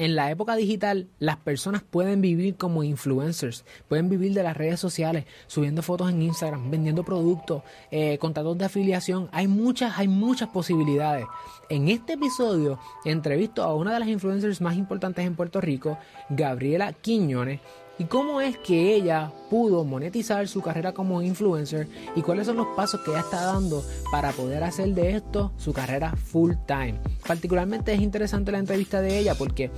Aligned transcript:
en 0.00 0.16
la 0.16 0.30
época 0.30 0.56
digital 0.56 1.08
las 1.18 1.36
personas 1.36 1.82
pueden 1.82 2.22
vivir 2.22 2.56
como 2.56 2.82
influencers, 2.82 3.66
pueden 3.86 4.08
vivir 4.08 4.32
de 4.32 4.42
las 4.42 4.56
redes 4.56 4.80
sociales, 4.80 5.26
subiendo 5.46 5.82
fotos 5.82 6.08
en 6.08 6.22
Instagram, 6.22 6.70
vendiendo 6.70 7.04
productos, 7.04 7.62
eh, 7.90 8.16
contratos 8.16 8.56
de 8.56 8.64
afiliación. 8.64 9.28
Hay 9.30 9.46
muchas, 9.46 9.98
hay 9.98 10.08
muchas 10.08 10.48
posibilidades. 10.48 11.26
En 11.68 11.88
este 11.90 12.14
episodio 12.14 12.78
entrevisto 13.04 13.62
a 13.62 13.74
una 13.74 13.92
de 13.92 14.00
las 14.00 14.08
influencers 14.08 14.62
más 14.62 14.74
importantes 14.76 15.26
en 15.26 15.36
Puerto 15.36 15.60
Rico, 15.60 15.98
Gabriela 16.30 16.94
Quiñones, 16.94 17.60
y 18.00 18.06
cómo 18.06 18.40
es 18.40 18.56
que 18.56 18.94
ella 18.94 19.30
pudo 19.50 19.84
monetizar 19.84 20.48
su 20.48 20.62
carrera 20.62 20.94
como 20.94 21.20
influencer 21.20 21.86
y 22.16 22.22
cuáles 22.22 22.46
son 22.46 22.56
los 22.56 22.68
pasos 22.68 23.02
que 23.02 23.10
ella 23.10 23.20
está 23.20 23.44
dando 23.44 23.84
para 24.10 24.32
poder 24.32 24.64
hacer 24.64 24.94
de 24.94 25.16
esto 25.16 25.52
su 25.58 25.74
carrera 25.74 26.16
full 26.16 26.54
time. 26.66 26.98
Particularmente 27.26 27.92
es 27.92 28.00
interesante 28.00 28.52
la 28.52 28.58
entrevista 28.58 29.02
de 29.02 29.18
ella 29.18 29.34
porque 29.34 29.70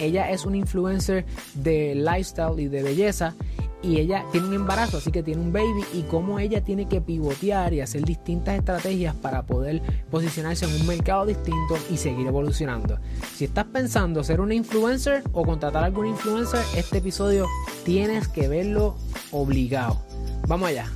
ella 0.00 0.30
es 0.30 0.46
una 0.46 0.56
influencer 0.56 1.26
de 1.52 1.94
lifestyle 1.94 2.58
y 2.58 2.68
de 2.68 2.82
belleza 2.82 3.34
y 3.82 3.98
ella 3.98 4.24
tiene 4.32 4.48
un 4.48 4.54
embarazo, 4.54 4.98
así 4.98 5.12
que 5.12 5.22
tiene 5.22 5.40
un 5.40 5.52
baby 5.52 5.84
y 5.92 6.02
cómo 6.02 6.38
ella 6.38 6.62
tiene 6.62 6.88
que 6.88 7.00
pivotear 7.00 7.72
y 7.72 7.80
hacer 7.80 8.04
distintas 8.04 8.56
estrategias 8.56 9.14
para 9.14 9.44
poder 9.46 9.80
posicionarse 10.10 10.64
en 10.64 10.80
un 10.80 10.86
mercado 10.86 11.26
distinto 11.26 11.78
y 11.90 11.96
seguir 11.96 12.26
evolucionando. 12.26 12.98
Si 13.34 13.44
estás 13.44 13.66
pensando 13.66 14.24
ser 14.24 14.40
una 14.40 14.54
influencer 14.54 15.22
o 15.32 15.44
contratar 15.44 15.84
a 15.84 15.86
algún 15.86 16.06
influencer, 16.06 16.60
este 16.76 16.98
episodio 16.98 17.46
tienes 17.84 18.26
que 18.28 18.48
verlo 18.48 18.96
obligado. 19.30 20.02
Vamos 20.48 20.70
allá. 20.70 20.86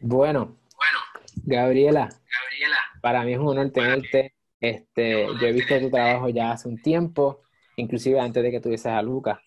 Bueno, 0.00 0.56
bueno, 0.76 0.98
Gabriela, 1.44 2.08
Gabriela, 2.08 2.78
para 3.02 3.22
mí 3.24 3.34
es 3.34 3.38
un 3.38 3.48
honor 3.48 3.70
tenerte. 3.70 4.34
Este, 4.60 5.26
yo 5.40 5.46
he 5.46 5.52
visto 5.52 5.78
tu 5.78 5.90
trabajo 5.90 6.28
ya 6.28 6.52
hace 6.52 6.68
un 6.68 6.80
tiempo 6.80 7.40
inclusive 7.80 8.20
antes 8.20 8.42
de 8.42 8.50
que 8.50 8.60
tuvieses 8.60 8.86
a 8.86 9.02
Lucas. 9.02 9.38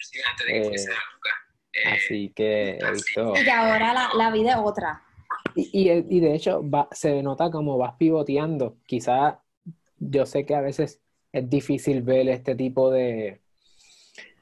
así 1.85 2.31
que 2.35 2.77
he 2.77 2.91
visto... 2.91 3.33
Y 3.35 3.49
ahora 3.49 4.09
la, 4.15 4.31
vida 4.31 4.51
es 4.51 4.57
otra. 4.57 5.03
Y, 5.55 5.89
y, 5.89 6.19
de 6.19 6.35
hecho 6.35 6.63
se 6.91 7.21
nota 7.21 7.49
como 7.51 7.77
vas 7.77 7.95
pivoteando. 7.97 8.77
Quizá 8.85 9.41
yo 9.97 10.25
sé 10.25 10.45
que 10.45 10.55
a 10.55 10.61
veces 10.61 11.01
es 11.31 11.49
difícil 11.49 12.01
ver 12.01 12.29
este 12.29 12.55
tipo 12.55 12.91
de, 12.91 13.41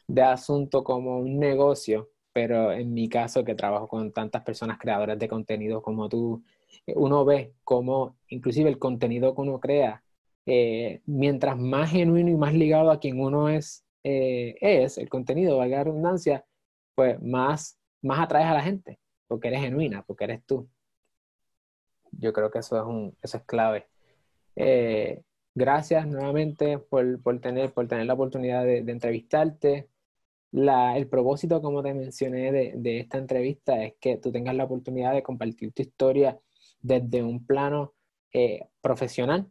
de 0.08 0.22
asunto 0.22 0.84
como 0.84 1.20
un 1.20 1.40
negocio, 1.40 2.10
pero 2.34 2.72
en 2.72 2.94
mi 2.94 3.08
caso 3.10 3.44
que 3.44 3.56
trabajo 3.56 3.88
con 3.88 4.12
tantas 4.12 4.44
personas 4.44 4.78
creadoras 4.78 5.18
de 5.18 5.28
contenido 5.28 5.82
como 5.82 6.10
tú, 6.10 6.44
uno 6.88 7.26
ve 7.26 7.54
cómo 7.64 8.18
inclusive 8.28 8.70
el 8.70 8.80
contenido 8.80 9.34
que 9.36 9.42
uno 9.42 9.60
crea 9.60 10.04
eh, 10.46 11.02
mientras 11.06 11.58
más 11.58 11.92
genuino 11.92 12.32
y 12.32 12.36
más 12.36 12.54
ligado 12.54 12.92
a 12.92 13.00
quien 13.00 13.20
uno 13.20 13.50
es, 13.50 13.86
eh, 14.04 14.56
es 14.62 14.98
el 14.98 15.10
contenido, 15.10 15.58
valga 15.58 15.78
la 15.78 15.84
redundancia, 15.86 16.46
pues 16.96 17.22
más, 17.22 17.80
más 18.02 18.20
atraes 18.20 18.48
a 18.48 18.54
la 18.54 18.64
gente, 18.64 19.00
porque 19.28 19.50
eres 19.50 19.62
genuina, 19.62 20.04
porque 20.04 20.24
eres 20.26 20.44
tú. 20.46 20.68
Yo 22.12 22.34
creo 22.34 22.50
que 22.52 22.60
eso 22.60 22.78
es, 22.78 22.84
un, 22.84 23.16
eso 23.22 23.38
es 23.38 23.44
clave. 23.44 23.88
Eh, 24.56 25.22
gracias 25.56 26.08
nuevamente 26.08 26.80
por, 26.80 27.22
por, 27.22 27.40
tener, 27.40 27.72
por 27.74 27.88
tener 27.88 28.06
la 28.06 28.14
oportunidad 28.14 28.66
de, 28.66 28.80
entrevistarte. 28.80 29.90
El 30.52 31.08
propósito, 31.08 31.62
como 31.62 31.82
te 31.82 31.94
mencioné, 31.94 32.52
de, 32.52 33.00
esta 33.00 33.18
entrevista 33.18 33.82
es 33.84 33.94
que 34.02 34.18
tú 34.18 34.32
tengas 34.32 34.56
la 34.56 34.66
oportunidad 34.66 35.14
de 35.14 35.24
compartir 35.24 35.72
tu 35.72 35.82
historia 35.82 36.38
desde 36.82 37.24
un 37.24 37.46
plano 37.46 37.94
profesional, 38.82 39.50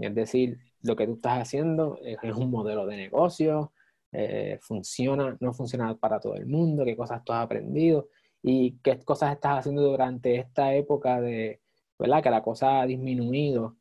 es 0.00 0.14
decir, 0.14 0.58
lo 0.82 0.96
que 0.96 1.06
tú 1.06 1.14
estás 1.14 1.40
haciendo 1.40 1.98
es, 2.02 2.18
un 2.34 2.50
modelo 2.50 2.86
de 2.86 2.96
negocio, 2.96 3.72
eh, 4.12 4.58
funciona, 4.62 5.36
no 5.40 5.52
funciona 5.52 5.94
para 5.96 6.20
todo 6.20 6.34
el 6.34 6.46
mundo, 6.46 6.84
qué 6.84 6.96
cosas 6.96 7.22
tú 7.24 7.32
has 7.32 7.44
aprendido 7.44 8.08
y 8.42 8.78
qué 8.82 8.98
cosas 9.00 9.32
estás 9.32 9.58
haciendo 9.60 9.82
durante 9.82 10.36
esta 10.36 10.74
época 10.74 11.20
de, 11.20 11.60
¿verdad? 11.98 12.22
Que 12.22 12.30
la 12.30 12.42
cosa 12.42 12.80
ha 12.80 12.86
disminuido 12.86 13.76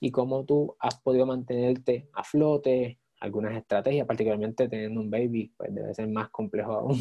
y 0.00 0.10
cómo 0.10 0.44
tú 0.44 0.76
has 0.78 1.00
podido 1.00 1.26
mantenerte 1.26 2.08
a 2.12 2.22
flote, 2.22 3.00
algunas 3.20 3.56
estrategias, 3.56 4.06
particularmente 4.06 4.68
teniendo 4.68 5.00
un 5.00 5.10
baby, 5.10 5.52
pues 5.56 5.74
debe 5.74 5.94
ser 5.94 6.08
más 6.08 6.30
complejo 6.30 6.72
aún. 6.72 7.00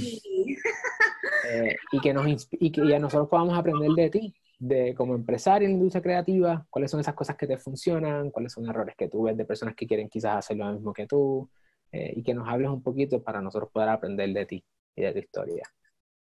Eh, 1.50 1.78
y, 1.94 2.02
que 2.02 2.14
nos, 2.14 2.48
y 2.52 2.72
que 2.72 2.86
ya 2.86 3.00
nosotros 3.00 3.30
podamos 3.30 3.58
aprender 3.58 3.92
de 3.92 4.10
ti, 4.10 4.36
de 4.60 4.96
como 4.96 5.16
empresario 5.16 5.68
en 5.68 5.74
la 5.74 5.78
industria 5.78 6.02
creativa, 6.02 6.66
cuáles 6.70 6.90
son 6.90 7.00
esas 7.00 7.14
cosas 7.14 7.36
que 7.36 7.48
te 7.48 7.58
funcionan, 7.58 8.32
cuáles 8.32 8.54
son 8.54 8.68
errores 8.68 8.96
que 8.98 9.08
tú 9.08 9.24
ves 9.24 9.38
de 9.38 9.46
personas 9.46 9.76
que 9.76 9.86
quieren 9.86 10.10
quizás 10.10 10.38
hacer 10.38 10.58
lo 10.58 10.72
mismo 10.72 10.94
que 10.94 11.06
tú, 11.06 11.50
eh, 11.92 12.14
y 12.16 12.24
que 12.24 12.34
nos 12.34 12.48
hables 12.50 12.70
un 12.70 12.82
poquito 12.82 13.24
para 13.24 13.42
nosotros 13.42 13.72
poder 13.72 13.90
aprender 13.90 14.30
de 14.34 14.46
ti 14.46 14.66
y 14.96 15.02
de 15.02 15.14
tu 15.14 15.20
historia. 15.20 15.64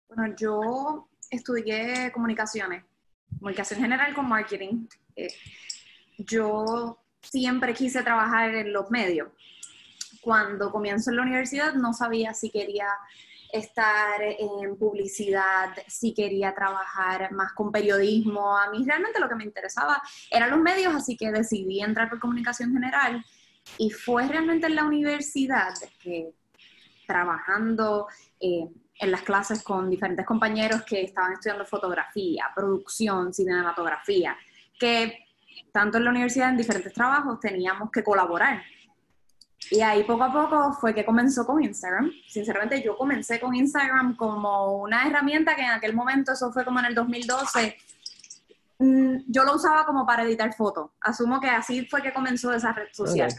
Bueno, 0.08 0.34
yo 0.36 1.08
estudié 1.30 2.12
comunicaciones, 2.12 2.84
comunicación 3.38 3.80
general 3.80 4.14
con 4.14 4.28
marketing. 4.28 4.86
Eh, 5.16 5.32
yo 6.18 6.98
siempre 7.22 7.72
quise 7.72 8.02
trabajar 8.02 8.54
en 8.54 8.72
los 8.72 8.90
medios. 8.90 9.28
Cuando 10.20 10.70
comienzo 10.70 11.10
en 11.10 11.16
la 11.16 11.22
universidad 11.22 11.74
no 11.74 11.94
sabía 11.94 12.34
si 12.34 12.50
quería 12.50 12.88
estar 13.54 14.20
en 14.20 14.76
publicidad, 14.76 15.70
si 15.86 16.12
quería 16.12 16.52
trabajar 16.54 17.30
más 17.32 17.52
con 17.52 17.70
periodismo. 17.70 18.58
A 18.58 18.68
mí 18.70 18.84
realmente 18.84 19.20
lo 19.20 19.28
que 19.28 19.36
me 19.36 19.44
interesaba 19.44 20.02
eran 20.28 20.50
los 20.50 20.58
medios, 20.58 20.92
así 20.92 21.16
que 21.16 21.30
decidí 21.30 21.80
entrar 21.80 22.10
por 22.10 22.18
comunicación 22.18 22.72
general. 22.72 23.24
Y 23.78 23.90
fue 23.90 24.26
realmente 24.26 24.66
en 24.66 24.74
la 24.74 24.84
universidad 24.84 25.72
que 26.00 26.34
trabajando 27.06 28.08
eh, 28.40 28.68
en 28.98 29.10
las 29.10 29.22
clases 29.22 29.62
con 29.62 29.88
diferentes 29.88 30.26
compañeros 30.26 30.82
que 30.82 31.02
estaban 31.02 31.34
estudiando 31.34 31.64
fotografía, 31.64 32.50
producción, 32.54 33.32
cinematografía, 33.32 34.36
que 34.78 35.26
tanto 35.70 35.98
en 35.98 36.04
la 36.04 36.10
universidad 36.10 36.48
en 36.48 36.56
diferentes 36.56 36.92
trabajos 36.92 37.38
teníamos 37.38 37.90
que 37.92 38.02
colaborar 38.02 38.62
y 39.70 39.80
ahí 39.80 40.04
poco 40.04 40.24
a 40.24 40.32
poco 40.32 40.72
fue 40.72 40.94
que 40.94 41.04
comenzó 41.04 41.46
con 41.46 41.62
Instagram. 41.62 42.10
Sinceramente 42.28 42.82
yo 42.82 42.96
comencé 42.96 43.40
con 43.40 43.54
Instagram 43.54 44.16
como 44.16 44.76
una 44.76 45.06
herramienta 45.06 45.56
que 45.56 45.62
en 45.62 45.70
aquel 45.70 45.94
momento, 45.94 46.32
eso 46.32 46.52
fue 46.52 46.64
como 46.64 46.80
en 46.80 46.86
el 46.86 46.94
2012, 46.94 47.76
mm, 48.78 49.16
yo 49.26 49.44
lo 49.44 49.54
usaba 49.54 49.86
como 49.86 50.06
para 50.06 50.24
editar 50.24 50.52
fotos. 50.54 50.90
Asumo 51.00 51.40
que 51.40 51.48
así 51.48 51.86
fue 51.86 52.02
que 52.02 52.12
comenzó 52.12 52.52
esa 52.52 52.72
red 52.72 52.88
social. 52.92 53.32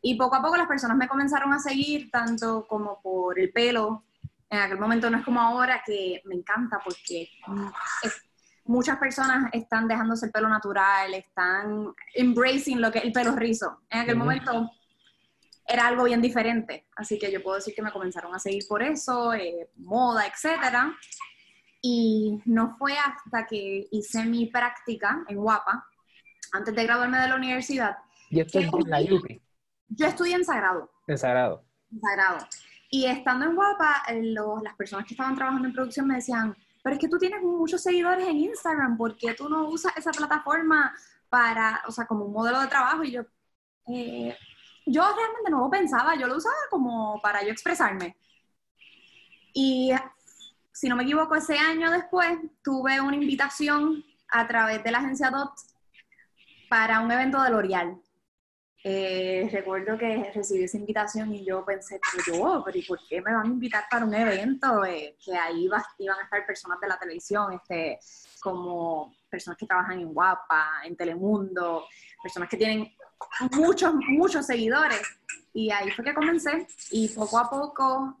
Y 0.00 0.16
poco 0.16 0.36
a 0.36 0.42
poco 0.42 0.56
las 0.56 0.68
personas 0.68 0.96
me 0.96 1.08
comenzaron 1.08 1.52
a 1.52 1.58
seguir, 1.58 2.10
tanto 2.10 2.66
como 2.68 3.00
por 3.02 3.38
el 3.38 3.52
pelo. 3.52 4.04
En 4.48 4.60
aquel 4.60 4.78
momento 4.78 5.10
no 5.10 5.18
es 5.18 5.24
como 5.24 5.40
ahora, 5.40 5.82
que 5.84 6.22
me 6.24 6.36
encanta 6.36 6.80
porque 6.82 7.28
muchas 8.64 8.96
personas 8.98 9.50
están 9.52 9.88
dejándose 9.88 10.26
el 10.26 10.32
pelo 10.32 10.48
natural, 10.48 11.12
están 11.14 11.92
embracing 12.14 12.80
lo 12.80 12.90
que 12.90 12.98
es 12.98 13.04
el 13.04 13.12
pelo 13.12 13.32
rizo. 13.32 13.80
En 13.90 14.00
aquel 14.00 14.16
momento 14.16 14.70
era 15.66 15.86
algo 15.86 16.04
bien 16.04 16.22
diferente. 16.22 16.86
Así 16.96 17.18
que 17.18 17.30
yo 17.30 17.42
puedo 17.42 17.56
decir 17.56 17.74
que 17.74 17.82
me 17.82 17.92
comenzaron 17.92 18.34
a 18.34 18.38
seguir 18.38 18.64
por 18.68 18.82
eso, 18.82 19.34
eh, 19.34 19.70
moda, 19.76 20.26
etcétera. 20.26 20.96
Y 21.82 22.40
no 22.44 22.76
fue 22.78 22.94
hasta 22.98 23.46
que 23.46 23.86
hice 23.90 24.24
mi 24.24 24.46
práctica 24.46 25.24
en 25.28 25.36
Guapa, 25.36 25.86
antes 26.52 26.74
de 26.74 26.84
graduarme 26.84 27.18
de 27.18 27.28
la 27.28 27.36
universidad. 27.36 27.96
¿Y 28.30 28.40
esto 28.40 28.58
es 28.58 28.66
en 28.66 28.90
la 28.90 29.00
UPI? 29.00 29.40
Yo 29.88 30.06
estudié 30.06 30.34
en 30.34 30.44
Sagrado. 30.44 30.90
En 31.06 31.18
Sagrado. 31.18 31.64
En 31.92 32.00
Sagrado. 32.00 32.46
Y 32.90 33.06
estando 33.06 33.46
en 33.46 33.54
Guapa, 33.54 34.02
las 34.62 34.74
personas 34.74 35.06
que 35.06 35.14
estaban 35.14 35.36
trabajando 35.36 35.68
en 35.68 35.74
producción 35.74 36.06
me 36.06 36.16
decían, 36.16 36.56
pero 36.82 36.94
es 36.94 37.00
que 37.00 37.08
tú 37.08 37.18
tienes 37.18 37.42
muchos 37.42 37.82
seguidores 37.82 38.26
en 38.28 38.36
Instagram, 38.36 38.96
¿por 38.96 39.16
qué 39.16 39.34
tú 39.34 39.48
no 39.48 39.68
usas 39.68 39.96
esa 39.96 40.12
plataforma 40.12 40.94
para, 41.28 41.82
o 41.86 41.90
sea, 41.90 42.06
como 42.06 42.24
un 42.24 42.32
modelo 42.32 42.60
de 42.60 42.68
trabajo? 42.68 43.02
Y 43.02 43.10
yo, 43.12 43.22
eh, 43.88 44.36
yo 44.86 45.02
realmente 45.02 45.50
no 45.50 45.60
lo 45.60 45.70
pensaba, 45.70 46.14
yo 46.14 46.28
lo 46.28 46.36
usaba 46.36 46.54
como 46.70 47.20
para 47.20 47.42
yo 47.42 47.50
expresarme. 47.50 48.16
Y 49.52 49.92
si 50.72 50.88
no 50.88 50.96
me 50.96 51.02
equivoco, 51.02 51.34
ese 51.34 51.58
año 51.58 51.90
después 51.90 52.38
tuve 52.62 53.00
una 53.00 53.16
invitación 53.16 54.04
a 54.28 54.46
través 54.46 54.84
de 54.84 54.90
la 54.90 54.98
agencia 54.98 55.30
DOT 55.30 55.50
para 56.68 57.00
un 57.00 57.10
evento 57.10 57.42
de 57.42 57.50
L'Oreal. 57.50 58.00
Eh, 58.88 59.48
recuerdo 59.50 59.98
que 59.98 60.30
recibí 60.32 60.62
esa 60.62 60.76
invitación 60.76 61.34
y 61.34 61.44
yo 61.44 61.64
pensé, 61.64 61.98
pero 62.12 62.38
yo, 62.38 62.62
pero 62.64 62.78
¿y 62.78 62.82
por 62.82 63.00
qué 63.08 63.20
me 63.20 63.34
van 63.34 63.46
a 63.46 63.48
invitar 63.48 63.86
para 63.90 64.04
un 64.04 64.14
evento 64.14 64.84
eh, 64.84 65.16
que 65.24 65.36
ahí 65.36 65.64
iban 65.64 65.80
a 66.20 66.22
estar 66.22 66.46
personas 66.46 66.78
de 66.78 66.86
la 66.86 66.96
televisión, 66.96 67.52
este, 67.52 67.98
como 68.40 69.12
personas 69.28 69.58
que 69.58 69.66
trabajan 69.66 69.98
en 69.98 70.14
Guapa, 70.14 70.82
en 70.84 70.94
Telemundo, 70.94 71.88
personas 72.22 72.48
que 72.48 72.56
tienen 72.58 72.88
muchos, 73.56 73.92
muchos 73.92 74.46
seguidores. 74.46 75.02
Y 75.52 75.72
ahí 75.72 75.90
fue 75.90 76.04
que 76.04 76.14
comencé 76.14 76.68
y 76.92 77.08
poco 77.08 77.40
a 77.40 77.50
poco 77.50 78.16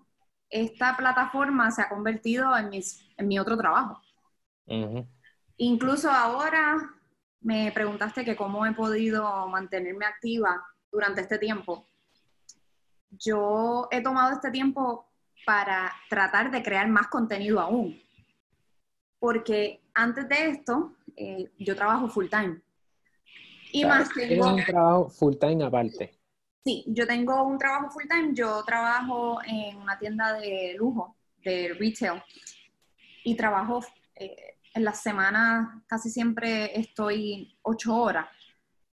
esta 0.50 0.96
plataforma 0.96 1.70
se 1.70 1.82
ha 1.82 1.88
convertido 1.88 2.56
en, 2.56 2.70
mis, 2.70 3.08
en 3.16 3.28
mi 3.28 3.38
otro 3.38 3.56
trabajo. 3.56 4.02
Incluso 5.58 6.10
ahora 6.10 6.95
me 7.40 7.70
preguntaste 7.72 8.24
que 8.24 8.36
cómo 8.36 8.66
he 8.66 8.72
podido 8.72 9.48
mantenerme 9.48 10.04
activa 10.04 10.64
durante 10.90 11.20
este 11.20 11.38
tiempo, 11.38 11.86
yo 13.10 13.88
he 13.90 14.02
tomado 14.02 14.32
este 14.32 14.50
tiempo 14.50 15.06
para 15.44 15.92
tratar 16.08 16.50
de 16.50 16.62
crear 16.62 16.88
más 16.88 17.06
contenido 17.08 17.60
aún. 17.60 18.00
Porque 19.18 19.80
antes 19.94 20.28
de 20.28 20.48
esto, 20.48 20.94
eh, 21.16 21.50
yo 21.58 21.76
trabajo 21.76 22.08
full 22.08 22.28
time. 22.28 22.60
Y 23.72 23.84
más 23.84 24.12
tengo... 24.12 24.54
un 24.54 24.64
trabajo 24.64 25.08
full 25.08 25.36
time 25.36 25.64
aparte. 25.64 26.18
Sí, 26.64 26.84
yo 26.88 27.06
tengo 27.06 27.44
un 27.44 27.58
trabajo 27.58 27.90
full 27.90 28.08
time. 28.08 28.34
Yo 28.34 28.62
trabajo 28.64 29.38
en 29.46 29.76
una 29.76 29.98
tienda 29.98 30.34
de 30.34 30.74
lujo, 30.76 31.16
de 31.44 31.74
retail. 31.78 32.22
Y 33.24 33.36
trabajo 33.36 33.84
eh, 34.16 34.55
en 34.76 34.84
las 34.84 35.02
semanas, 35.02 35.68
casi 35.86 36.10
siempre 36.10 36.78
estoy 36.78 37.58
ocho 37.62 37.96
horas. 37.96 38.26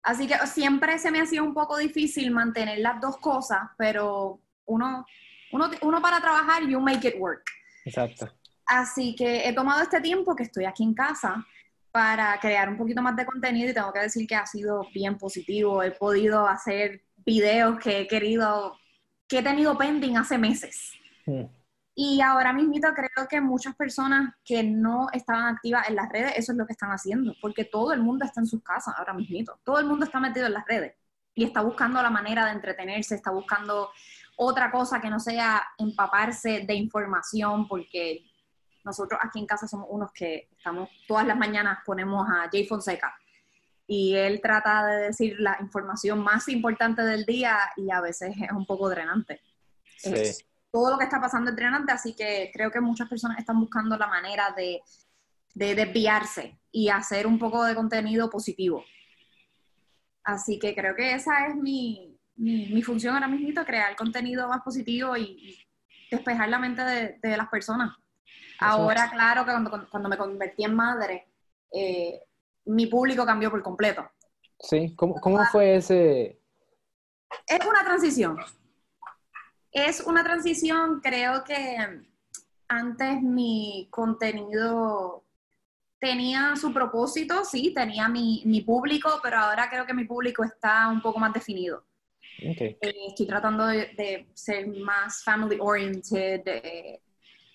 Así 0.01 0.27
que 0.27 0.35
siempre 0.47 0.97
se 0.97 1.12
me 1.12 1.21
ha 1.21 1.25
sido 1.25 1.44
un 1.44 1.53
poco 1.53 1.77
difícil 1.77 2.31
mantener 2.31 2.79
las 2.79 3.00
dos 3.00 3.18
cosas, 3.18 3.59
pero 3.77 4.41
uno, 4.65 5.06
uno, 5.51 5.69
uno 5.81 6.01
para 6.01 6.19
trabajar, 6.19 6.68
you 6.68 6.79
make 6.79 7.07
it 7.07 7.15
work. 7.19 7.44
Exacto. 7.85 8.27
Así 8.65 9.15
que 9.15 9.47
he 9.47 9.53
tomado 9.53 9.83
este 9.83 10.01
tiempo 10.01 10.35
que 10.35 10.44
estoy 10.44 10.65
aquí 10.65 10.83
en 10.83 10.94
casa 10.94 11.45
para 11.91 12.39
crear 12.39 12.69
un 12.69 12.77
poquito 12.77 13.01
más 13.01 13.15
de 13.15 13.25
contenido 13.25 13.69
y 13.69 13.74
tengo 13.74 13.94
que 13.94 14.00
decir 14.00 14.27
que 14.27 14.35
ha 14.35 14.45
sido 14.45 14.88
bien 14.94 15.18
positivo. 15.18 15.83
He 15.83 15.91
podido 15.91 16.47
hacer 16.47 17.03
videos 17.18 17.77
que 17.79 18.01
he 18.01 18.07
querido, 18.07 18.77
que 19.27 19.39
he 19.39 19.44
tenido 19.44 19.77
pending 19.77 20.18
hace 20.18 20.38
meses. 20.38 20.94
Hmm. 21.25 21.45
Y 22.00 22.22
ahora 22.22 22.54
mismo 22.54 22.76
creo 22.94 23.28
que 23.28 23.42
muchas 23.42 23.76
personas 23.76 24.32
que 24.46 24.62
no 24.62 25.08
estaban 25.14 25.56
activas 25.56 25.90
en 25.90 25.96
las 25.96 26.08
redes, 26.10 26.34
eso 26.36 26.52
es 26.52 26.58
lo 26.60 26.68
que 26.68 26.74
están 26.74 26.92
haciendo, 26.92 27.34
porque 27.42 27.66
todo 27.66 27.92
el 27.92 28.02
mundo 28.02 28.24
está 28.24 28.40
en 28.40 28.46
sus 28.46 28.62
casas 28.62 28.94
ahora 28.96 29.14
mismo. 29.14 29.56
Todo 29.64 29.80
el 29.80 29.88
mundo 29.88 30.06
está 30.06 30.20
metido 30.20 30.46
en 30.46 30.54
las 30.54 30.68
redes 30.68 30.94
y 31.34 31.44
está 31.44 31.62
buscando 31.62 32.00
la 32.04 32.12
manera 32.12 32.46
de 32.46 32.52
entretenerse, 32.52 33.16
está 33.16 33.32
buscando 33.32 33.90
otra 34.36 34.70
cosa 34.70 35.02
que 35.02 35.10
no 35.10 35.20
sea 35.20 35.64
empaparse 35.80 36.66
de 36.68 36.76
información, 36.76 37.68
porque 37.68 38.24
nosotros 38.86 39.20
aquí 39.24 39.40
en 39.40 39.48
casa 39.48 39.68
somos 39.68 39.88
unos 39.90 40.12
que 40.12 40.50
estamos 40.56 40.90
todas 41.08 41.26
las 41.26 41.36
mañanas 41.36 41.80
ponemos 41.84 42.30
a 42.30 42.48
Jay 42.52 42.68
Fonseca 42.68 43.12
y 43.88 44.14
él 44.14 44.40
trata 44.40 44.86
de 44.86 45.02
decir 45.08 45.38
la 45.40 45.58
información 45.62 46.20
más 46.20 46.48
importante 46.48 47.02
del 47.02 47.26
día 47.26 47.58
y 47.76 47.90
a 47.90 48.02
veces 48.02 48.36
es 48.40 48.52
un 48.52 48.68
poco 48.68 48.88
drenante. 48.88 49.42
Sí. 49.98 50.46
Todo 50.77 50.91
lo 50.91 50.97
que 51.00 51.06
está 51.06 51.19
pasando 51.19 51.50
es 51.50 51.56
drenante, 51.56 51.91
así 51.91 52.13
que 52.13 52.51
creo 52.53 52.69
que 52.69 52.79
muchas 52.79 53.09
personas 53.09 53.39
están 53.39 53.59
buscando 53.59 53.97
la 53.97 54.06
manera 54.06 54.53
de, 54.56 54.79
de 55.56 55.74
desviarse 55.74 56.59
y 56.71 56.89
hacer 56.89 57.25
un 57.25 57.39
poco 57.39 57.63
de 57.63 57.74
contenido 57.74 58.29
positivo. 58.29 58.85
Así 60.24 60.59
que 60.59 60.75
creo 60.75 60.95
que 60.95 61.15
esa 61.15 61.47
es 61.47 61.56
mi, 61.56 62.15
mi, 62.35 62.83
función 62.83 63.15
ahora 63.15 63.27
mismo, 63.27 63.65
crear 63.65 63.95
contenido 63.95 64.47
más 64.47 64.62
positivo 64.62 65.18
y, 65.18 65.57
despejar 66.12 66.47
la 66.47 66.59
mente 66.59 66.83
de, 66.83 67.19
de 67.24 67.38
las 67.38 67.50
personas. 67.50 67.97
Ahora, 68.59 69.09
claro 69.09 69.45
que 69.45 69.51
cuando, 69.89 70.09
me 70.09 70.18
convertí 70.18 70.63
en 70.63 70.75
madre, 70.75 71.27
eh, 71.74 72.21
mi 72.65 72.85
público 72.85 73.25
cambió 73.25 73.50
por 73.50 73.63
completo. 73.63 74.07
Sí, 74.59 74.95
¿cómo, 74.95 75.15
cómo 75.15 75.44
fue 75.51 75.77
ese? 75.77 76.39
Es 77.47 77.65
una 77.65 77.83
transición. 77.83 78.38
Es 79.72 80.02
una 80.02 80.24
transición, 80.24 81.02
creo 81.02 81.44
que 81.44 81.78
antes 82.68 83.22
mi 83.22 83.88
contenido 83.90 85.24
tenía 86.00 86.56
su 86.56 86.74
propósito, 86.74 87.44
sí, 87.44 87.74
tenía 87.74 88.08
mi, 88.08 88.44
mi, 88.46 88.62
público, 88.62 89.19
pero 89.22 89.38
ahora 89.38 89.69
creo 89.69 89.86
que 89.86 89.94
mi 89.94 90.06
público 90.06 90.44
está 90.44 90.88
un 90.90 91.02
poco 91.02 91.19
más 91.19 91.34
definido. 91.34 91.86
Okay. 92.40 92.78
Eh, 92.81 92.96
estoy 93.08 93.25
tratando 93.25 93.66
de, 93.66 94.28
ser 94.34 94.68
más 94.68 95.24
family 95.24 95.58
oriented, 95.60 96.42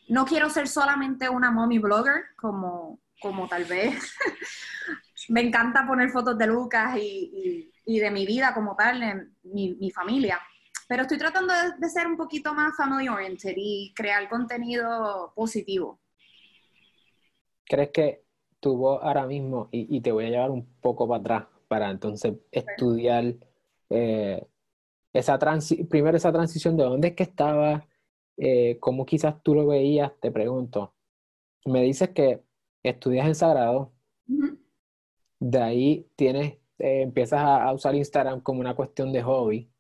no 0.09 0.27
quiero 0.27 0.51
ser 0.51 0.69
solamente 0.69 1.29
una 1.29 1.51
mommy 1.51 1.79
blogger, 1.79 2.35
como, 2.37 3.01
como 3.21 3.49
tal 3.49 3.65
vez. 3.65 4.15
Me 5.29 5.41
encanta 5.41 5.87
poner 5.87 6.11
fotos 6.11 6.37
de 6.37 6.47
Lucas 6.47 6.97
y, 6.99 7.71
de 7.87 8.11
mi 8.11 8.27
vida 8.27 8.53
como 8.53 8.75
tal, 8.77 9.03
en 9.03 9.37
mi, 9.45 9.91
familia. 9.91 10.41
Pero 10.89 11.03
estoy 11.03 11.19
tratando 11.19 11.53
de, 11.79 11.89
ser 11.89 12.07
un 12.07 12.17
poquito 12.17 12.55
más 12.55 12.77
family 12.77 13.09
oriented 13.09 13.55
y 13.57 13.93
crear 13.95 14.29
contenido 14.29 15.33
positivo. 15.35 16.01
¿Crees 17.65 17.91
que 17.91 18.25
tu 18.61 18.77
voz 18.77 19.01
ahora 19.03 19.27
mismo, 19.27 19.69
y, 19.73 20.01
te 20.01 20.13
voy 20.13 20.27
a 20.27 20.31
llevar 20.31 20.51
un 20.51 20.67
poco 20.81 21.09
para 21.09 21.21
atrás, 21.21 21.47
para 21.69 21.91
entonces 21.91 22.35
estudiar 22.51 23.35
eh, 23.91 24.47
esa 25.13 25.39
primero 25.89 26.17
esa 26.17 26.33
transición 26.33 26.77
de 26.77 26.85
dónde 26.85 27.09
es 27.09 27.15
que 27.15 27.25
estaba 27.25 27.87
eh, 28.37 28.79
cómo 28.81 29.05
quizás 29.05 29.43
tú 29.43 29.55
lo 29.55 29.67
veías, 29.67 30.13
te 30.21 30.31
pregunto. 30.31 30.95
Me 31.65 31.83
dices 31.83 32.11
que 32.11 32.43
estudias 32.83 33.27
en 33.27 33.35
Sagrado, 33.35 33.93
de 35.39 35.59
ahí 35.63 36.11
tienes, 36.17 36.55
eh, 36.79 37.03
empiezas 37.03 37.41
a, 37.41 37.73
usar 37.73 37.95
Instagram 37.95 38.41
como 38.41 38.61
una 38.61 38.75
cuestión 38.75 39.13
de 39.13 39.23
hobby. 39.23 39.71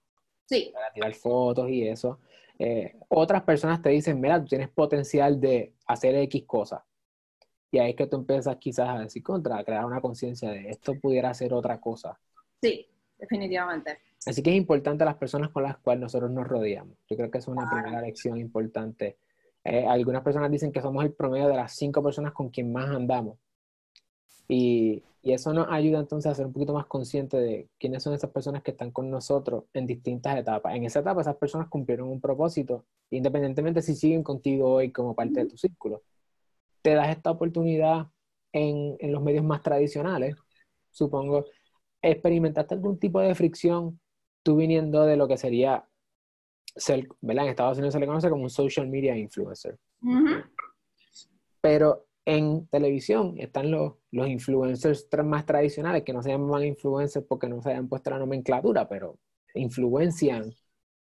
Sí. 0.52 0.70
Para 0.72 0.92
tirar 0.92 1.14
fotos 1.14 1.70
y 1.70 1.88
eso. 1.88 2.18
Eh, 2.58 2.94
otras 3.08 3.42
personas 3.42 3.80
te 3.80 3.88
dicen, 3.88 4.20
mira, 4.20 4.38
tú 4.38 4.46
tienes 4.46 4.68
potencial 4.68 5.40
de 5.40 5.72
hacer 5.86 6.14
X 6.16 6.44
cosas. 6.46 6.82
Y 7.70 7.78
ahí 7.78 7.90
es 7.90 7.96
que 7.96 8.06
tú 8.06 8.16
empiezas 8.16 8.56
quizás 8.56 8.88
a 8.88 8.98
decir 8.98 9.22
contra, 9.22 9.56
a 9.56 9.64
crear 9.64 9.84
una 9.86 10.00
conciencia 10.00 10.50
de 10.50 10.68
esto 10.68 10.94
pudiera 11.00 11.32
ser 11.32 11.54
otra 11.54 11.80
cosa. 11.80 12.20
Sí, 12.60 12.86
definitivamente. 13.18 13.98
Así 14.26 14.42
que 14.42 14.50
es 14.50 14.56
importante 14.56 15.04
las 15.06 15.16
personas 15.16 15.48
con 15.48 15.62
las 15.62 15.78
cuales 15.78 16.02
nosotros 16.02 16.30
nos 16.30 16.46
rodeamos. 16.46 16.98
Yo 17.08 17.16
creo 17.16 17.30
que 17.30 17.38
es 17.38 17.48
una 17.48 17.68
primera 17.70 18.02
lección 18.02 18.36
importante. 18.36 19.16
Eh, 19.64 19.86
algunas 19.86 20.22
personas 20.22 20.50
dicen 20.50 20.70
que 20.70 20.82
somos 20.82 21.02
el 21.04 21.12
promedio 21.12 21.48
de 21.48 21.56
las 21.56 21.74
cinco 21.74 22.02
personas 22.02 22.32
con 22.32 22.50
quien 22.50 22.70
más 22.70 22.90
andamos. 22.90 23.38
Y, 24.54 25.02
y, 25.22 25.32
eso 25.32 25.54
nos 25.54 25.66
ayuda 25.70 26.00
entonces 26.00 26.30
a 26.30 26.34
ser 26.34 26.44
un 26.44 26.52
poquito 26.52 26.74
más 26.74 26.84
conscientes 26.84 27.40
de 27.40 27.70
quiénes 27.78 28.02
son 28.02 28.12
esas 28.12 28.28
personas 28.30 28.62
que 28.62 28.72
están 28.72 28.90
con 28.90 29.10
nosotros 29.10 29.64
en 29.72 29.86
distintas 29.86 30.36
etapas. 30.36 30.74
En 30.74 30.84
esa 30.84 31.00
etapa 31.00 31.22
esas 31.22 31.36
personas 31.36 31.68
cumplieron 31.68 32.08
un 32.08 32.20
propósito, 32.20 32.84
independientemente 33.08 33.80
si 33.80 33.94
siguen 33.94 34.22
contigo 34.22 34.70
hoy 34.70 34.92
como 34.92 35.14
parte 35.14 35.40
de 35.40 35.46
tu 35.46 35.56
círculo. 35.56 36.02
Te 36.82 36.92
das 36.92 37.08
esta 37.08 37.30
oportunidad 37.30 38.08
en, 38.52 38.96
en 38.98 39.10
los 39.12 39.22
medios 39.22 39.42
más 39.42 39.62
tradicionales, 39.62 40.36
supongo. 40.90 41.46
¿Experimentaste 42.02 42.74
algún 42.74 42.98
tipo 42.98 43.20
de 43.20 43.34
fricción 43.34 43.98
tú 44.42 44.56
viniendo 44.56 45.06
de 45.06 45.16
lo 45.16 45.28
que 45.28 45.38
sería, 45.38 45.88
¿verdad? 47.22 47.44
En 47.44 47.50
Estados 47.50 47.78
Unidos 47.78 47.94
se 47.94 48.00
le 48.00 48.06
conoce 48.06 48.28
como 48.28 48.42
un 48.42 48.50
social 48.50 48.86
media 48.86 49.16
influencer. 49.16 49.78
Pero 51.62 52.04
en 52.24 52.66
televisión 52.68 53.34
están 53.38 53.70
los, 53.70 53.94
los 54.10 54.28
influencers 54.28 55.08
más 55.24 55.44
tradicionales, 55.46 56.04
que 56.04 56.12
no 56.12 56.22
se 56.22 56.30
llaman 56.30 56.64
influencers 56.64 57.26
porque 57.26 57.48
no 57.48 57.60
se 57.62 57.70
hayan 57.70 57.88
puesto 57.88 58.10
la 58.10 58.18
nomenclatura, 58.18 58.88
pero 58.88 59.18
influencian. 59.54 60.52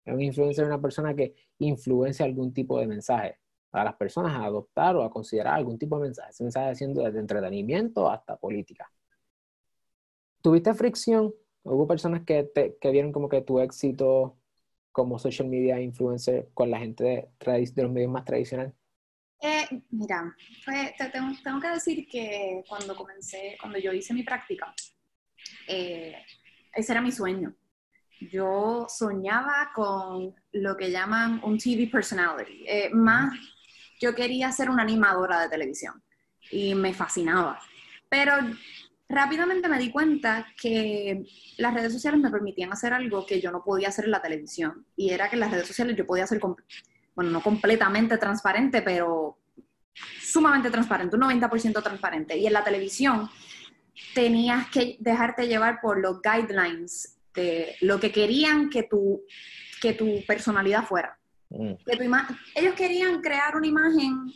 Un 0.06 0.22
influencer 0.22 0.63
es 0.63 0.68
una 0.68 0.82
persona 0.82 1.16
que 1.16 1.36
influencia 1.60 2.25
algún 2.25 2.54
tipo 2.54 2.80
de 2.80 2.88
mensaje 2.88 3.38
a 3.72 3.84
las 3.84 3.96
personas 3.96 4.34
a 4.34 4.46
adoptar 4.46 4.96
o 4.96 5.04
a 5.04 5.12
considerar 5.12 5.54
algún 5.56 5.78
tipo 5.78 5.98
de 5.98 6.04
mensaje. 6.04 6.32
Ese 6.32 6.44
mensaje 6.44 6.75
siendo 6.75 7.04
desde 7.04 7.20
entretenimiento 7.20 8.10
hasta 8.10 8.36
política. 8.36 8.92
¿Tuviste 10.42 10.74
fricción 10.74 11.34
¿Hubo 11.63 11.88
personas 11.88 12.24
que, 12.25 12.44
te, 12.44 12.78
que 12.80 12.92
vieron 12.92 13.12
como 13.12 13.30
que 13.30 13.42
tu 13.42 13.60
éxito 13.60 14.38
como 14.92 15.20
social 15.20 15.48
media 15.48 15.80
influencer 15.80 16.50
con 16.54 16.72
la 16.72 16.80
gente 16.80 17.30
de 17.40 17.84
los 17.84 17.92
medios 17.92 18.12
más 18.12 18.25
tradicionales? 18.25 18.74
Eh, 19.43 19.67
mira, 19.89 20.36
tengo, 21.43 21.60
que 21.60 21.67
decir 21.69 22.07
que 22.07 22.63
cuando 22.69 22.95
comencé, 22.95 23.57
cuando 23.60 23.79
yo 23.79 23.91
hice 23.91 24.13
mi 24.13 24.21
práctica, 24.21 24.71
eh, 25.67 26.15
ese 26.74 26.91
era 26.91 27.01
mi 27.01 27.12
sueño. 27.12 27.55
Yo 28.19 28.86
soñaba 28.88 29.71
con 29.74 30.36
lo 30.51 30.77
que 30.77 30.91
llaman 30.91 31.41
un 31.43 31.57
TV 31.57 31.88
personality. 31.88 32.63
Eh, 32.67 32.89
más, 32.93 33.33
yo 34.00 34.13
quería 34.13 34.51
ser 34.51 34.69
una 34.69 34.83
animadora 34.83 35.41
de 35.41 35.50
televisión 35.50 36.03
y 36.51 36.75
me 36.75 36.93
fascinaba. 36.93 37.60
Pero 38.10 38.33
rápidamente 39.10 39.67
me 39.67 39.79
di 39.79 39.89
cuenta 39.89 40.45
que 40.55 41.25
las 41.57 41.74
redes 41.74 41.93
sociales 41.93 42.19
me 42.19 42.29
permitían 42.29 42.71
hacer 42.71 42.93
algo 42.93 43.25
que 43.25 43.41
yo 43.41 43.51
no 43.51 43.63
podía 43.63 43.88
hacer 43.88 44.05
en 44.05 44.12
la 44.12 44.21
televisión. 44.21 44.86
Y 44.95 45.10
era 45.10 45.27
que 45.27 45.36
en 45.36 45.39
las 45.39 45.51
redes 45.51 45.67
sociales 45.67 45.95
yo 45.98 46.05
podía 46.05 46.27
ser, 46.27 46.39
bueno, 47.15 47.32
no 47.32 47.41
completamente 47.41 48.18
transparente, 48.18 48.82
pero 48.82 49.38
sumamente 50.22 50.70
transparente, 50.70 51.15
un 51.15 51.24
90% 51.24 51.84
transparente. 51.84 52.38
Y 52.38 52.48
en 52.48 52.53
la 52.53 52.63
televisión 52.63 53.30
tenías 54.13 54.68
que 54.70 54.98
dejarte 55.00 55.48
llevar 55.48 55.80
por 55.82 56.00
los 56.00 56.22
guidelines 56.22 57.18
de 57.34 57.75
lo 57.82 58.00
que 58.00 58.12
querían 58.12 58.70
que 58.70 58.84
tu, 58.84 59.22
que 59.82 59.94
tu 59.94 60.24
personalidad 60.25 60.86
fuera. 60.86 61.18
Mm. 61.50 61.74
ellos 62.56 62.75
querían 62.75 63.22
crear 63.22 63.58
una 63.58 63.68
imagen 63.68 64.32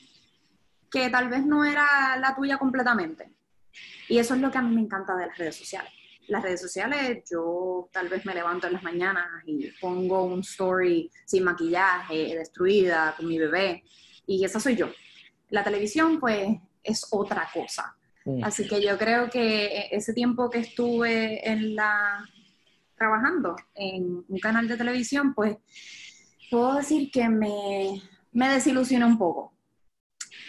que 0.92 1.10
tal 1.10 1.30
vez 1.30 1.46
no 1.46 1.64
era 1.64 2.18
la 2.20 2.36
tuya 2.36 2.58
completamente. 2.58 3.32
Y 4.08 4.18
eso 4.18 4.36
es 4.36 4.42
lo 4.42 4.52
que 4.52 4.58
a 4.58 4.62
mí 4.62 4.74
me 4.76 4.82
encanta 4.82 5.16
de 5.16 5.28
las 5.28 5.38
redes 5.38 5.56
sociales. 5.56 5.92
Las 6.28 6.44
redes 6.44 6.62
sociales, 6.62 7.24
yo 7.30 7.90
tal 7.92 8.10
vez 8.10 8.26
me 8.26 8.34
levanto 8.34 8.68
en 8.68 8.74
las 8.74 8.84
mañanas 8.84 9.28
y 9.46 9.72
pongo 9.80 10.24
un 10.24 10.40
story 10.42 11.10
sin 11.26 11.44
maquillaje, 11.44 12.36
destruida, 12.36 13.14
con 13.16 13.28
mi 13.28 13.38
bebé, 13.38 13.84
y 14.26 14.44
esa 14.44 14.60
soy 14.60 14.76
yo. 14.76 14.90
La 15.50 15.64
televisión, 15.64 16.20
pues, 16.20 16.50
es 16.84 17.08
otra 17.12 17.48
cosa. 17.54 17.96
Mm. 18.26 18.44
Así 18.44 18.68
que 18.68 18.82
yo 18.82 18.98
creo 18.98 19.30
que 19.30 19.90
ese 19.92 20.14
tiempo 20.14 20.50
que 20.50 20.60
estuve 20.60 21.48
en 21.50 21.76
la 21.76 22.28
trabajando 22.98 23.56
en 23.76 24.24
un 24.28 24.40
canal 24.40 24.68
de 24.68 24.78
televisión, 24.78 25.34
pues 25.34 25.58
puedo 26.50 26.76
decir 26.76 27.12
que 27.12 27.28
me, 27.28 28.02
me 28.32 28.50
desilusionó 28.50 29.08
un 29.08 29.18
poco. 29.18 29.54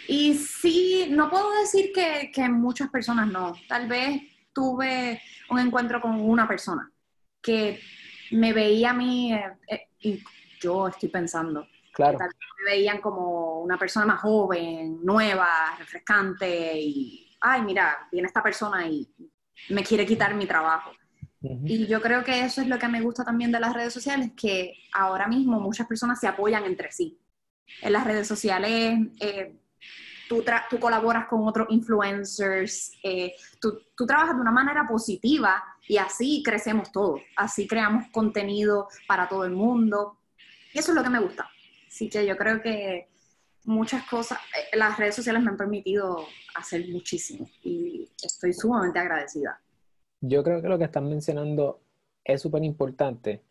Y 0.07 0.35
sí, 0.35 1.07
no 1.09 1.29
puedo 1.29 1.51
decir 1.59 1.91
que, 1.93 2.31
que 2.33 2.47
muchas 2.47 2.89
personas 2.89 3.27
no. 3.27 3.53
Tal 3.67 3.87
vez 3.87 4.21
tuve 4.57 5.21
un 5.51 5.59
encuentro 5.59 6.01
con 6.01 6.19
una 6.19 6.47
persona 6.47 6.91
que 7.39 7.79
me 8.31 8.53
veía 8.53 8.89
a 8.89 8.93
mí, 8.93 9.31
eh, 9.31 9.53
eh, 9.67 9.89
y 9.99 10.19
yo 10.59 10.87
estoy 10.87 11.09
pensando, 11.09 11.67
claro. 11.93 12.17
me 12.17 12.71
veían 12.71 12.99
como 12.99 13.61
una 13.61 13.77
persona 13.77 14.07
más 14.07 14.19
joven, 14.19 14.97
nueva, 15.03 15.75
refrescante, 15.77 16.73
y, 16.75 17.37
ay, 17.39 17.61
mira, 17.61 18.07
viene 18.11 18.25
esta 18.25 18.41
persona 18.41 18.87
y 18.87 19.07
me 19.69 19.83
quiere 19.83 20.07
quitar 20.07 20.33
mi 20.33 20.47
trabajo. 20.47 20.91
Y 21.39 21.85
yo 21.85 22.01
creo 22.01 22.23
que 22.23 22.43
eso 22.43 22.61
es 22.61 22.67
lo 22.67 22.79
que 22.79 22.87
me 22.87 23.01
gusta 23.01 23.23
también 23.23 23.51
de 23.51 23.59
las 23.59 23.75
redes 23.75 23.93
sociales, 23.93 24.31
que 24.35 24.73
ahora 24.91 25.27
mismo 25.27 25.59
muchas 25.59 25.85
personas 25.85 26.19
se 26.19 26.27
apoyan 26.27 26.65
entre 26.65 26.91
sí. 26.91 27.21
En 27.83 27.93
las 27.93 28.05
redes 28.05 28.27
sociales 28.27 28.97
eh, 29.19 29.55
tú, 30.27 30.43
tú, 30.69 30.79
colaboras 30.79 31.27
con 31.27 31.47
otros 31.47 31.67
influencers, 31.69 32.91
eh, 33.03 33.35
tú, 33.59 33.79
tú, 33.95 34.05
trabajas 34.05 34.35
de 34.35 34.41
una 34.41 34.51
manera 34.51 34.85
positiva 34.87 35.63
y 35.87 35.97
así 35.97 36.41
crecemos 36.43 36.91
todos, 36.91 37.21
así 37.35 37.67
creamos 37.67 38.07
contenido 38.11 38.87
para 39.07 39.27
todo 39.27 39.45
el 39.45 39.51
mundo. 39.51 40.17
Y 40.73 40.79
eso 40.79 40.91
es 40.91 40.95
lo 40.95 41.03
que 41.03 41.09
me 41.09 41.19
gusta. 41.19 41.49
Así 41.87 42.09
que 42.09 42.25
yo 42.25 42.37
creo 42.37 42.61
que 42.61 43.07
muchas 43.65 44.03
cosas, 44.09 44.39
eh, 44.55 44.77
las 44.77 44.97
redes 44.97 45.15
sociales 45.15 45.43
me 45.43 45.49
han 45.49 45.57
permitido 45.57 46.25
hacer 46.55 46.87
muchísimo 46.89 47.47
y 47.63 48.09
estoy 48.23 48.53
sumamente 48.53 48.99
agradecida. 48.99 49.59
Yo 50.21 50.43
creo 50.43 50.61
que 50.61 50.69
lo 50.69 50.77
que 50.77 50.85
están 50.85 51.07
mencionando 51.09 51.81
es 52.23 52.41
súper 52.41 52.63
importante 52.63 53.43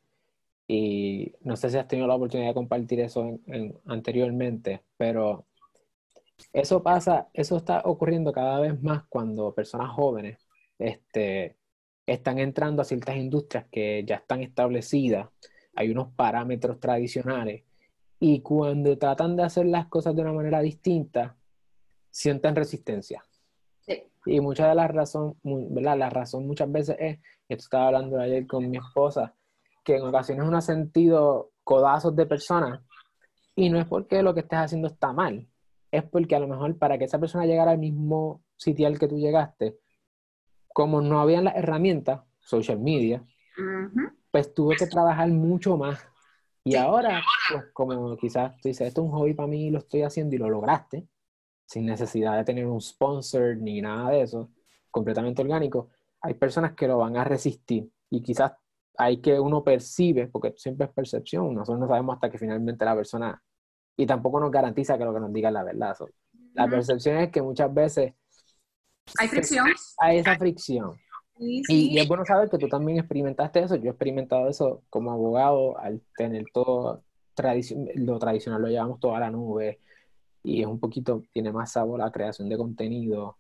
y 0.69 1.33
no 1.43 1.57
sé 1.57 1.71
si 1.71 1.79
has 1.79 1.87
tenido 1.87 2.09
la 2.09 2.17
oportunidad 2.17 2.49
de 2.49 2.55
compartir 2.55 3.01
eso 3.01 3.39
anteriormente, 3.87 4.83
pero 4.97 5.47
eso 6.53 6.83
pasa, 6.83 7.29
eso 7.33 7.57
está 7.57 7.83
ocurriendo 7.85 8.33
cada 8.33 8.61
vez 8.61 8.83
más 8.83 9.05
cuando 9.09 9.55
personas 9.55 9.91
jóvenes 9.91 10.39
este, 10.79 11.57
están 12.07 12.39
entrando 12.39 12.83
a 12.83 12.85
ciertas 12.85 13.17
industrias 13.17 13.67
que 13.71 14.05
ya 14.07 14.17
están 14.17 14.43
establecidas, 14.43 15.29
hay 15.75 15.91
unos 15.91 16.13
parámetros 16.15 16.81
tradicionales 16.81 17.65
y 18.19 18.41
cuando 18.41 18.97
tratan 18.97 19.37
de 19.37 19.43
hacer 19.43 19.67
las 19.67 19.87
cosas 19.89 20.15
de 20.15 20.23
una 20.23 20.33
manera 20.33 20.61
distinta, 20.61 21.37
sienten 22.11 22.57
resistencia. 22.57 23.23
Y 24.25 24.41
mucha 24.41 24.69
de 24.69 24.75
la 24.75 24.89
razón, 24.89 25.37
¿verdad? 25.45 25.97
La 25.97 26.11
razón 26.11 26.49
muchas 26.49 26.71
veces 26.73 26.97
es, 26.99 27.19
esto 27.49 27.63
estaba 27.65 27.87
hablando 27.87 28.19
ayer 28.19 28.45
con 28.47 28.69
mi 28.69 28.77
esposa, 28.77 29.35
que 29.85 29.97
en 29.97 30.03
ocasiones 30.03 30.45
uno 30.45 30.57
ha 30.57 30.63
sentido 30.63 31.53
codazos 31.63 32.17
de 32.17 32.27
personas 32.27 32.81
y 33.55 33.71
no 33.71 33.79
es 33.79 33.87
porque 33.87 34.23
lo 34.23 34.35
que 34.35 34.41
estés 34.41 34.59
haciendo 34.59 34.89
está 34.89 35.13
mal, 35.13 35.47
es 35.97 36.05
porque 36.05 36.37
a 36.37 36.41
lo 36.41 36.49
mejor 36.49 36.77
para 36.79 36.99
que 36.99 37.05
esa 37.05 37.19
persona 37.19 37.47
llegara 37.47 37.73
al 37.73 37.79
mismo 37.79 38.43
sitio 38.57 38.87
al 38.87 38.99
que 38.99 39.09
tú 39.09 39.19
llegaste, 39.19 39.79
como 40.69 41.01
no 41.01 41.21
habían 41.21 41.45
las 41.45 41.57
herramientas, 41.57 42.21
social 42.39 42.79
media, 42.79 43.25
pues 44.31 44.55
tuve 44.55 44.77
que 44.77 44.87
trabajar 44.87 45.29
mucho 45.29 45.77
más. 45.77 45.99
Y 46.65 46.77
ahora, 46.77 47.23
pues 47.51 47.65
como 47.73 48.17
quizás 48.17 48.55
tú 48.61 48.69
dices, 48.69 48.89
esto 48.89 49.03
es 49.03 49.07
un 49.07 49.13
hobby 49.13 49.35
para 49.35 49.47
mí 49.47 49.67
y 49.67 49.71
lo 49.71 49.79
estoy 49.79 50.03
haciendo 50.03 50.35
y 50.35 50.39
lo 50.39 50.51
lograste, 50.51 51.07
sin 51.65 51.87
necesidad 51.87 52.37
de 52.37 52.45
tener 52.45 52.67
un 52.67 52.81
sponsor 52.81 53.57
ni 53.57 53.81
nada 53.81 54.11
de 54.11 54.23
eso, 54.23 54.51
completamente 54.91 55.43
orgánico, 55.43 55.91
hay 56.21 56.35
personas 56.35 56.73
que 56.73 56.89
lo 56.89 56.99
van 56.99 57.17
a 57.17 57.25
resistir. 57.25 57.91
Y 58.11 58.23
quizás 58.23 58.53
hay 58.97 59.21
que 59.21 59.39
uno 59.39 59.63
percibe, 59.63 60.27
porque 60.29 60.55
siempre 60.57 60.87
es 60.87 60.93
percepción, 60.93 61.55
nosotros 61.55 61.81
no 61.81 61.89
sabemos 61.89 62.15
hasta 62.15 62.31
que 62.31 62.39
finalmente 62.39 62.85
la 62.85 62.95
persona, 62.95 63.43
y 63.97 64.07
tampoco 64.07 64.41
nos 64.41 64.51
garantiza 64.51 64.99
que 64.99 65.05
lo 65.05 65.15
que 65.15 65.21
nos 65.21 65.33
diga 65.33 65.49
es 65.49 65.55
la 65.55 65.65
verdad. 65.65 65.97
la 66.55 66.69
percepción 66.69 67.19
es 67.19 67.31
que 67.31 67.43
muchas 67.43 67.73
veces... 67.73 68.15
Hay 69.19 69.29
fricción. 69.29 69.67
Hay 69.99 70.19
esa 70.19 70.37
fricción. 70.37 70.97
Y, 71.39 71.99
es 71.99 72.09
bueno 72.09 72.25
saber 72.25 72.49
que 72.49 72.59
tú 72.59 72.69
también 72.69 72.99
experimentaste 72.99 73.61
eso. 73.61 73.77
Yo 73.77 73.87
he 73.87 73.91
experimentado 73.91 74.49
eso 74.49 74.83
como 74.89 75.13
abogado 75.13 75.79
al 75.79 76.01
tener 76.17 76.45
todo 76.53 77.03
lo 77.95 78.19
tradicional, 78.19 78.63
lo 78.63 78.69
llevamos 78.69 78.99
todo 78.99 79.15
a 79.15 79.21
la 79.21 79.31
nube, 79.31 79.79
y 80.43 80.63
es 80.63 80.67
un 80.67 80.81
poquito, 80.81 81.25
tiene 81.33 81.53
más 81.53 81.73
sabor 81.73 81.99
la 81.99 82.11
creación 82.11 82.49
de 82.49 82.57
contenido, 82.57 83.37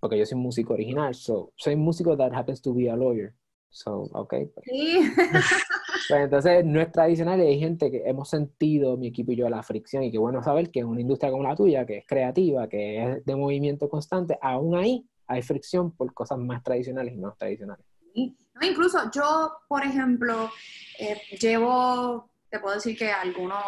porque 0.00 0.18
yo 0.18 0.24
soy 0.24 0.38
músico 0.38 0.72
original, 0.72 1.14
so, 1.14 1.52
soy 1.56 1.76
músico 1.76 2.16
that 2.16 2.32
happens 2.32 2.62
to 2.62 2.72
be 2.72 2.88
a 2.88 2.96
lawyer, 2.96 3.34
so, 3.68 4.08
ok. 4.12 4.34
Pues. 4.54 4.64
Sí. 4.64 5.00
pues 6.08 6.24
entonces 6.24 6.64
no 6.64 6.80
es 6.80 6.92
tradicional 6.92 7.40
y 7.40 7.46
hay 7.46 7.58
gente 7.58 7.90
que 7.90 8.02
hemos 8.04 8.28
sentido, 8.28 8.96
mi 8.96 9.08
equipo 9.08 9.32
y 9.32 9.36
yo, 9.36 9.48
la 9.48 9.62
fricción 9.62 10.02
y 10.02 10.10
qué 10.10 10.18
bueno 10.18 10.42
saber 10.42 10.70
que 10.70 10.80
en 10.80 10.86
una 10.86 11.00
industria 11.00 11.30
como 11.30 11.44
la 11.44 11.56
tuya, 11.56 11.86
que 11.86 11.98
es 11.98 12.06
creativa, 12.06 12.68
que 12.68 13.02
es 13.02 13.24
de 13.24 13.36
movimiento 13.36 13.88
constante, 13.88 14.38
aún 14.40 14.76
ahí 14.76 15.06
hay 15.26 15.42
fricción 15.42 15.92
por 15.92 16.12
cosas 16.12 16.38
más 16.38 16.62
tradicionales 16.62 17.14
y 17.14 17.16
no 17.16 17.32
tradicionales. 17.32 17.84
incluso 18.14 19.10
yo, 19.10 19.52
por 19.68 19.82
ejemplo, 19.82 20.50
eh, 20.98 21.20
llevo, 21.40 22.30
te 22.50 22.60
puedo 22.60 22.74
decir 22.74 22.96
que 22.96 23.10
algunos 23.10 23.62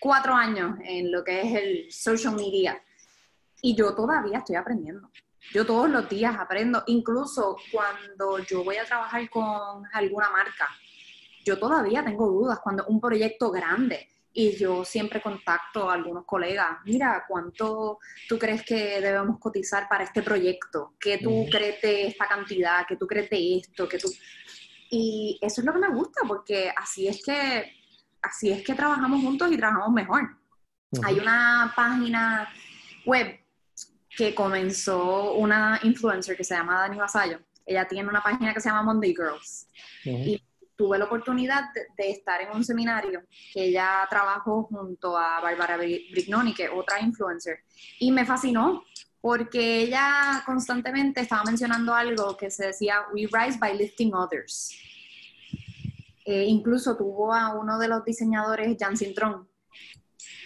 cuatro 0.00 0.34
años 0.34 0.76
en 0.84 1.10
lo 1.10 1.24
que 1.24 1.40
es 1.40 1.54
el 1.54 1.92
social 1.92 2.36
media 2.36 2.80
y 3.62 3.74
yo 3.74 3.94
todavía 3.94 4.38
estoy 4.38 4.56
aprendiendo. 4.56 5.10
Yo 5.52 5.66
todos 5.66 5.90
los 5.90 6.08
días 6.08 6.34
aprendo, 6.38 6.82
incluso 6.86 7.56
cuando 7.70 8.38
yo 8.38 8.64
voy 8.64 8.76
a 8.76 8.84
trabajar 8.84 9.28
con 9.28 9.82
alguna 9.92 10.30
marca, 10.30 10.68
yo 11.44 11.58
todavía 11.58 12.04
tengo 12.04 12.26
dudas 12.26 12.58
cuando 12.62 12.86
un 12.86 13.00
proyecto 13.00 13.50
grande 13.50 14.08
y 14.32 14.56
yo 14.56 14.84
siempre 14.84 15.22
contacto 15.22 15.88
a 15.88 15.94
algunos 15.94 16.24
colegas, 16.24 16.78
mira, 16.84 17.24
¿cuánto 17.28 17.98
tú 18.28 18.38
crees 18.38 18.64
que 18.64 19.00
debemos 19.00 19.38
cotizar 19.38 19.88
para 19.88 20.04
este 20.04 20.22
proyecto? 20.22 20.94
¿Qué 20.98 21.18
tú 21.18 21.46
crees 21.50 21.80
de 21.80 22.08
esta 22.08 22.26
cantidad? 22.26 22.84
¿Qué 22.88 22.96
tú 22.96 23.06
crees 23.06 23.30
de 23.30 23.58
esto? 23.58 23.88
¿Qué 23.88 23.98
tú... 23.98 24.08
Y 24.90 25.38
eso 25.40 25.60
es 25.60 25.64
lo 25.64 25.72
que 25.72 25.78
me 25.78 25.90
gusta, 25.90 26.22
porque 26.26 26.72
así 26.76 27.06
es 27.06 27.22
que 27.24 27.72
así 28.22 28.50
es 28.50 28.64
que 28.64 28.74
trabajamos 28.74 29.22
juntos 29.22 29.52
y 29.52 29.56
trabajamos 29.56 29.92
mejor. 29.92 30.36
Hay 31.04 31.18
una 31.18 31.72
página 31.76 32.48
web 33.04 33.38
que 34.16 34.34
comenzó 34.34 35.34
una 35.34 35.80
influencer 35.82 36.36
que 36.36 36.44
se 36.44 36.54
llama 36.54 36.80
Dani 36.80 36.98
Vasallo. 36.98 37.40
Ella 37.66 37.86
tiene 37.86 38.08
una 38.08 38.22
página 38.22 38.52
que 38.54 38.60
se 38.60 38.68
llama 38.68 38.82
Monday 38.82 39.14
Girls. 39.14 39.68
Y 40.04 40.42
tuve 40.76 40.98
la 40.98 41.04
oportunidad 41.04 41.64
de, 41.96 42.10
estar 42.10 42.40
en 42.40 42.50
un 42.50 42.64
seminario 42.64 43.22
que 43.52 43.64
ella 43.64 44.06
trabajó 44.10 44.64
junto 44.64 45.16
a 45.16 45.40
Bárbara 45.40 45.76
Brignoni, 45.76 46.54
que 46.54 46.64
es 46.64 46.70
otra 46.74 47.00
influencer. 47.00 47.60
Y 47.98 48.10
me 48.10 48.24
fascinó 48.24 48.84
porque 49.20 49.80
ella 49.80 50.42
constantemente 50.44 51.20
estaba 51.20 51.44
mencionando 51.44 51.94
algo 51.94 52.36
que 52.36 52.50
se 52.50 52.66
decía, 52.66 53.06
we 53.12 53.28
rise 53.32 53.58
by 53.58 53.76
lifting 53.76 54.14
others. 54.14 54.76
Eh, 56.26 56.44
incluso 56.44 56.96
tuvo 56.96 57.32
a 57.34 57.54
uno 57.54 57.78
de 57.78 57.88
los 57.88 58.04
diseñadores, 58.04 58.76
Jan 58.78 58.96
Sintron, 58.96 59.48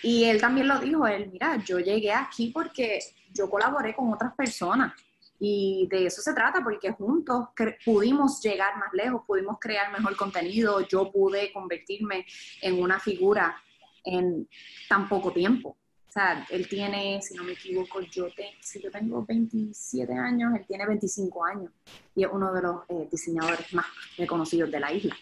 y 0.02 0.25
él 0.25 0.40
también 0.40 0.68
lo 0.68 0.78
dijo, 0.78 1.06
él, 1.06 1.28
mira, 1.32 1.56
yo 1.64 1.78
llegué 1.78 2.12
aquí 2.12 2.50
porque 2.52 3.00
yo 3.32 3.50
colaboré 3.50 3.94
con 3.94 4.12
otras 4.12 4.35
personas 4.35 4.92
y 5.38 5.87
de 5.90 6.07
eso 6.07 6.21
se 6.21 6.35
trata, 6.35 6.62
porque 6.62 6.92
juntos 6.92 7.49
pudimos 7.85 8.40
llegar 8.42 8.76
más 8.76 8.92
lejos, 8.92 9.23
pudimos 9.26 9.59
crear 9.61 9.92
mejor 9.92 10.16
contenido, 10.16 10.80
yo 10.80 11.11
pude 11.12 11.52
convertirme 11.52 12.26
en 12.61 12.83
una 12.83 12.99
figura 12.99 13.57
en 14.04 14.49
tan 14.88 15.09
poco 15.09 15.33
tiempo. 15.33 15.76
O 16.09 16.11
sea, 16.11 16.47
él 16.50 16.66
tiene, 16.68 17.21
si 17.21 17.35
no 17.35 17.45
me 17.45 17.52
equivoco, 17.52 18.00
yo, 18.00 18.26
si 18.61 18.80
yo 18.80 18.90
tengo 18.90 19.25
27 19.25 20.12
años, 20.14 20.54
él 20.57 20.64
tiene 20.66 20.87
25 20.87 21.45
años 21.45 21.71
y 22.14 22.25
es 22.25 22.30
uno 22.33 22.52
de 22.52 22.62
los 22.62 22.76
eh, 22.88 23.09
diseñadores 23.11 23.73
más 23.75 23.87
reconocidos 24.16 24.71
de 24.71 24.80
la 24.80 24.92
isla. 24.92 25.16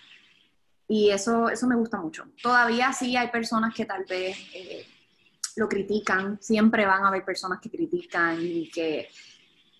Y 0.88 1.10
eso, 1.10 1.50
eso 1.50 1.66
me 1.66 1.74
gusta 1.74 1.98
mucho. 1.98 2.24
Todavía 2.40 2.92
sí 2.92 3.16
hay 3.16 3.28
personas 3.28 3.74
que 3.74 3.84
tal 3.84 4.04
vez 4.04 4.38
eh, 4.54 4.86
lo 5.56 5.68
critican, 5.68 6.38
siempre 6.40 6.86
van 6.86 7.04
a 7.04 7.08
haber 7.08 7.24
personas 7.24 7.60
que 7.60 7.68
critican 7.70 8.38
y 8.40 8.70
que 8.70 9.08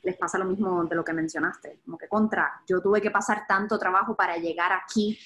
les 0.07 0.17
pasa 0.17 0.39
lo 0.39 0.45
mismo 0.45 0.85
de 0.85 0.95
lo 0.95 1.05
que 1.05 1.13
mencionaste, 1.13 1.81
como 1.85 1.99
que 1.99 2.07
contra, 2.07 2.63
yo 2.69 2.81
tuve 2.81 3.03
que 3.03 3.11
pasar 3.11 3.45
tanto 3.47 3.77
trabajo 3.77 4.15
para 4.15 4.37
llegar 4.37 4.73
aquí 4.73 5.19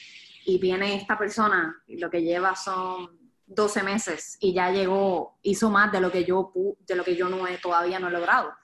y 0.47 0.59
viene 0.59 0.95
esta 0.95 1.19
persona 1.19 1.83
y 1.87 1.99
lo 1.99 2.09
que 2.09 2.23
lleva 2.23 2.57
son 2.57 3.11
12 3.47 3.83
meses 3.83 4.39
y 4.41 4.55
ya 4.55 4.71
llegó, 4.71 5.39
hizo 5.43 5.69
más 5.69 5.93
de 5.93 6.01
lo 6.01 6.11
que 6.11 6.25
yo, 6.25 6.51
de 6.87 6.95
lo 6.95 7.05
que 7.05 7.15
yo 7.15 7.29
no 7.29 7.47
he, 7.47 7.59
todavía 7.59 8.01
no 8.01 8.09
he 8.09 8.11
logrado. 8.11 8.55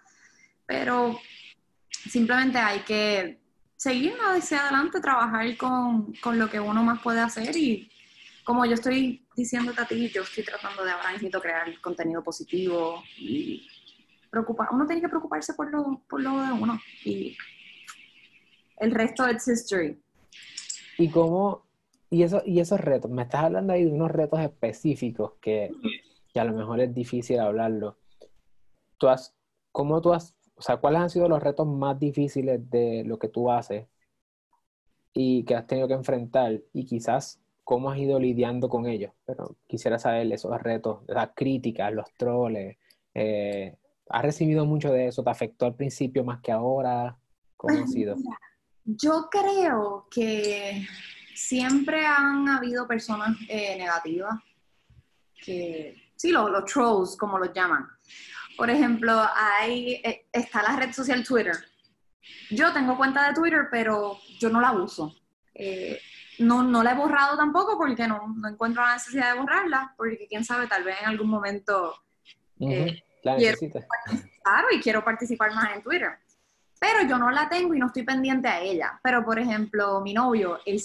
Pero 0.65 1.21
simplemente 2.09 2.57
hay 2.57 2.81
que 2.81 3.43
seguir 3.77 4.17
hacia 4.35 4.63
adelante, 4.63 5.01
trabajar 5.01 5.55
con, 5.59 6.15
con, 6.23 6.39
lo 6.39 6.49
que 6.49 6.59
uno 6.59 6.83
más 6.83 7.03
puede 7.03 7.21
hacer 7.21 7.55
y 7.59 7.91
como 8.43 8.65
yo 8.65 8.73
estoy 8.73 9.27
diciéndote 9.37 9.83
a 9.83 9.87
ti, 9.87 10.09
yo 10.09 10.23
estoy 10.23 10.45
tratando 10.45 10.83
de 10.83 10.93
ahora 10.93 11.13
mismo 11.13 11.41
crear 11.43 11.79
contenido 11.83 12.25
positivo 12.25 13.03
y 13.19 13.69
uno 14.71 14.87
tiene 14.87 15.01
que 15.01 15.09
preocuparse 15.09 15.55
por 15.55 15.71
lo, 15.71 16.03
por 16.09 16.21
lo 16.21 16.41
de 16.41 16.53
uno 16.53 16.79
y 17.05 17.37
el 18.79 18.91
resto 18.91 19.27
es 19.27 19.47
history. 19.49 19.99
¿Y 20.99 21.09
cómo, 21.11 21.67
y, 22.11 22.23
eso, 22.23 22.43
y 22.45 22.61
esos 22.61 22.81
retos, 22.81 23.11
me 23.11 23.23
estás 23.23 23.45
hablando 23.45 23.73
ahí 23.73 23.85
de 23.85 23.93
unos 23.93 24.11
retos 24.11 24.41
específicos 24.41 25.33
que, 25.41 25.71
que 26.33 26.41
a 26.41 26.45
lo 26.45 26.53
mejor 26.53 26.81
es 26.81 26.95
difícil 26.95 27.41
hablarlo. 27.41 27.99
¿Tú 28.99 29.09
has, 29.09 29.35
¿Cómo 29.73 30.01
tú 30.01 30.13
has, 30.13 30.35
o 30.55 30.63
sea, 30.63 30.79
cuáles 30.79 31.01
han 31.01 31.11
sido 31.11 31.29
los 31.29 31.43
retos 31.43 31.67
más 31.67 31.99
difíciles 31.99 32.71
de 32.71 33.05
lo 33.05 33.19
que 33.19 33.29
tú 33.29 33.51
haces 33.51 33.87
y 35.13 35.45
que 35.45 35.55
has 35.55 35.67
tenido 35.67 35.89
que 35.89 35.95
enfrentar 35.95 36.61
y 36.73 36.85
quizás 36.85 37.41
cómo 37.65 37.91
has 37.91 37.99
ido 37.99 38.19
lidiando 38.19 38.69
con 38.69 38.87
ellos? 38.87 39.13
Pero 39.25 39.57
quisiera 39.67 39.99
saber 39.99 40.31
esos 40.33 40.59
retos, 40.63 41.01
las 41.09 41.31
críticas, 41.35 41.93
los 41.93 42.13
troles. 42.15 42.77
Eh, 43.15 43.77
¿Has 44.09 44.23
recibido 44.23 44.65
mucho 44.65 44.93
de 44.93 45.09
eso? 45.09 45.23
¿Te 45.23 45.31
afectó 45.31 45.67
al 45.67 45.75
principio 45.75 46.25
más 46.25 46.41
que 46.41 46.53
ahora? 46.53 47.17
¿Cómo 47.57 47.83
ha 47.83 47.87
sido? 47.87 48.17
Yo 48.85 49.29
creo 49.31 50.07
que 50.11 50.87
siempre 51.35 52.07
han 52.07 52.49
habido 52.49 52.87
personas 52.87 53.37
eh, 53.49 53.77
negativas, 53.77 54.41
que 55.45 55.97
sí, 56.15 56.31
los, 56.31 56.51
los, 56.51 56.65
trolls, 56.65 57.17
como 57.17 57.39
los 57.39 57.53
llaman. 57.53 57.87
Por 58.57 58.71
ejemplo, 58.71 59.23
hay, 59.35 59.95
eh, 60.05 60.27
está 60.33 60.63
la 60.63 60.77
red 60.77 60.93
social 60.93 61.25
Twitter. 61.25 61.57
Yo 62.51 62.73
tengo 62.73 62.97
cuenta 62.97 63.29
de 63.29 63.35
Twitter, 63.35 63.69
pero 63.71 64.19
yo 64.39 64.49
no 64.49 64.61
la 64.61 64.73
uso. 64.73 65.15
Eh, 65.53 65.99
no, 66.39 66.63
no 66.63 66.83
la 66.83 66.93
he 66.93 66.97
borrado 66.97 67.37
tampoco 67.37 67.77
porque 67.77 68.07
no, 68.07 68.35
no, 68.37 68.49
encuentro 68.49 68.83
la 68.83 68.95
necesidad 68.95 69.33
de 69.33 69.41
borrarla, 69.41 69.95
porque 69.97 70.27
quién 70.29 70.45
sabe, 70.45 70.67
tal 70.67 70.85
vez 70.85 70.97
en 71.01 71.09
algún 71.09 71.29
momento 71.29 71.95
la 73.27 73.37
quiero, 73.37 73.59
y 74.73 74.81
quiero 74.81 75.05
participar 75.05 75.55
más 75.55 75.77
en 75.77 75.83
Twitter 75.83 76.19
pero 76.79 77.09
yo 77.09 77.19
no 77.19 77.31
la 77.31 77.49
tengo 77.49 77.75
y 77.75 77.79
no 77.79 77.87
estoy 77.87 78.03
pendiente 78.03 78.49
a 78.49 78.61
ella. 78.61 79.01
Pero, 79.03 79.25
por 79.25 79.39
ejemplo, 79.39 80.01
mi 80.01 80.13
novio, 80.13 80.61
él, 80.67 80.81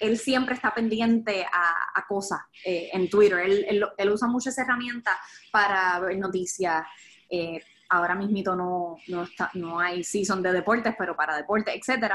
él, 0.00 0.18
siempre 0.18 0.54
está 0.54 0.72
pendiente 0.72 1.44
a, 1.44 2.06
cosas 2.06 2.40
eh, 2.64 2.90
en 2.92 3.08
Twitter. 3.10 3.38
Él, 3.40 3.86
él, 3.96 4.10
usa 4.10 4.28
mucho 4.28 4.50
esa 4.50 4.62
herramienta 4.62 5.18
para 5.50 5.98
ver 6.00 6.16
noticias. 6.18 6.84
Eh, 7.28 7.60
ahora 7.88 8.14
mismo 8.14 8.54
no, 8.54 8.96
no, 9.08 9.22
está, 9.24 9.50
no 9.54 9.80
hay 9.80 10.04
season 10.04 10.42
de 10.42 10.52
deportes, 10.52 10.94
pero 10.96 11.16
para 11.16 11.36
deportes, 11.36 11.74
etc. 11.74 12.14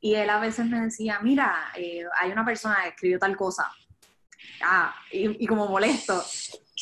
Y 0.00 0.14
él 0.14 0.28
a 0.28 0.38
veces 0.38 0.66
me 0.66 0.80
decía, 0.80 1.20
mira, 1.22 1.72
eh, 1.76 2.04
hay 2.20 2.30
una 2.30 2.44
persona 2.44 2.76
que 2.82 2.88
escribió 2.90 3.18
tal 3.18 3.36
cosa. 3.36 3.72
Ah, 4.62 4.94
y, 5.10 5.44
y 5.44 5.46
como 5.46 5.66
molesto. 5.66 6.22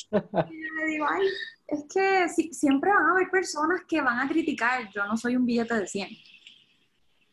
Y 0.09 0.13
yo 0.13 0.75
le 0.79 0.87
digo, 0.91 1.07
ay, 1.09 1.27
es 1.67 1.85
que 1.93 2.29
siempre 2.53 2.91
van 2.91 3.07
a 3.07 3.11
haber 3.13 3.31
personas 3.31 3.83
que 3.89 4.01
van 4.01 4.21
a 4.21 4.29
criticar. 4.29 4.89
Yo 4.93 5.05
no 5.07 5.17
soy 5.17 5.37
un 5.37 5.45
billete 5.45 5.75
de 5.75 5.87
100. 5.87 6.09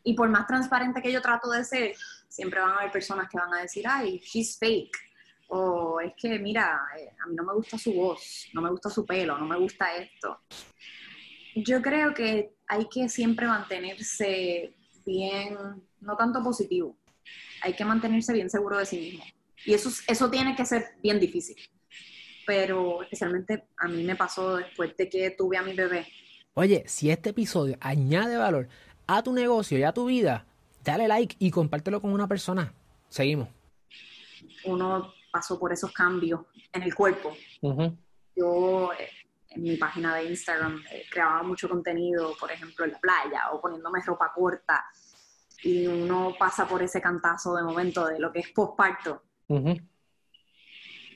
Y 0.04 0.14
por 0.14 0.28
más 0.28 0.46
transparente 0.46 1.00
que 1.00 1.12
yo 1.12 1.22
trato 1.22 1.50
de 1.50 1.64
ser, 1.64 1.94
siempre 2.28 2.60
van 2.60 2.72
a 2.72 2.76
haber 2.78 2.90
personas 2.90 3.28
que 3.28 3.38
van 3.38 3.54
a 3.54 3.62
decir, 3.62 3.84
ay, 3.88 4.18
she's 4.18 4.58
fake. 4.58 4.96
O 5.48 6.00
es 6.00 6.12
que, 6.16 6.38
mira, 6.38 6.80
eh, 6.98 7.10
a 7.22 7.26
mí 7.28 7.36
no 7.36 7.44
me 7.44 7.54
gusta 7.54 7.78
su 7.78 7.92
voz, 7.92 8.48
no 8.52 8.60
me 8.60 8.70
gusta 8.70 8.90
su 8.90 9.06
pelo, 9.06 9.38
no 9.38 9.46
me 9.46 9.56
gusta 9.56 9.94
esto. 9.94 10.40
Yo 11.54 11.80
creo 11.80 12.12
que 12.12 12.56
hay 12.66 12.88
que 12.88 13.08
siempre 13.08 13.46
mantenerse 13.46 14.74
bien, 15.06 15.56
no 16.00 16.16
tanto 16.16 16.42
positivo, 16.42 16.96
hay 17.62 17.74
que 17.74 17.84
mantenerse 17.84 18.32
bien 18.32 18.50
seguro 18.50 18.78
de 18.78 18.86
sí 18.86 18.98
mismo. 18.98 19.24
Y 19.64 19.74
eso, 19.74 19.90
eso 20.08 20.30
tiene 20.30 20.56
que 20.56 20.64
ser 20.64 20.96
bien 21.02 21.20
difícil 21.20 21.56
pero 22.46 23.02
especialmente 23.02 23.68
a 23.76 23.88
mí 23.88 24.04
me 24.04 24.16
pasó 24.16 24.56
después 24.56 24.96
de 24.96 25.08
que 25.08 25.30
tuve 25.30 25.56
a 25.56 25.62
mi 25.62 25.74
bebé. 25.74 26.06
Oye, 26.54 26.84
si 26.86 27.10
este 27.10 27.30
episodio 27.30 27.76
añade 27.80 28.36
valor 28.36 28.68
a 29.06 29.22
tu 29.22 29.32
negocio 29.32 29.78
y 29.78 29.82
a 29.82 29.92
tu 29.92 30.06
vida, 30.06 30.46
dale 30.84 31.08
like 31.08 31.36
y 31.38 31.50
compártelo 31.50 32.00
con 32.00 32.12
una 32.12 32.28
persona. 32.28 32.72
Seguimos. 33.08 33.48
Uno 34.64 35.12
pasó 35.30 35.58
por 35.58 35.72
esos 35.72 35.92
cambios 35.92 36.42
en 36.72 36.82
el 36.82 36.94
cuerpo. 36.94 37.36
Yo 38.36 38.92
eh, 38.92 39.08
en 39.50 39.62
mi 39.62 39.76
página 39.76 40.16
de 40.16 40.24
Instagram 40.24 40.82
eh, 40.90 41.04
creaba 41.10 41.42
mucho 41.42 41.68
contenido, 41.68 42.34
por 42.38 42.50
ejemplo, 42.50 42.84
en 42.84 42.92
la 42.92 43.00
playa 43.00 43.50
o 43.52 43.60
poniéndome 43.60 44.00
ropa 44.04 44.32
corta. 44.34 44.84
Y 45.62 45.86
uno 45.86 46.34
pasa 46.38 46.68
por 46.68 46.82
ese 46.82 47.00
cantazo 47.00 47.54
de 47.56 47.62
momento 47.62 48.06
de 48.06 48.18
lo 48.18 48.30
que 48.32 48.40
es 48.40 48.50
postparto. 48.50 49.22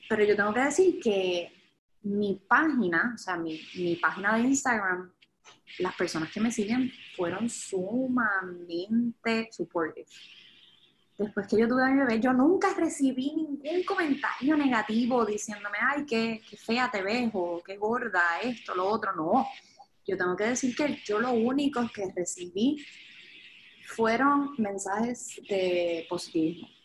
Pero 0.09 0.23
yo 0.23 0.35
tengo 0.35 0.53
que 0.53 0.61
decir 0.61 0.99
que 0.99 1.51
mi 2.01 2.41
página, 2.47 3.11
o 3.13 3.17
sea, 3.17 3.37
mi, 3.37 3.61
mi 3.75 3.95
página 3.97 4.35
de 4.35 4.41
Instagram, 4.41 5.11
las 5.77 5.95
personas 5.95 6.31
que 6.31 6.39
me 6.39 6.51
siguen 6.51 6.91
fueron 7.15 7.47
sumamente 7.47 9.49
supportive. 9.51 10.07
Después 11.15 11.47
que 11.47 11.59
yo 11.59 11.67
tuve 11.67 11.83
a 11.83 11.89
mi 11.89 11.99
bebé, 11.99 12.19
yo 12.19 12.33
nunca 12.33 12.73
recibí 12.73 13.35
ningún 13.35 13.83
comentario 13.83 14.57
negativo 14.57 15.25
diciéndome, 15.25 15.77
ay, 15.79 16.05
qué, 16.05 16.41
fea 16.57 16.89
te 16.89 17.03
ves, 17.03 17.29
o 17.33 17.61
qué 17.63 17.77
gorda, 17.77 18.39
esto, 18.41 18.73
lo 18.73 18.87
otro. 18.87 19.13
No, 19.13 19.45
yo 20.07 20.17
tengo 20.17 20.35
que 20.35 20.45
decir 20.45 20.75
que 20.75 20.99
yo 21.05 21.19
lo 21.19 21.33
único 21.33 21.87
que 21.93 22.11
recibí 22.15 22.83
fueron 23.85 24.55
mensajes 24.57 25.39
de 25.47 26.07
positivismo 26.09 26.78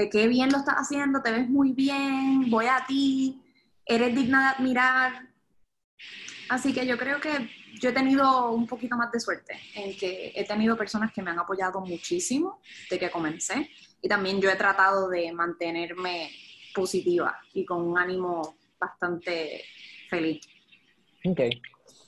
de 0.00 0.08
qué 0.08 0.28
bien 0.28 0.50
lo 0.50 0.58
estás 0.58 0.76
haciendo, 0.76 1.20
te 1.20 1.30
ves 1.30 1.46
muy 1.46 1.72
bien, 1.72 2.48
voy 2.48 2.64
a 2.66 2.86
ti, 2.88 3.38
eres 3.84 4.14
digna 4.14 4.40
de 4.40 4.56
admirar. 4.56 5.28
Así 6.48 6.72
que 6.72 6.86
yo 6.86 6.96
creo 6.96 7.20
que 7.20 7.50
yo 7.78 7.90
he 7.90 7.92
tenido 7.92 8.50
un 8.50 8.66
poquito 8.66 8.96
más 8.96 9.12
de 9.12 9.20
suerte 9.20 9.58
en 9.74 9.94
que 9.98 10.32
he 10.34 10.44
tenido 10.46 10.74
personas 10.74 11.12
que 11.12 11.20
me 11.20 11.30
han 11.30 11.38
apoyado 11.38 11.82
muchísimo 11.82 12.60
de 12.90 12.98
que 12.98 13.10
comencé 13.10 13.68
y 14.00 14.08
también 14.08 14.40
yo 14.40 14.48
he 14.48 14.56
tratado 14.56 15.10
de 15.10 15.30
mantenerme 15.32 16.30
positiva 16.74 17.38
y 17.52 17.66
con 17.66 17.82
un 17.82 17.98
ánimo 17.98 18.56
bastante 18.78 19.62
feliz. 20.08 20.40
Ok. 21.26 21.40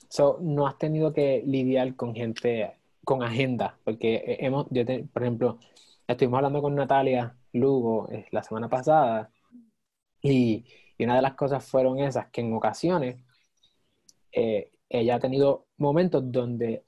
So, 0.09 0.39
no 0.41 0.67
has 0.67 0.79
tenido 0.79 1.13
que 1.13 1.43
lidiar 1.47 1.95
con 1.95 2.15
gente 2.15 2.73
con 3.05 3.23
agenda, 3.23 3.77
porque 3.85 4.39
hemos, 4.41 4.67
yo 4.71 4.83
por 5.13 5.23
ejemplo, 5.23 5.59
estuvimos 6.07 6.39
hablando 6.39 6.63
con 6.63 6.75
Natalia 6.75 7.37
Lugo 7.53 8.09
la 8.31 8.43
semana 8.43 8.69
pasada 8.69 9.31
y, 10.23 10.65
una 10.99 11.17
de 11.17 11.23
las 11.23 11.35
cosas 11.35 11.65
fueron 11.65 11.99
esas, 11.99 12.31
que 12.31 12.43
en 12.43 12.55
ocasiones 12.55 13.17
eh, 14.31 14.71
ella 14.89 15.17
ha 15.17 15.21
tenido 15.21 15.67
momentos 15.77 16.23
donde 16.31 16.85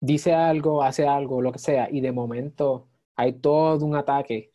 dice 0.00 0.32
algo, 0.34 0.82
hace 0.82 1.06
algo, 1.06 1.42
lo 1.42 1.52
que 1.52 1.58
sea, 1.58 1.88
y 1.90 2.00
de 2.00 2.12
momento 2.12 2.88
hay 3.16 3.34
todo 3.34 3.84
un 3.84 3.96
ataque 3.96 4.52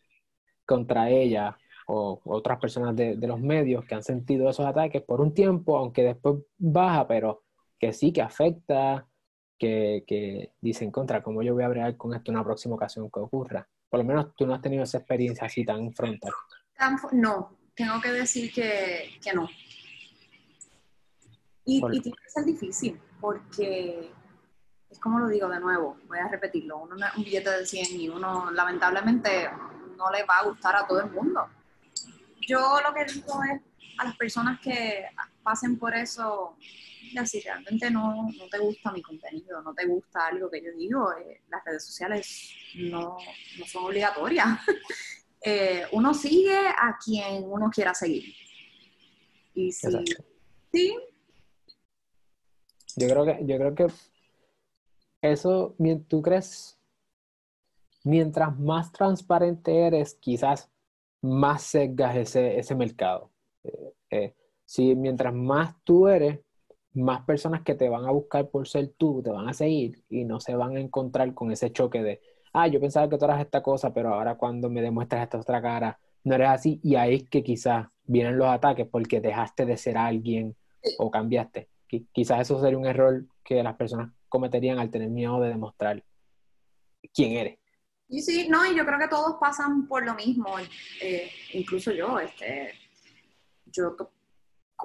contra 0.66 1.10
ella 1.10 1.56
o 1.86 2.20
otras 2.24 2.58
personas 2.58 2.96
de, 2.96 3.16
los 3.16 3.40
medios 3.40 3.84
que 3.84 3.94
han 3.94 4.02
sentido 4.02 4.50
esos 4.50 4.66
ataques 4.66 5.02
por 5.02 5.20
un 5.20 5.32
tiempo, 5.34 5.76
aunque 5.78 6.02
después 6.02 6.36
baja, 6.58 7.06
pero 7.06 7.44
que 7.78 7.92
sí, 7.92 8.12
que 8.12 8.22
afecta, 8.22 9.08
que, 9.58 10.04
que 10.06 10.52
dicen 10.60 10.90
contra, 10.90 11.22
¿cómo 11.22 11.42
yo 11.42 11.54
voy 11.54 11.64
a 11.64 11.68
bregar 11.68 11.96
con 11.96 12.14
esto 12.14 12.30
en 12.30 12.36
una 12.38 12.44
próxima 12.44 12.74
ocasión 12.74 13.10
que 13.10 13.20
ocurra? 13.20 13.68
Por 13.88 14.00
lo 14.00 14.04
menos 14.04 14.34
tú 14.36 14.46
no 14.46 14.54
has 14.54 14.62
tenido 14.62 14.84
esa 14.84 14.98
experiencia 14.98 15.46
así 15.46 15.64
tan 15.64 15.92
frontal. 15.92 16.32
No, 17.12 17.56
tengo 17.74 18.00
que 18.00 18.12
decir 18.12 18.52
que, 18.52 19.18
no. 19.34 19.48
Y, 21.64 21.80
tiene 21.80 22.16
que 22.16 22.30
ser 22.30 22.44
difícil, 22.44 23.00
porque 23.20 24.10
es 24.88 24.98
como 24.98 25.18
lo 25.18 25.28
digo 25.28 25.48
de 25.48 25.60
nuevo, 25.60 25.98
voy 26.06 26.18
a 26.18 26.28
repetirlo, 26.28 26.78
uno 26.78 26.96
un 27.16 27.24
billete 27.24 27.50
de 27.50 27.66
100 27.66 28.00
y 28.00 28.08
uno 28.08 28.50
lamentablemente 28.50 29.50
no 29.96 30.10
le 30.10 30.24
va 30.24 30.38
a 30.38 30.44
gustar 30.44 30.76
a 30.76 30.86
todo 30.86 31.00
el 31.00 31.10
mundo. 31.10 31.46
Yo 32.40 32.78
lo 32.80 32.94
que 32.94 33.04
digo 33.04 33.40
es 33.44 33.60
a 33.98 34.04
las 34.04 34.16
personas 34.16 34.60
que 34.60 35.06
pasen 35.42 35.78
por 35.78 35.94
eso, 35.94 36.56
si 37.26 37.40
realmente 37.40 37.90
no, 37.90 38.28
no, 38.36 38.48
te 38.50 38.58
gusta 38.58 38.92
mi 38.92 39.02
contenido, 39.02 39.62
no 39.62 39.74
te 39.74 39.86
gusta 39.86 40.26
algo 40.26 40.50
que 40.50 40.62
yo 40.62 40.72
digo, 40.72 41.12
eh, 41.16 41.42
las 41.48 41.64
redes 41.64 41.84
sociales 41.84 42.52
no, 42.76 43.16
no 43.58 43.66
son 43.66 43.84
obligatorias. 43.84 44.58
Eh, 45.40 45.84
uno 45.92 46.14
sigue 46.14 46.56
a 46.56 46.98
quien 46.98 47.44
uno 47.44 47.70
quiera 47.70 47.94
seguir. 47.94 48.34
Y 49.54 49.70
si, 49.70 49.86
sí. 50.72 50.98
Yo 52.96 53.08
creo 53.08 53.24
que, 53.24 53.38
yo 53.46 53.56
creo 53.56 53.74
que 53.76 53.86
eso, 55.22 55.76
tú 56.08 56.22
crees, 56.22 56.76
mientras 58.02 58.58
más 58.58 58.90
transparente 58.90 59.86
eres, 59.86 60.16
quizás 60.16 60.68
más 61.22 61.62
sesgas 61.62 62.16
ese, 62.16 62.58
ese 62.58 62.74
mercado. 62.74 63.30
Eh, 64.10 64.34
si 64.64 64.94
mientras 64.94 65.32
más 65.32 65.74
tú 65.84 66.08
eres, 66.08 66.40
más 66.94 67.22
personas 67.24 67.62
que 67.62 67.74
te 67.74 67.88
van 67.88 68.04
a 68.04 68.10
buscar 68.10 68.48
por 68.48 68.66
ser 68.66 68.92
tú, 68.96 69.22
te 69.22 69.30
van 69.30 69.48
a 69.48 69.54
seguir 69.54 70.02
y 70.08 70.24
no 70.24 70.40
se 70.40 70.54
van 70.54 70.76
a 70.76 70.80
encontrar 70.80 71.34
con 71.34 71.52
ese 71.52 71.72
choque 71.72 72.02
de, 72.02 72.20
ah, 72.52 72.66
yo 72.66 72.80
pensaba 72.80 73.08
que 73.08 73.18
tú 73.18 73.24
eras 73.24 73.40
esta 73.40 73.62
cosa, 73.62 73.92
pero 73.92 74.14
ahora 74.14 74.36
cuando 74.36 74.70
me 74.70 74.82
demuestras 74.82 75.22
esta 75.22 75.38
otra 75.38 75.62
cara, 75.62 75.98
no 76.24 76.34
eres 76.34 76.48
así. 76.48 76.80
Y 76.82 76.96
ahí 76.96 77.16
es 77.16 77.28
que 77.28 77.42
quizás 77.42 77.88
vienen 78.04 78.38
los 78.38 78.48
ataques 78.48 78.86
porque 78.90 79.20
dejaste 79.20 79.66
de 79.66 79.76
ser 79.76 79.96
alguien 79.96 80.56
o 80.98 81.10
cambiaste. 81.10 81.68
Quizás 82.12 82.40
eso 82.40 82.60
sería 82.60 82.78
un 82.78 82.86
error 82.86 83.24
que 83.44 83.62
las 83.62 83.76
personas 83.76 84.10
cometerían 84.28 84.78
al 84.78 84.90
tener 84.90 85.08
miedo 85.08 85.40
de 85.40 85.48
demostrar 85.48 86.02
quién 87.14 87.32
eres. 87.32 87.58
Y 88.08 88.22
sí, 88.22 88.48
no, 88.48 88.64
y 88.64 88.74
yo 88.74 88.86
creo 88.86 88.98
que 88.98 89.08
todos 89.08 89.36
pasan 89.38 89.86
por 89.86 90.04
lo 90.04 90.14
mismo, 90.14 90.46
eh, 91.02 91.30
incluso 91.52 91.92
yo, 91.92 92.18
este, 92.18 92.72
yo, 93.66 93.94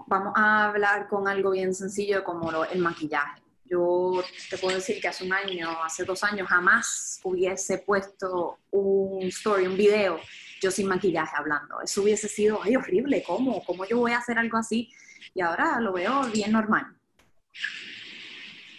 vamos 0.07 0.33
a 0.35 0.69
hablar 0.69 1.07
con 1.07 1.27
algo 1.27 1.51
bien 1.51 1.73
sencillo 1.73 2.23
como 2.23 2.63
el 2.65 2.79
maquillaje. 2.79 3.41
Yo 3.65 4.23
te 4.49 4.57
puedo 4.57 4.75
decir 4.75 5.01
que 5.01 5.07
hace 5.07 5.23
un 5.23 5.33
año, 5.33 5.69
hace 5.83 6.03
dos 6.03 6.23
años, 6.23 6.47
jamás 6.47 7.19
hubiese 7.23 7.79
puesto 7.79 8.59
un 8.71 9.23
story, 9.23 9.65
un 9.67 9.77
video, 9.77 10.19
yo 10.61 10.69
sin 10.69 10.87
maquillaje 10.87 11.35
hablando. 11.35 11.81
Eso 11.81 12.01
hubiese 12.03 12.27
sido, 12.27 12.61
ay, 12.61 12.75
horrible, 12.75 13.23
¿cómo? 13.25 13.63
¿Cómo 13.63 13.85
yo 13.85 13.97
voy 13.97 14.11
a 14.11 14.17
hacer 14.17 14.37
algo 14.37 14.57
así? 14.57 14.91
Y 15.33 15.41
ahora 15.41 15.79
lo 15.79 15.93
veo 15.93 16.23
bien 16.25 16.51
normal 16.51 16.95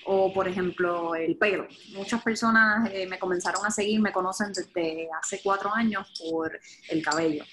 o 0.04 0.32
por 0.32 0.48
ejemplo 0.48 1.14
el 1.14 1.36
pelo. 1.36 1.66
Muchas 1.92 2.22
personas 2.22 2.90
eh, 2.92 3.06
me 3.06 3.18
comenzaron 3.18 3.64
a 3.64 3.70
seguir, 3.70 4.00
me 4.00 4.12
conocen 4.12 4.52
desde 4.52 5.08
hace 5.18 5.40
cuatro 5.42 5.74
años 5.74 6.12
por 6.18 6.58
el 6.88 7.02
cabello. 7.02 7.44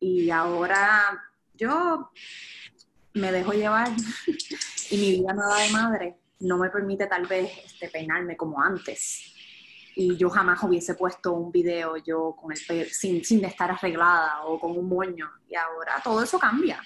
Y 0.00 0.30
ahora 0.30 1.24
yo 1.54 2.10
me 3.18 3.32
dejo 3.32 3.52
llevar 3.52 3.90
y 4.90 4.96
mi 4.96 5.12
vida 5.12 5.32
nueva 5.32 5.58
de 5.60 5.70
madre 5.70 6.18
no 6.40 6.58
me 6.58 6.70
permite 6.70 7.06
tal 7.06 7.26
vez 7.26 7.50
este, 7.64 7.88
peinarme 7.88 8.36
como 8.36 8.62
antes. 8.62 9.34
Y 9.94 10.16
yo 10.16 10.30
jamás 10.30 10.62
hubiese 10.62 10.94
puesto 10.94 11.32
un 11.32 11.50
video 11.50 11.96
yo 11.96 12.36
con 12.40 12.52
el 12.52 12.58
sin, 12.88 13.24
sin 13.24 13.44
estar 13.44 13.70
arreglada 13.70 14.42
o 14.44 14.60
con 14.60 14.78
un 14.78 14.88
moño. 14.88 15.28
Y 15.48 15.56
ahora 15.56 16.00
todo 16.02 16.22
eso 16.22 16.38
cambia. 16.38 16.80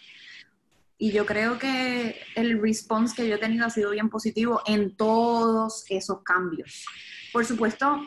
Y 0.96 1.10
yo 1.10 1.26
creo 1.26 1.58
que 1.58 2.18
el 2.36 2.62
response 2.62 3.14
que 3.14 3.28
yo 3.28 3.34
he 3.34 3.38
tenido 3.38 3.66
ha 3.66 3.70
sido 3.70 3.90
bien 3.90 4.08
positivo 4.08 4.62
en 4.64 4.96
todos 4.96 5.84
esos 5.90 6.22
cambios. 6.22 6.86
Por 7.32 7.44
supuesto, 7.44 8.00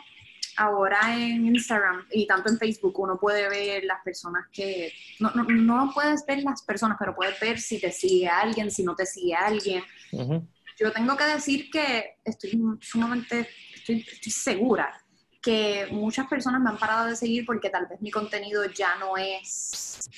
ahora 0.57 1.15
en 1.15 1.47
Instagram 1.47 2.05
y 2.11 2.27
tanto 2.27 2.49
en 2.49 2.57
Facebook 2.57 2.99
uno 2.99 3.17
puede 3.19 3.49
ver 3.49 3.83
las 3.83 4.01
personas 4.03 4.45
que, 4.51 4.93
no, 5.19 5.31
no, 5.31 5.43
no 5.43 5.91
puedes 5.93 6.25
ver 6.25 6.43
las 6.43 6.61
personas, 6.63 6.97
pero 6.99 7.15
puedes 7.15 7.39
ver 7.39 7.59
si 7.59 7.79
te 7.79 7.91
sigue 7.91 8.27
alguien, 8.27 8.71
si 8.71 8.83
no 8.83 8.95
te 8.95 9.05
sigue 9.05 9.35
alguien. 9.35 9.83
Yo 10.77 10.91
tengo 10.91 11.15
que 11.15 11.25
decir 11.25 11.69
que 11.69 12.17
estoy 12.23 12.59
sumamente, 12.81 13.47
estoy, 13.73 14.05
estoy 14.11 14.31
segura 14.31 15.01
que 15.41 15.87
muchas 15.91 16.27
personas 16.27 16.59
me 16.61 16.69
han 16.69 16.77
parado 16.77 17.07
de 17.07 17.15
seguir 17.15 17.45
porque 17.45 17.69
tal 17.69 17.85
vez 17.87 18.01
mi 18.01 18.11
contenido 18.11 18.65
ya 18.65 18.95
no 18.97 19.15
es, 19.15 20.09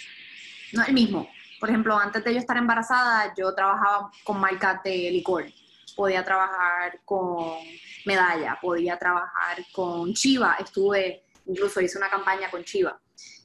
no 0.72 0.82
es 0.82 0.88
el 0.88 0.94
mismo 0.94 1.30
por 1.60 1.70
ejemplo, 1.70 1.98
antes 1.98 2.24
de 2.24 2.34
yo 2.34 2.40
estar 2.40 2.58
embarazada, 2.58 3.34
yo 3.36 3.54
trabajaba 3.54 4.12
con 4.24 4.40
marcas 4.40 4.84
de 4.84 5.10
licor. 5.12 5.46
Podía 5.98 6.24
trabajar 6.24 7.02
con 7.04 7.58
Medalla, 8.06 8.58
podía 8.62 8.98
trabajar 8.98 9.58
con 9.74 10.14
Chiva. 10.14 10.56
Estuve, 10.60 11.26
incluso 11.48 11.82
hice 11.82 11.98
una 11.98 12.10
campaña 12.10 12.50
con 12.50 12.64
Chiva. 12.64 12.98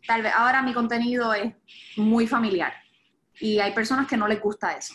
Tal 0.07 0.23
vez 0.23 0.33
ahora 0.37 0.63
mi 0.63 0.75
contenido 0.75 1.33
es 1.33 1.53
muy 1.97 2.27
familiar 2.27 2.75
y 3.41 3.59
hay 3.59 3.73
personas 3.73 4.07
que 4.07 4.17
no 4.17 4.29
les 4.29 4.41
gusta 4.41 4.77
eso. 4.77 4.95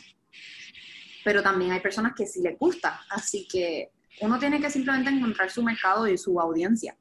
Pero 1.26 1.42
también 1.42 1.72
hay 1.72 1.80
personas 1.80 2.14
que 2.16 2.28
sí 2.28 2.42
les 2.42 2.58
gusta. 2.58 3.02
Así 3.10 3.48
que 3.52 3.92
uno 4.22 4.40
tiene 4.40 4.62
que 4.62 4.70
simplemente 4.70 5.10
encontrar 5.10 5.50
su 5.50 5.64
mercado 5.64 6.08
y 6.08 6.18
su 6.18 6.40
audiencia. 6.40 6.96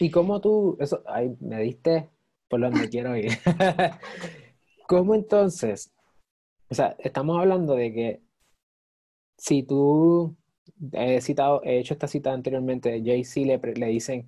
¿Y 0.00 0.10
cómo 0.10 0.40
tú, 0.40 0.76
eso, 0.80 1.02
ahí 1.06 1.36
me 1.40 1.60
diste 1.60 2.08
por 2.48 2.60
donde 2.60 2.88
quiero 2.88 3.16
ir? 3.16 3.32
¿Cómo 4.86 5.14
entonces? 5.14 5.92
O 6.68 6.74
sea, 6.74 6.96
estamos 6.98 7.38
hablando 7.38 7.74
de 7.74 7.92
que 7.92 8.23
si 9.36 9.62
tú 9.62 10.36
he 10.92 11.20
citado, 11.20 11.62
he 11.64 11.78
hecho 11.78 11.94
esta 11.94 12.08
cita 12.08 12.32
anteriormente, 12.32 13.02
Jay-Z 13.04 13.40
le, 13.46 13.58
le 13.74 13.86
dicen, 13.86 14.26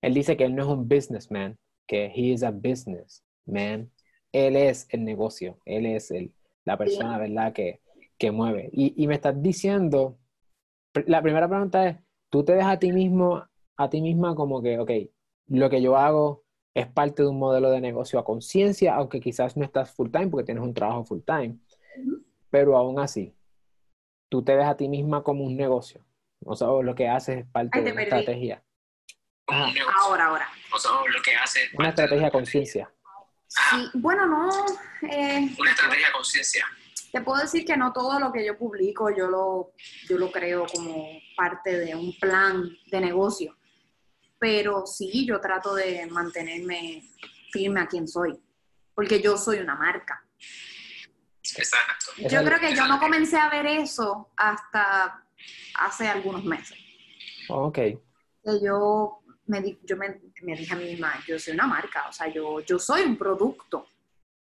él 0.00 0.14
dice 0.14 0.36
que 0.36 0.44
él 0.44 0.54
no 0.54 0.62
es 0.62 0.68
un 0.68 0.88
businessman, 0.88 1.58
que 1.86 2.06
he 2.06 2.32
is 2.32 2.42
a 2.42 2.50
businessman. 2.50 3.90
Él 4.30 4.56
es 4.56 4.86
el 4.90 5.04
negocio, 5.04 5.58
él 5.64 5.86
es 5.86 6.10
el, 6.10 6.32
la 6.64 6.76
persona, 6.76 7.18
¿verdad?, 7.18 7.52
que, 7.52 7.80
que 8.18 8.30
mueve. 8.30 8.68
Y, 8.72 9.02
y 9.02 9.06
me 9.06 9.14
estás 9.14 9.40
diciendo, 9.42 10.18
la 11.06 11.22
primera 11.22 11.48
pregunta 11.48 11.88
es, 11.88 11.96
¿tú 12.28 12.44
te 12.44 12.52
dejas 12.52 12.74
a 12.74 12.78
ti 12.78 12.92
mismo, 12.92 13.42
a 13.76 13.88
ti 13.88 14.02
misma 14.02 14.34
como 14.34 14.60
que, 14.60 14.78
ok, 14.78 14.90
lo 15.46 15.70
que 15.70 15.80
yo 15.80 15.96
hago 15.96 16.44
es 16.74 16.86
parte 16.86 17.22
de 17.22 17.28
un 17.28 17.38
modelo 17.38 17.70
de 17.70 17.80
negocio 17.80 18.18
a 18.18 18.24
conciencia, 18.24 18.94
aunque 18.94 19.18
quizás 19.20 19.56
no 19.56 19.64
estás 19.64 19.90
full 19.92 20.10
time 20.10 20.28
porque 20.28 20.44
tienes 20.44 20.62
un 20.62 20.74
trabajo 20.74 21.04
full 21.04 21.20
time, 21.24 21.58
pero 22.50 22.76
aún 22.76 23.00
así, 23.00 23.34
tú 24.28 24.42
te 24.42 24.54
ves 24.56 24.66
a 24.66 24.76
ti 24.76 24.88
misma 24.88 25.22
como 25.22 25.44
un 25.44 25.56
negocio. 25.56 26.04
O 26.44 26.54
sea, 26.54 26.68
lo 26.68 26.94
que 26.94 27.08
haces 27.08 27.38
es 27.38 27.46
parte 27.46 27.82
de 27.82 27.92
una 27.92 28.02
estrategia. 28.02 28.62
Ahora, 29.46 30.26
ahora. 30.26 30.48
O 30.72 30.78
sea, 30.78 30.92
lo 30.92 31.22
que 31.22 31.34
haces 31.34 31.70
Una 31.74 31.88
estrategia 31.88 32.30
conciencia. 32.30 32.92
Sí, 33.46 33.90
bueno, 33.94 34.26
no. 34.26 34.50
Eh, 35.10 35.48
una 35.58 35.70
estrategia 35.70 36.08
a 36.08 36.12
conciencia. 36.12 36.66
Te 37.10 37.22
puedo 37.22 37.40
decir 37.40 37.64
que 37.64 37.76
no 37.76 37.92
todo 37.92 38.20
lo 38.20 38.30
que 38.30 38.44
yo 38.44 38.58
publico 38.58 39.08
yo 39.10 39.28
lo, 39.28 39.72
yo 40.08 40.18
lo 40.18 40.30
creo 40.30 40.66
como 40.66 41.08
parte 41.36 41.78
de 41.78 41.94
un 41.94 42.14
plan 42.18 42.68
de 42.90 43.00
negocio 43.00 43.58
pero 44.38 44.86
sí, 44.86 45.26
yo 45.26 45.40
trato 45.40 45.74
de 45.74 46.06
mantenerme 46.06 47.02
firme 47.50 47.80
a 47.80 47.86
quien 47.86 48.06
soy, 48.06 48.38
porque 48.94 49.20
yo 49.20 49.36
soy 49.36 49.58
una 49.58 49.74
marca. 49.74 50.24
Exacto. 51.42 52.06
Yo 52.28 52.44
creo 52.44 52.60
que 52.60 52.74
yo 52.74 52.86
no 52.86 52.98
comencé 52.98 53.36
a 53.36 53.48
ver 53.48 53.66
eso 53.66 54.30
hasta 54.36 55.24
hace 55.74 56.08
algunos 56.08 56.44
meses. 56.44 56.78
Ok. 57.48 57.78
Yo 58.62 59.20
me, 59.46 59.78
yo 59.82 59.96
me, 59.96 60.20
dije 60.56 60.74
a 60.74 60.76
mí 60.76 60.84
misma, 60.84 61.22
yo 61.26 61.38
soy 61.38 61.54
una 61.54 61.66
marca, 61.66 62.08
o 62.08 62.12
sea, 62.12 62.28
yo, 62.28 62.60
yo 62.60 62.78
soy 62.78 63.02
un 63.02 63.16
producto. 63.16 63.86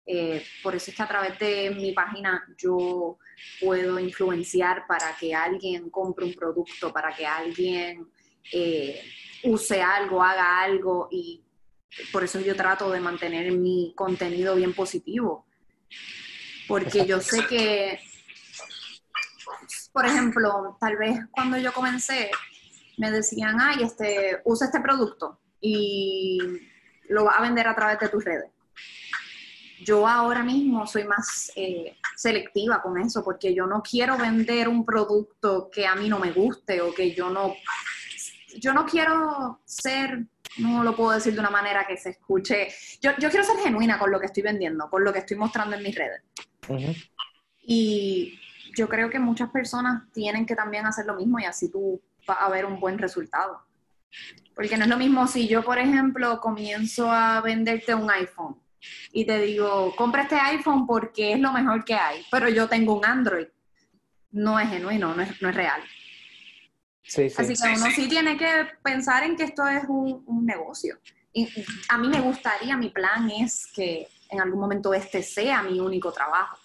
Eh, 0.05 0.45
por 0.63 0.73
eso 0.73 0.91
es 0.91 0.97
que 0.97 1.03
a 1.03 1.07
través 1.07 1.37
de 1.37 1.69
mi 1.71 1.91
página 1.91 2.47
yo 2.57 3.17
puedo 3.59 3.99
influenciar 3.99 4.87
para 4.87 5.15
que 5.17 5.35
alguien 5.35 5.89
compre 5.89 6.25
un 6.25 6.33
producto, 6.33 6.93
para 6.93 7.13
que 7.13 7.25
alguien 7.25 8.07
eh, 8.53 9.03
use 9.43 9.81
algo, 9.81 10.23
haga 10.23 10.61
algo 10.61 11.09
y 11.11 11.43
por 12.11 12.23
eso 12.23 12.39
yo 12.39 12.55
trato 12.55 12.89
de 12.89 12.99
mantener 12.99 13.51
mi 13.51 13.93
contenido 13.95 14.55
bien 14.55 14.73
positivo. 14.73 15.45
Porque 16.67 17.05
yo 17.05 17.21
sé 17.21 17.45
que, 17.47 17.99
por 19.93 20.05
ejemplo, 20.05 20.77
tal 20.79 20.97
vez 20.97 21.19
cuando 21.31 21.57
yo 21.57 21.71
comencé, 21.73 22.31
me 22.97 23.11
decían, 23.11 23.57
ay, 23.59 23.83
este, 23.83 24.41
usa 24.43 24.67
este 24.67 24.81
producto 24.81 25.39
y 25.61 26.39
lo 27.09 27.25
va 27.25 27.33
a 27.33 27.41
vender 27.41 27.67
a 27.67 27.75
través 27.75 27.99
de 27.99 28.09
tus 28.09 28.23
redes. 28.23 28.51
Yo 29.85 30.07
ahora 30.07 30.43
mismo 30.43 30.87
soy 30.87 31.03
más 31.03 31.51
eh, 31.55 31.95
selectiva 32.15 32.81
con 32.81 32.97
eso 32.97 33.23
porque 33.23 33.53
yo 33.53 33.67
no 33.67 33.83
quiero 33.83 34.17
vender 34.17 34.67
un 34.67 34.83
producto 34.83 35.69
que 35.71 35.85
a 35.85 35.95
mí 35.95 36.09
no 36.09 36.17
me 36.17 36.31
guste 36.31 36.81
o 36.81 36.93
que 36.93 37.13
yo 37.13 37.29
no 37.29 37.53
yo 38.59 38.73
no 38.73 38.85
quiero 38.85 39.59
ser, 39.65 40.25
no 40.57 40.83
lo 40.83 40.95
puedo 40.95 41.11
decir 41.11 41.33
de 41.33 41.39
una 41.39 41.49
manera 41.49 41.85
que 41.85 41.97
se 41.97 42.09
escuche, 42.11 42.69
yo, 43.01 43.13
quiero 43.15 43.43
ser 43.43 43.57
genuina 43.63 43.99
con 43.99 44.11
lo 44.11 44.19
que 44.19 44.27
estoy 44.27 44.43
vendiendo, 44.43 44.89
con 44.89 45.03
lo 45.03 45.13
que 45.13 45.19
estoy 45.19 45.37
mostrando 45.37 45.75
en 45.75 45.83
mis 45.83 45.95
redes. 45.95 46.21
Y 47.61 48.39
yo 48.75 48.87
creo 48.87 49.09
que 49.09 49.19
muchas 49.19 49.49
personas 49.49 50.03
tienen 50.13 50.45
que 50.45 50.55
también 50.55 50.85
hacer 50.85 51.05
lo 51.05 51.15
mismo 51.15 51.39
y 51.39 51.45
así 51.45 51.71
tú 51.71 52.01
vas 52.25 52.37
a 52.39 52.49
ver 52.49 52.65
un 52.65 52.79
buen 52.79 52.97
resultado. 52.97 53.61
Porque 54.55 54.77
no 54.77 54.85
es 54.85 54.89
lo 54.89 54.97
mismo 54.97 55.27
si 55.27 55.47
yo, 55.47 55.63
por 55.63 55.77
ejemplo, 55.77 56.39
comienzo 56.39 57.11
a 57.11 57.41
venderte 57.41 57.93
un 57.93 58.09
iPhone 58.09 58.57
y 59.11 59.25
te 59.25 59.39
digo, 59.41 59.95
compra 59.95 60.23
este 60.23 60.35
iPhone 60.35 60.85
porque 60.85 61.33
es 61.33 61.39
lo 61.39 61.51
mejor 61.51 61.83
que 61.83 61.95
hay, 61.95 62.23
pero 62.31 62.49
yo 62.49 62.67
tengo 62.67 62.97
un 62.97 63.05
Android. 63.05 63.47
No 64.31 64.59
es 64.59 64.69
genuino, 64.69 65.15
no 65.15 65.23
es, 65.23 65.41
no 65.41 65.49
es 65.49 65.55
real. 65.55 65.81
Así 67.07 67.53
que 67.55 67.69
uno 67.75 67.91
sí, 67.91 68.07
tiene 68.09 68.37
que 68.37 68.67
pensar 68.83 69.23
en 69.23 69.35
que 69.35 69.43
esto 69.43 69.65
es 69.67 69.83
un, 69.87 70.45
negocio. 70.45 70.99
Y 71.33 71.47
a 71.89 71.97
mí 71.97 72.07
me 72.07 72.19
gustaría, 72.19 72.75
mi 72.75 72.89
plan 72.89 73.29
es 73.29 73.67
que 73.73 74.07
en 74.29 74.41
algún 74.41 74.59
momento 74.59 74.93
este 74.93 75.23
sea 75.23 75.63
mi 75.63 75.79
único 75.79 76.11
trabajo. 76.11 76.57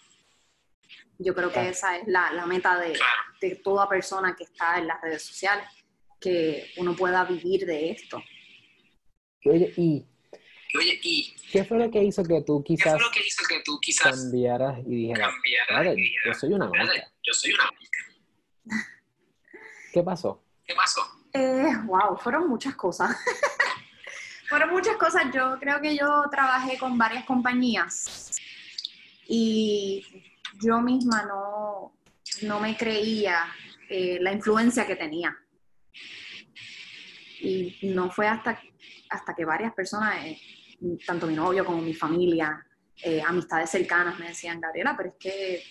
Yo 1.18 1.34
creo 1.34 1.52
que 1.52 1.68
esa 1.68 1.96
es 1.96 2.08
la, 2.08 2.44
meta 2.46 2.78
de, 2.78 2.98
de, 3.40 3.56
toda 3.56 3.88
persona 3.88 4.34
que 4.36 4.44
está 4.44 4.78
en 4.78 4.88
las 4.88 5.00
redes 5.00 5.22
sociales, 5.22 5.66
que 6.20 6.72
uno 6.78 6.96
pueda 6.96 7.24
vivir 7.24 7.64
de 7.66 7.90
esto. 7.90 8.22
Oye, 9.44 9.72
y 9.76 10.06
Oye, 10.74 10.98
¿y 11.02 11.34
¿Qué 11.50 11.64
fue 11.64 11.78
lo 11.78 11.90
que 11.90 12.02
hizo 12.02 12.24
que 12.24 12.40
tú 12.42 12.64
quizás 12.64 12.98
que 13.12 13.20
hizo 13.20 13.44
que 13.46 13.60
tú 13.62 13.78
quizás 13.78 14.22
cambiaras 14.22 14.78
y 14.86 14.94
dijeras, 14.96 15.30
cambiaras? 15.30 15.68
"Espérate, 15.68 16.00
y 16.00 16.14
yo 16.24 16.34
soy 16.34 16.52
una 16.54 16.64
"Espérate, 16.64 16.88
marca? 16.88 17.12
Yo 17.22 17.32
soy 17.34 17.52
una 17.52 17.64
marca. 17.64 18.88
¿Qué 19.92 20.02
pasó? 20.02 20.42
¿Qué 20.64 20.74
pasó? 20.74 21.02
Eh, 21.32 21.76
wow, 21.84 22.16
fueron 22.16 22.48
muchas 22.48 22.74
cosas. 22.74 23.14
fueron 24.48 24.70
muchas 24.70 24.96
cosas. 24.96 25.24
Yo 25.34 25.58
creo 25.60 25.80
que 25.80 25.96
yo 25.96 26.24
trabajé 26.30 26.78
con 26.78 26.96
varias 26.96 27.24
compañías 27.24 28.30
y 29.26 30.24
yo 30.60 30.80
misma 30.80 31.24
no, 31.24 31.92
no 32.42 32.60
me 32.60 32.76
creía 32.76 33.46
eh, 33.88 34.18
la 34.20 34.32
influencia 34.32 34.86
que 34.86 34.96
tenía. 34.96 35.36
Y 37.40 37.78
no 37.94 38.10
fue 38.10 38.28
hasta, 38.28 38.60
hasta 39.10 39.34
que 39.34 39.44
varias 39.44 39.74
personas, 39.74 40.24
eh, 40.24 40.38
tanto 41.06 41.26
mi 41.26 41.34
novio 41.34 41.64
como 41.64 41.82
mi 41.82 41.92
familia, 41.92 42.64
eh, 43.02 43.20
amistades 43.20 43.68
cercanas, 43.68 44.18
me 44.18 44.28
decían, 44.28 44.60
Gabriela, 44.60 44.94
pero 44.96 45.10
es 45.10 45.16
que 45.18 45.62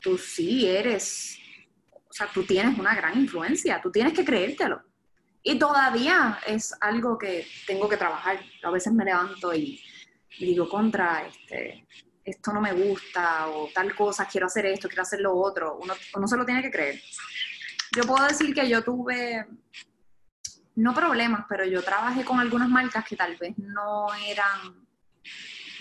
tú 0.00 0.16
sí 0.16 0.66
eres, 0.66 1.38
tú 2.26 2.44
tienes 2.44 2.78
una 2.78 2.94
gran 2.94 3.18
influencia, 3.18 3.80
tú 3.80 3.90
tienes 3.90 4.12
que 4.12 4.24
creértelo. 4.24 4.82
Y 5.42 5.58
todavía 5.58 6.38
es 6.46 6.74
algo 6.80 7.16
que 7.16 7.46
tengo 7.66 7.88
que 7.88 7.96
trabajar. 7.96 8.40
A 8.62 8.70
veces 8.70 8.92
me 8.92 9.04
levanto 9.04 9.54
y 9.54 9.80
digo, 10.38 10.68
contra, 10.68 11.26
este, 11.26 11.86
esto 12.24 12.52
no 12.52 12.60
me 12.60 12.72
gusta, 12.72 13.48
o 13.48 13.68
tal 13.72 13.94
cosa, 13.94 14.26
quiero 14.26 14.46
hacer 14.46 14.66
esto, 14.66 14.88
quiero 14.88 15.02
hacer 15.02 15.20
lo 15.20 15.34
otro. 15.34 15.78
Uno, 15.80 15.94
uno 16.14 16.28
se 16.28 16.36
lo 16.36 16.44
tiene 16.44 16.62
que 16.62 16.70
creer. 16.70 17.00
Yo 17.96 18.02
puedo 18.02 18.26
decir 18.26 18.54
que 18.54 18.68
yo 18.68 18.82
tuve, 18.82 19.46
no 20.76 20.94
problemas, 20.94 21.46
pero 21.48 21.64
yo 21.64 21.82
trabajé 21.82 22.24
con 22.24 22.38
algunas 22.38 22.68
marcas 22.68 23.04
que 23.04 23.16
tal 23.16 23.36
vez 23.36 23.56
no 23.56 24.08
eran 24.26 24.86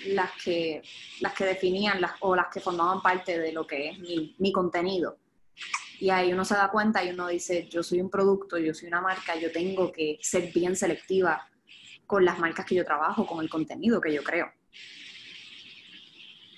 las 0.08 0.32
que, 0.42 0.82
las 1.20 1.34
que 1.34 1.46
definían 1.46 2.00
las, 2.00 2.14
o 2.22 2.36
las 2.36 2.48
que 2.48 2.62
formaban 2.62 3.02
parte 3.02 3.38
de 3.38 3.52
lo 3.52 3.68
que 3.68 3.90
es 3.90 4.00
mi 4.00 4.52
contenido. 4.54 5.18
Y 6.00 6.10
ahí 6.10 6.32
uno 6.32 6.46
se 6.46 6.54
da 6.54 6.70
cuenta 6.70 7.04
y 7.04 7.10
uno 7.10 7.28
dice, 7.28 7.68
yo 7.70 7.82
soy 7.82 8.02
un 8.02 8.10
producto, 8.10 8.58
yo 8.58 8.74
soy 8.74 8.88
una 8.88 9.02
marca, 9.02 9.36
yo 9.36 9.52
tengo 9.52 9.92
que 9.92 10.18
ser 10.22 10.52
bien 10.54 10.76
selectiva 10.76 11.48
con 12.06 12.24
las 12.24 12.40
marcas 12.40 12.66
que 12.66 12.76
yo 12.76 12.86
trabajo, 12.86 13.26
con 13.26 13.44
el 13.44 13.50
contenido 13.50 14.00
que 14.00 14.14
yo 14.14 14.24
creo. 14.24 14.52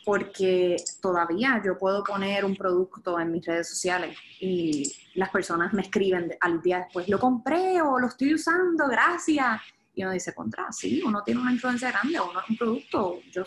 Porque 0.05 0.75
todavía 1.01 1.61
yo 1.63 1.77
puedo 1.77 2.03
poner 2.03 2.43
un 2.43 2.55
producto 2.55 3.19
en 3.19 3.31
mis 3.31 3.45
redes 3.45 3.69
sociales 3.69 4.17
y 4.39 4.91
las 5.15 5.29
personas 5.29 5.73
me 5.73 5.83
escriben 5.83 6.35
al 6.41 6.61
día 6.61 6.79
después, 6.79 7.07
lo 7.07 7.19
compré 7.19 7.81
o 7.81 7.99
lo 7.99 8.07
estoy 8.07 8.33
usando, 8.33 8.87
gracias. 8.87 9.61
Y 9.93 10.03
uno 10.03 10.11
dice, 10.13 10.33
contra, 10.33 10.71
sí, 10.71 11.01
uno 11.03 11.23
tiene 11.23 11.41
una 11.41 11.51
influencia 11.51 11.91
grande, 11.91 12.19
uno 12.19 12.39
es 12.39 12.49
un 12.49 12.57
producto. 12.57 13.19
Yo, 13.31 13.43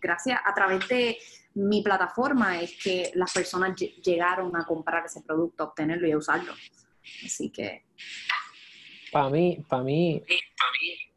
gracias, 0.00 0.40
a 0.44 0.52
través 0.54 0.86
de 0.88 1.16
mi 1.54 1.82
plataforma 1.82 2.60
es 2.60 2.76
que 2.82 3.10
las 3.14 3.32
personas 3.32 3.76
lle- 3.76 3.94
llegaron 4.02 4.54
a 4.56 4.64
comprar 4.64 5.04
ese 5.06 5.22
producto, 5.22 5.62
a 5.62 5.66
obtenerlo 5.68 6.06
y 6.08 6.12
a 6.12 6.18
usarlo. 6.18 6.52
Así 7.24 7.50
que, 7.50 7.84
Para 9.12 9.30
mí, 9.30 9.64
para 9.68 9.82
mí, 9.82 10.22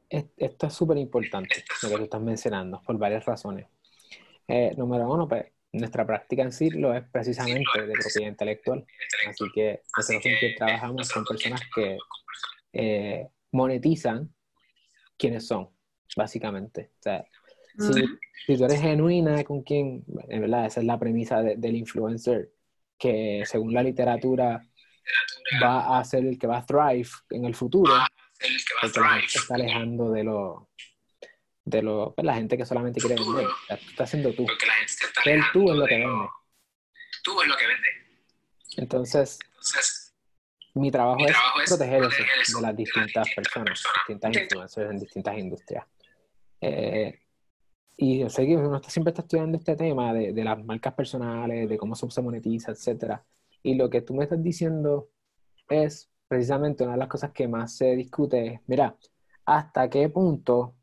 esto 0.09 0.67
es 0.67 0.73
súper 0.73 0.97
importante, 0.97 1.63
lo 1.81 1.89
que 1.89 1.95
tú 1.97 2.03
estás 2.03 2.21
mencionando, 2.21 2.81
por 2.85 2.97
varias 2.97 3.25
razones. 3.25 3.67
Eh, 4.47 4.73
número 4.77 5.11
uno, 5.11 5.27
pues, 5.27 5.45
nuestra 5.71 6.05
práctica 6.05 6.43
en 6.43 6.51
Cirlo 6.51 6.93
es 6.93 7.03
precisamente 7.09 7.85
de 7.85 7.93
propiedad 7.93 8.29
intelectual. 8.29 8.85
Así 9.27 9.45
que 9.53 9.81
nosotros 9.97 10.23
siempre 10.23 10.55
trabajamos 10.57 11.11
con 11.11 11.25
personas 11.25 11.61
que 11.73 11.97
eh, 12.73 13.27
monetizan 13.51 14.33
quienes 15.17 15.47
son, 15.47 15.69
básicamente. 16.15 16.91
O 16.99 17.01
sea, 17.01 17.25
si, 17.77 18.05
si 18.45 18.57
tú 18.57 18.65
eres 18.65 18.81
genuina 18.81 19.43
con 19.43 19.61
quien, 19.63 20.03
en 20.29 20.41
verdad, 20.41 20.65
esa 20.65 20.79
es 20.79 20.85
la 20.85 20.97
premisa 20.99 21.41
de- 21.41 21.55
del 21.57 21.75
influencer, 21.75 22.51
que 22.97 23.43
según 23.45 23.73
la 23.73 23.83
literatura 23.83 24.61
va 25.63 25.99
a 25.99 26.03
ser 26.03 26.25
el 26.25 26.37
que 26.37 26.47
va 26.47 26.57
a 26.57 26.65
thrive 26.65 27.07
en 27.29 27.45
el 27.45 27.55
futuro, 27.55 27.93
el 28.39 28.57
que 28.57 28.73
va 28.75 28.89
a 28.89 28.91
thrive. 28.91 29.29
se 29.29 29.39
está 29.39 29.55
alejando 29.55 30.11
de 30.11 30.23
lo, 30.23 30.69
de 31.65 31.81
lo, 31.81 32.13
pues, 32.15 32.25
la 32.25 32.33
gente 32.35 32.57
que 32.57 32.65
solamente 32.65 32.99
quiere 32.99 33.15
vender. 33.15 33.45
Tú 33.67 33.75
estás 33.89 34.09
siendo 34.09 34.33
tú. 34.33 34.45
Porque 34.45 34.65
la 34.65 34.73
gente 34.73 34.93
está 35.05 35.21
Ser 35.23 35.41
tú 35.53 35.71
es 35.71 35.77
lo 35.77 35.85
que 35.85 35.97
vende. 35.97 36.27
Tú 37.23 37.41
es 37.41 37.47
lo 37.47 37.55
que 37.57 37.67
vende. 37.67 37.87
Entonces, 38.77 39.39
Entonces, 39.51 40.13
mi 40.75 40.91
trabajo, 40.91 41.17
Mi 41.17 41.25
es 41.25 41.31
trabajo 41.31 41.61
es 41.61 41.69
proteger 41.69 41.99
eso 41.99 42.09
proteger 42.09 42.41
eso 42.41 42.57
de 42.57 42.61
las 42.61 42.61
de 42.61 42.61
las 42.61 42.77
distintas 42.77 43.25
distintas 43.25 43.35
personas, 43.35 43.65
personas. 43.69 43.97
distintas 44.07 44.33
Sí. 44.35 44.41
influencers 44.43 44.91
en 44.91 44.99
distintas 44.99 45.37
industrias. 45.37 45.85
Eh, 46.61 47.19
y 47.97 48.19
yo 48.19 48.29
sé 48.29 48.45
que 48.45 48.55
uno 48.55 48.77
está- 48.77 48.89
siempre 48.91 49.09
está 49.09 49.23
estudiando 49.23 49.57
este 49.57 49.75
tema 49.75 50.13
de, 50.13 50.31
de 50.31 50.43
las 50.43 50.63
marcas 50.63 50.93
personales, 50.93 51.67
de 51.67 51.77
cómo 51.77 51.95
se 51.95 52.21
monetiza, 52.21 52.71
etcétera. 52.71 53.25
Y 53.63 53.73
lo 53.73 53.89
que 53.89 54.01
tú 54.01 54.13
me 54.13 54.23
estás 54.23 54.41
diciendo 54.41 55.09
es 55.67 56.09
precisamente 56.27 56.83
una 56.83 56.93
de 56.93 56.99
las 56.99 57.07
cosas 57.07 57.31
que 57.31 57.47
más 57.47 57.75
se 57.75 57.95
discute 57.95 58.45
es, 58.47 58.61
mira, 58.67 58.95
hasta 59.45 59.89
qué 59.89 60.09
punto 60.09 60.75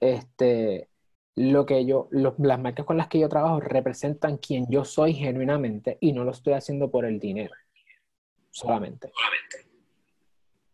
este, 0.00 0.88
lo 1.36 1.66
que 1.66 1.84
yo, 1.84 2.08
las 2.10 2.58
marcas 2.60 2.86
con 2.86 2.96
las 2.96 3.08
que 3.08 3.18
yo 3.18 3.28
trabajo 3.28 3.60
representan 3.60 4.38
quien 4.38 4.66
yo 4.70 4.84
soy 4.84 5.12
genuinamente 5.12 5.98
y 6.00 6.12
no 6.12 6.24
lo 6.24 6.30
estoy 6.30 6.54
haciendo 6.54 6.90
por 6.90 7.04
el 7.04 7.20
dinero 7.20 7.54
solamente. 8.50 9.12
solamente. 9.14 9.70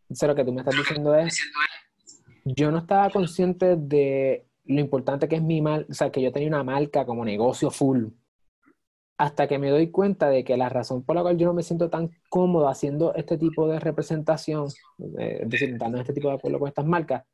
Entonces 0.02 0.28
lo 0.28 0.34
que 0.36 0.44
tú 0.44 0.52
me 0.52 0.60
estás 0.60 0.76
diciendo 0.76 1.14
es, 1.16 1.24
Diciendo 1.26 1.58
es, 2.04 2.22
yo 2.44 2.70
no 2.70 2.78
estaba 2.78 3.10
consciente 3.10 3.74
de 3.76 4.46
lo 4.66 4.80
importante 4.80 5.28
que 5.28 5.36
es 5.36 5.42
mi 5.42 5.60
marca, 5.60 5.86
o 5.90 5.94
sea, 5.94 6.10
que 6.10 6.22
yo 6.22 6.32
tenía 6.32 6.48
una 6.48 6.64
marca 6.64 7.06
como 7.06 7.24
negocio 7.24 7.70
full, 7.70 8.06
hasta 9.18 9.46
que 9.48 9.58
me 9.58 9.70
doy 9.70 9.90
cuenta 9.90 10.28
de 10.28 10.44
que 10.44 10.56
la 10.56 10.68
razón 10.68 11.02
por 11.02 11.16
la 11.16 11.22
cual 11.22 11.38
yo 11.38 11.46
no 11.46 11.54
me 11.54 11.62
siento 11.62 11.88
tan 11.88 12.10
cómodo 12.28 12.68
haciendo 12.68 13.14
este 13.14 13.38
tipo 13.38 13.66
de 13.68 13.80
representación, 13.80 14.68
eh, 15.18 15.40
es 15.42 15.48
decir, 15.48 15.78
dando 15.78 15.98
este 15.98 16.12
tipo 16.12 16.28
de 16.28 16.34
acuerdo 16.34 16.58
con 16.58 16.68
estas 16.68 16.86
marcas, 16.86 17.24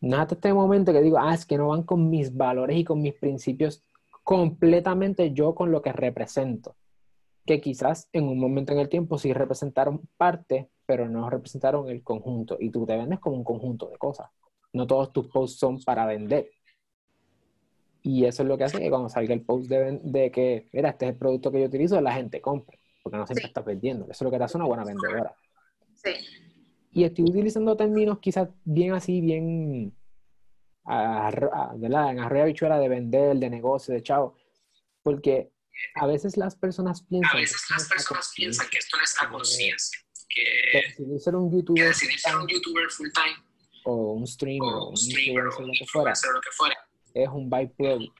no 0.00 0.18
hasta 0.18 0.34
este 0.34 0.52
momento 0.52 0.92
que 0.92 1.02
digo, 1.02 1.18
ah, 1.18 1.34
es 1.34 1.46
que 1.46 1.56
no 1.56 1.68
van 1.68 1.84
con 1.84 2.10
mis 2.10 2.36
valores 2.36 2.76
y 2.76 2.84
con 2.84 3.00
mis 3.00 3.14
principios 3.14 3.84
completamente 4.22 5.32
yo 5.32 5.54
con 5.54 5.70
lo 5.70 5.82
que 5.82 5.92
represento. 5.92 6.76
Que 7.44 7.60
quizás 7.60 8.08
en 8.12 8.24
un 8.24 8.40
momento 8.40 8.72
en 8.72 8.80
el 8.80 8.88
tiempo 8.88 9.18
sí 9.18 9.32
representaron 9.32 10.02
parte, 10.16 10.68
pero 10.84 11.08
no 11.08 11.30
representaron 11.30 11.88
el 11.88 12.02
conjunto. 12.02 12.56
Y 12.58 12.70
tú 12.70 12.84
te 12.84 12.96
vendes 12.96 13.20
como 13.20 13.36
un 13.36 13.44
conjunto 13.44 13.88
de 13.88 13.98
cosas. 13.98 14.28
No 14.76 14.86
todos 14.86 15.12
tus 15.12 15.26
posts 15.28 15.58
son 15.58 15.80
para 15.82 16.04
vender. 16.06 16.50
Y 18.02 18.24
eso 18.26 18.42
es 18.42 18.48
lo 18.48 18.56
que 18.58 18.64
hace 18.64 18.78
que 18.78 18.90
cuando 18.90 19.08
salga 19.08 19.32
el 19.34 19.40
post 19.42 19.68
de, 19.68 19.98
de 20.02 20.30
que, 20.30 20.68
mira, 20.72 20.90
este 20.90 21.06
es 21.06 21.12
el 21.12 21.18
producto 21.18 21.50
que 21.50 21.60
yo 21.60 21.66
utilizo, 21.66 22.00
la 22.00 22.12
gente 22.12 22.40
compre. 22.40 22.78
Porque 23.02 23.16
no 23.18 23.26
siempre 23.26 23.44
Sí. 23.44 23.48
estás 23.48 23.64
vendiendo. 23.64 24.04
Eso 24.04 24.12
es 24.12 24.22
lo 24.22 24.30
que 24.30 24.38
te 24.38 24.44
hace 24.44 24.56
una 24.58 24.66
buena 24.66 24.84
vendedora. 24.84 25.34
sí. 25.94 26.10
Y 26.92 27.04
estoy 27.04 27.24
utilizando 27.24 27.76
términos 27.76 28.18
quizás 28.20 28.48
bien 28.64 28.92
así, 28.94 29.20
bien, 29.20 29.94
arro- 30.84 31.50
ah, 31.52 31.74
¿verdad? 31.76 32.10
En 32.12 32.20
arroyo 32.20 32.42
habichuela 32.44 32.78
de 32.78 32.88
vender, 32.88 33.36
de 33.36 33.50
negocio, 33.50 33.92
de 33.92 34.02
chavo. 34.02 34.36
Porque 35.02 35.50
a 35.94 36.06
veces 36.06 36.36
las 36.38 36.56
personas 36.56 37.02
piensan... 37.02 37.30
a 37.30 37.32
que 37.34 37.40
veces 37.40 37.60
las 37.70 37.88
personas 37.88 38.32
piensan 38.34 38.66
que 38.70 38.78
esto 38.78 38.96
no 38.96 39.02
es 39.04 39.14
la 39.22 39.28
conciencia, 39.28 39.98
que, 40.28 40.42
que 40.72 40.78
decidir 40.88 41.20
ser 41.20 41.36
un 41.36 41.50
que 41.50 41.82
decidir 41.84 42.18
ser 42.18 42.36
un 42.36 42.46
youtuber 42.48 42.88
full 42.88 43.08
time 43.12 43.45
o 43.86 44.12
un 44.12 44.26
streamer 44.26 44.74
o 44.74 44.84
un 44.84 44.88
un 44.90 44.96
streamer 44.96 45.44
o 45.44 45.46
influencer, 45.48 45.66
lo 45.66 45.72
que 45.72 45.86
fuera, 45.86 46.12
lo 46.34 46.40
que 46.40 46.50
fuera. 46.50 46.76
es 47.14 47.28
un 47.28 47.48
byproduct 47.50 48.12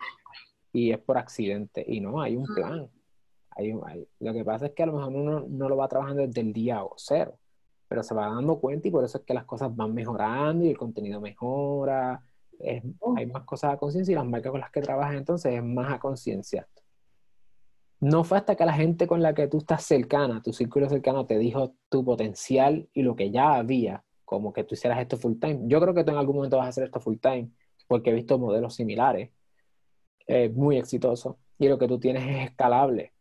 y 0.72 0.92
es 0.92 0.98
por 0.98 1.18
accidente. 1.18 1.84
Y 1.86 2.00
no, 2.00 2.20
hay 2.20 2.36
un 2.36 2.46
plan. 2.46 2.88
Hay 3.50 3.72
lo 4.20 4.32
que 4.32 4.44
pasa 4.44 4.66
es 4.66 4.72
que 4.72 4.82
a 4.82 4.86
lo 4.86 4.92
mejor 4.94 5.12
uno 5.14 5.44
no 5.48 5.68
lo 5.68 5.76
va 5.76 5.88
trabajando 5.88 6.26
desde 6.26 6.40
el 6.42 6.52
día 6.52 6.84
o 6.84 6.94
cero, 6.96 7.38
pero 7.88 8.02
se 8.02 8.14
va 8.14 8.26
dando 8.26 8.58
cuenta 8.60 8.86
y 8.88 8.90
por 8.90 9.02
eso 9.04 9.18
es 9.18 9.24
que 9.24 9.32
las 9.34 9.44
cosas 9.46 9.74
van 9.74 9.94
mejorando 9.94 10.64
y 10.64 10.70
el 10.70 10.78
contenido 10.78 11.20
mejora. 11.20 12.22
es- 12.58 12.82
hay 13.16 13.26
más 13.26 13.44
cosas 13.44 13.74
a 13.74 13.76
conciencia 13.76 14.12
y 14.12 14.14
las 14.14 14.24
marcas 14.26 14.50
con 14.50 14.60
las 14.60 14.70
que 14.70 14.80
trabajas 14.80 15.14
entonces 15.16 15.52
es 15.54 15.62
más 15.62 15.92
a 15.92 15.98
conciencia. 15.98 16.66
No 18.00 18.24
fue 18.24 18.38
hasta 18.38 18.56
que 18.56 18.64
la 18.66 18.72
gente 18.74 19.06
con 19.06 19.22
la 19.22 19.34
que 19.34 19.48
tú 19.48 19.58
estás 19.58 19.84
cercana, 19.84 20.42
tu 20.42 20.52
círculo 20.52 20.88
cercano, 20.88 21.24
te 21.26 21.38
dijo 21.38 21.74
tu 21.88 22.04
potencial 22.04 22.88
y 22.92 23.02
lo 23.02 23.16
que 23.16 23.30
ya 23.30 23.54
había, 23.54 24.04
como 24.26 24.52
que 24.52 24.64
tú 24.64 24.74
hicieras 24.74 25.00
esto 25.00 25.16
full 25.16 25.38
time. 25.40 25.60
Yo 25.64 25.80
creo 25.80 25.94
que 25.94 26.04
tú 26.04 26.10
en 26.10 26.18
algún 26.18 26.36
momento 26.36 26.58
vas 26.58 26.66
a 26.66 26.68
hacer 26.70 26.84
esto 26.84 27.00
full 27.00 27.16
time, 27.18 27.50
porque 27.86 28.10
he 28.10 28.12
visto 28.12 28.38
modelos 28.38 28.74
similares, 28.74 29.30
eh, 30.26 30.50
muy 30.50 30.76
exitosos, 30.76 31.36
y 31.58 31.68
lo 31.68 31.78
que 31.78 31.88
tú 31.88 31.98
tienes 31.98 32.24
es 32.28 32.50
escalable. 32.50 33.12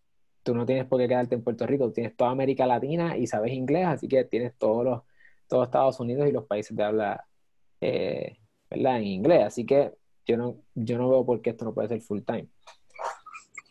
Tú 0.43 0.55
no 0.55 0.65
tienes 0.65 0.85
por 0.85 0.99
qué 0.99 1.07
quedarte 1.07 1.35
en 1.35 1.43
Puerto 1.43 1.65
Rico, 1.65 1.85
tú 1.85 1.93
tienes 1.93 2.15
toda 2.17 2.31
América 2.31 2.65
Latina 2.65 3.17
y 3.17 3.27
sabes 3.27 3.53
inglés, 3.53 3.85
así 3.87 4.07
que 4.07 4.25
tienes 4.25 4.55
todos 4.57 4.83
los, 4.83 5.01
todos 5.47 5.67
Estados 5.67 5.99
Unidos 5.99 6.27
y 6.27 6.31
los 6.31 6.45
países 6.45 6.75
de 6.75 6.83
habla 6.83 7.27
eh, 7.81 8.37
¿verdad? 8.69 8.97
en 8.97 9.03
inglés, 9.05 9.43
así 9.45 9.65
que 9.65 9.93
yo 10.25 10.37
no, 10.37 10.57
yo 10.73 10.97
no 10.97 11.09
veo 11.09 11.25
por 11.25 11.41
qué 11.41 11.51
esto 11.51 11.65
no 11.65 11.73
puede 11.73 11.87
ser 11.87 12.01
full 12.01 12.21
time. 12.21 12.47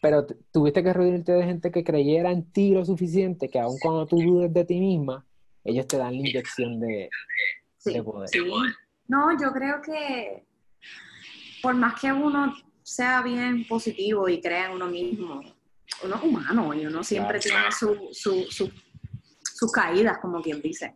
Pero 0.00 0.26
tuviste 0.52 0.84
que 0.84 0.92
reunirte 0.92 1.32
de 1.32 1.44
gente 1.44 1.70
que 1.72 1.82
creyera 1.82 2.30
en 2.30 2.44
ti 2.52 2.72
lo 2.72 2.84
suficiente 2.84 3.48
que 3.48 3.58
aun 3.58 3.76
cuando 3.80 4.06
tú 4.06 4.18
dudes 4.18 4.52
de 4.52 4.64
ti 4.64 4.78
misma, 4.78 5.26
ellos 5.64 5.86
te 5.86 5.96
dan 5.98 6.12
la 6.12 6.18
inyección 6.28 6.78
de, 6.80 7.08
Sí. 7.78 7.92
de 7.92 8.02
poder. 8.02 8.28
de 8.30 8.42
poder. 8.44 8.74
No, 9.08 9.38
yo 9.40 9.52
creo 9.52 9.82
que 9.82 10.44
por 11.62 11.74
más 11.74 11.98
que 12.00 12.12
uno 12.12 12.54
sea 12.82 13.22
bien 13.22 13.66
positivo 13.66 14.28
y 14.28 14.40
crea 14.40 14.66
en 14.66 14.72
uno 14.72 14.86
mismo, 14.86 15.40
uno 16.02 16.16
es 16.16 16.22
humano 16.22 16.74
y 16.74 16.86
uno 16.86 17.02
siempre 17.04 17.38
tiene 17.38 17.70
su, 17.72 18.08
su, 18.12 18.44
su- 18.50 18.72
sus 19.40 19.72
caídas, 19.72 20.18
como 20.18 20.42
quien 20.42 20.60
dice. 20.60 20.94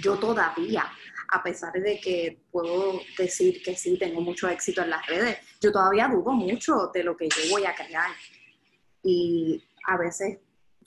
Yo 0.00 0.18
todavía, 0.18 0.84
a 1.30 1.42
pesar 1.42 1.72
de 1.74 2.00
que 2.00 2.38
puedo 2.50 3.00
decir 3.16 3.62
que 3.62 3.76
sí, 3.76 3.96
tengo 3.98 4.20
mucho 4.20 4.48
éxito 4.48 4.82
en 4.82 4.90
las 4.90 5.06
redes, 5.06 5.38
yo 5.60 5.70
todavía 5.70 6.08
dudo 6.08 6.32
mucho 6.32 6.90
de 6.92 7.04
lo 7.04 7.16
que 7.16 7.28
yo 7.28 7.50
voy 7.50 7.64
a 7.64 7.74
crear. 7.74 8.10
Y 9.04 9.62
a 9.86 9.96
veces, 9.96 10.38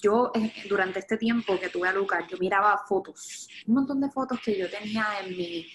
yo 0.02 0.32
eh, 0.34 0.52
durante 0.68 1.00
este 1.00 1.18
tiempo 1.18 1.60
que 1.60 1.70
tuve 1.70 1.88
a 1.88 1.94
Lucas, 1.94 2.26
yo 2.30 2.38
miraba 2.38 2.78
fotos, 2.88 3.48
un 3.68 3.76
montón 3.76 4.02
de 4.02 4.10
fotos 4.10 4.40
que 4.42 4.58
yo 4.58 4.70
tenía 4.70 5.06
en 5.24 5.38
mi, 5.38 5.68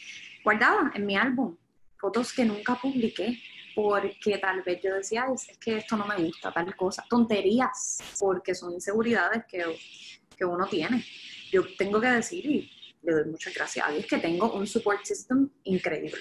guardadas 0.43 0.95
en 0.95 1.07
mi 1.07 1.17
álbum, 1.17 1.57
fotos 1.99 2.33
que 2.33 2.45
nunca 2.45 2.75
publiqué, 2.75 3.39
porque 3.75 4.39
tal 4.39 4.63
vez 4.63 4.81
yo 4.83 4.95
decía, 4.95 5.25
"Ay, 5.29 5.35
es 5.35 5.59
que 5.59 5.77
esto 5.77 5.97
no 5.97 6.07
me 6.07 6.17
gusta, 6.17 6.51
tal 6.51 6.75
cosa, 6.75 7.05
tonterías, 7.09 7.99
porque 8.19 8.55
son 8.55 8.73
inseguridades 8.73 9.45
que, 9.47 9.65
que 10.37 10.45
uno 10.45 10.67
tiene. 10.67 11.05
Yo 11.53 11.63
tengo 11.77 12.01
que 12.01 12.09
decir, 12.09 12.45
y 12.47 12.71
le 13.03 13.13
doy 13.13 13.25
muchas 13.27 13.55
gracias 13.55 13.87
a 13.87 13.93
Dios, 13.93 14.07
que 14.07 14.19
tengo 14.19 14.53
un 14.53 14.67
support 14.67 15.05
system 15.05 15.49
increíble. 15.65 16.21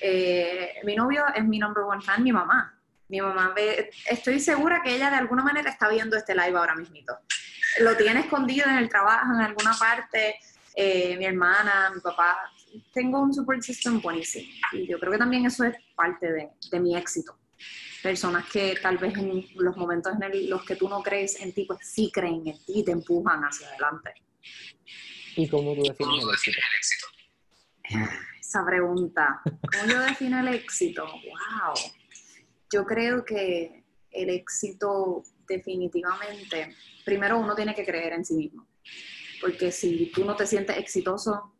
Eh, 0.00 0.74
mi 0.84 0.94
novio 0.94 1.24
es 1.34 1.44
mi 1.44 1.58
number 1.58 1.84
one 1.84 2.02
fan, 2.02 2.22
mi 2.22 2.32
mamá. 2.32 2.73
Mi 3.08 3.20
mamá 3.20 3.52
ve, 3.54 3.90
estoy 4.08 4.40
segura 4.40 4.80
que 4.82 4.94
ella 4.94 5.10
de 5.10 5.16
alguna 5.16 5.42
manera 5.44 5.70
está 5.70 5.88
viendo 5.88 6.16
este 6.16 6.34
live 6.34 6.56
ahora 6.56 6.74
mismito. 6.74 7.16
Lo 7.80 7.96
tiene 7.96 8.20
escondido 8.20 8.66
en 8.68 8.76
el 8.76 8.88
trabajo, 8.88 9.32
en 9.34 9.40
alguna 9.40 9.74
parte, 9.78 10.36
eh, 10.74 11.16
mi 11.18 11.26
hermana, 11.26 11.90
mi 11.94 12.00
papá. 12.00 12.38
Tengo 12.92 13.20
un 13.20 13.32
support 13.34 13.62
system 13.62 14.00
buenísimo. 14.00 14.48
Y 14.72 14.86
yo 14.88 14.98
creo 14.98 15.12
que 15.12 15.18
también 15.18 15.44
eso 15.46 15.64
es 15.64 15.76
parte 15.94 16.32
de, 16.32 16.48
de 16.70 16.80
mi 16.80 16.96
éxito. 16.96 17.38
Personas 18.02 18.46
que 18.50 18.76
tal 18.82 18.98
vez 18.98 19.14
en 19.16 19.46
los 19.56 19.76
momentos 19.76 20.12
en 20.14 20.22
el- 20.24 20.50
los 20.50 20.64
que 20.64 20.76
tú 20.76 20.88
no 20.88 21.02
crees 21.02 21.40
en 21.40 21.52
ti, 21.52 21.64
pues 21.66 21.80
sí 21.82 22.10
creen 22.12 22.46
en 22.46 22.64
ti 22.64 22.80
y 22.80 22.84
te 22.84 22.92
empujan 22.92 23.42
hacia 23.42 23.68
adelante. 23.68 24.14
¿Y 25.36 25.48
cómo 25.48 25.74
tú 25.74 25.82
¿Cómo 25.82 25.88
defines 25.88 26.20
tú 26.20 26.28
el 26.28 26.34
éxito? 26.34 27.06
defines 27.82 27.90
el 27.90 28.08
éxito? 28.08 28.40
Esa 28.40 28.64
pregunta, 28.64 29.40
¿cómo 29.44 29.92
yo 29.92 30.00
defino 30.00 30.40
el 30.40 30.48
éxito? 30.48 31.06
¡Wow! 31.06 31.74
Yo 32.74 32.84
creo 32.84 33.24
que 33.24 33.84
el 34.10 34.30
éxito 34.30 35.22
definitivamente, 35.46 36.74
primero 37.04 37.38
uno 37.38 37.54
tiene 37.54 37.72
que 37.72 37.84
creer 37.84 38.14
en 38.14 38.24
sí 38.24 38.34
mismo, 38.34 38.66
porque 39.40 39.70
si 39.70 40.10
tú 40.12 40.24
no 40.24 40.34
te 40.34 40.44
sientes 40.44 40.76
exitoso, 40.76 41.54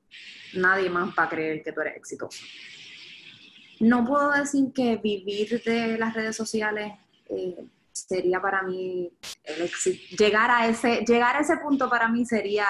nadie 0.55 0.91
más 0.91 1.15
va 1.17 1.25
a 1.25 1.29
creer 1.29 1.63
que 1.63 1.71
tú 1.71 1.83
eres 1.83 1.97
exitoso. 1.97 2.45
No 3.79 4.05
puedo 4.05 4.33
decir 4.33 4.73
que 4.75 4.97
vivir 4.97 5.63
de 5.63 5.97
las 5.99 6.15
redes 6.15 6.35
sociales 6.35 6.95
eh, 7.27 7.65
sería 7.93 8.43
para 8.43 8.63
mí 8.63 9.13
el 9.45 9.63
éxito. 9.63 10.17
Llegar 10.19 10.51
a, 10.51 10.67
ese, 10.67 11.05
llegar 11.07 11.37
a 11.37 11.43
ese 11.43 11.59
punto 11.59 11.89
para 11.89 12.09
mí 12.09 12.27
sería, 12.27 12.67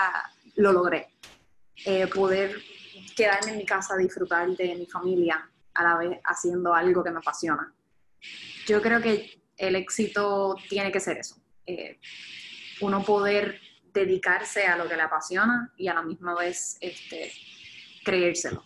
lo 0.56 0.70
logré. 0.70 1.08
Eh, 1.86 2.06
poder 2.08 2.56
quedarme 3.16 3.52
en 3.52 3.58
mi 3.58 3.64
casa, 3.64 3.96
disfrutar 3.96 4.50
de 4.50 4.74
mi 4.74 4.84
familia, 4.84 5.48
a 5.72 5.82
la 5.82 5.96
vez 5.96 6.20
haciendo 6.24 6.74
algo 6.74 7.02
que 7.02 7.10
me 7.10 7.20
apasiona. 7.20 7.73
Yo 8.66 8.80
creo 8.82 9.00
que 9.00 9.42
el 9.56 9.76
éxito 9.76 10.56
tiene 10.68 10.90
que 10.92 11.00
ser 11.00 11.18
eso. 11.18 11.36
eh, 11.66 11.98
uno 12.80 13.02
poder 13.04 13.60
dedicarse 13.92 14.66
a 14.66 14.76
lo 14.76 14.88
que 14.88 14.96
le 14.96 15.02
apasiona 15.02 15.72
y 15.76 15.86
a 15.88 15.94
la 15.94 16.02
misma 16.02 16.34
vez 16.34 16.76
este, 16.80 17.32
creérselo. 18.04 18.64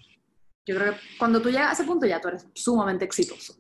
Yo 0.66 0.77
creo 0.77 0.94
que 0.94 1.01
cuando 1.18 1.40
tú 1.42 1.51
llegas 1.51 1.68
a 1.71 1.73
ese 1.73 1.85
punto 1.85 2.07
ya 2.07 2.21
tú 2.21 2.29
eres 2.29 2.47
sumamente 2.55 3.05
exitoso. 3.05 3.55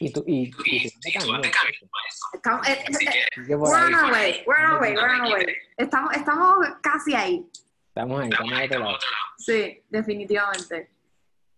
Y 0.00 0.10
tú, 0.12 0.22
y, 0.26 0.50
y 0.66 0.76
Y, 0.76 0.90
tú 0.90 1.00
te 1.00 1.12
cambias. 1.12 1.46
eh, 1.46 2.72
eh, 2.72 2.84
que 2.88 3.40
Así 3.40 3.48
que 3.48 3.56
por 3.56 3.68
we're 3.70 3.76
ahí 3.76 3.94
on 3.94 3.94
our 3.94 4.12
way, 4.12 4.44
we're 4.46 4.64
on 4.64 4.72
our 4.72 4.80
way, 4.82 4.92
we're 4.94 5.14
on 5.14 5.20
our 5.22 5.32
way. 5.32 5.46
Estamos, 5.78 6.14
estamos 6.14 6.54
casi 6.82 7.14
ahí. 7.14 7.46
estamos 7.88 8.20
ahí, 8.22 8.28
estamos 8.28 8.58
de 8.58 8.64
otro 8.66 8.78
lado. 8.80 8.98
Sí, 9.38 9.82
definitivamente. 9.88 10.90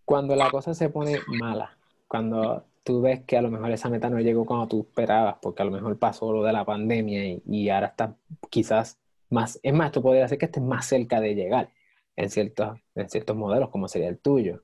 Cuando 0.04 0.36
la 0.36 0.50
cosa 0.50 0.74
se 0.74 0.88
pone 0.90 1.20
mala, 1.26 1.75
cuando 2.08 2.64
tú 2.84 3.00
ves 3.02 3.24
que 3.24 3.36
a 3.36 3.42
lo 3.42 3.50
mejor 3.50 3.70
esa 3.72 3.88
meta 3.88 4.08
no 4.08 4.20
llegó 4.20 4.46
como 4.46 4.68
tú 4.68 4.80
esperabas, 4.88 5.36
porque 5.42 5.62
a 5.62 5.64
lo 5.64 5.72
mejor 5.72 5.98
pasó 5.98 6.32
lo 6.32 6.42
de 6.44 6.52
la 6.52 6.64
pandemia 6.64 7.26
y, 7.26 7.42
y 7.46 7.68
ahora 7.68 7.88
estás 7.88 8.10
quizás 8.50 8.98
más, 9.30 9.58
es 9.62 9.74
más, 9.74 9.92
tú 9.92 10.02
podrías 10.02 10.26
hacer 10.26 10.38
que 10.38 10.46
estés 10.46 10.62
más 10.62 10.86
cerca 10.86 11.20
de 11.20 11.34
llegar 11.34 11.70
en 12.16 12.30
ciertos, 12.30 12.78
en 12.94 13.08
ciertos 13.08 13.36
modelos, 13.36 13.70
como 13.70 13.88
sería 13.88 14.08
el 14.08 14.18
tuyo. 14.18 14.62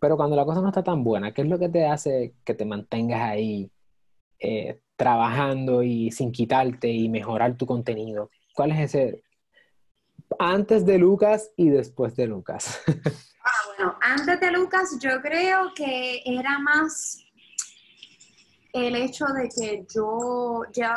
Pero 0.00 0.16
cuando 0.16 0.36
la 0.36 0.44
cosa 0.44 0.60
no 0.60 0.68
está 0.68 0.82
tan 0.82 1.02
buena, 1.04 1.32
¿qué 1.34 1.42
es 1.42 1.48
lo 1.48 1.58
que 1.58 1.68
te 1.68 1.86
hace 1.86 2.34
que 2.44 2.54
te 2.54 2.64
mantengas 2.64 3.20
ahí 3.22 3.70
eh, 4.38 4.80
trabajando 4.96 5.82
y 5.82 6.10
sin 6.12 6.32
quitarte 6.32 6.88
y 6.88 7.08
mejorar 7.08 7.56
tu 7.56 7.66
contenido? 7.66 8.30
¿Cuál 8.54 8.72
es 8.72 8.94
ese 8.94 9.22
antes 10.38 10.86
de 10.86 10.98
Lucas 10.98 11.52
y 11.56 11.68
después 11.68 12.14
de 12.16 12.26
Lucas? 12.28 12.80
Antes 14.00 14.40
de 14.40 14.50
Lucas, 14.50 14.98
yo 15.00 15.20
creo 15.20 15.72
que 15.74 16.22
era 16.24 16.58
más 16.58 17.24
el 18.72 18.96
hecho 18.96 19.26
de 19.26 19.48
que 19.48 19.86
yo 19.94 20.62
ya, 20.72 20.94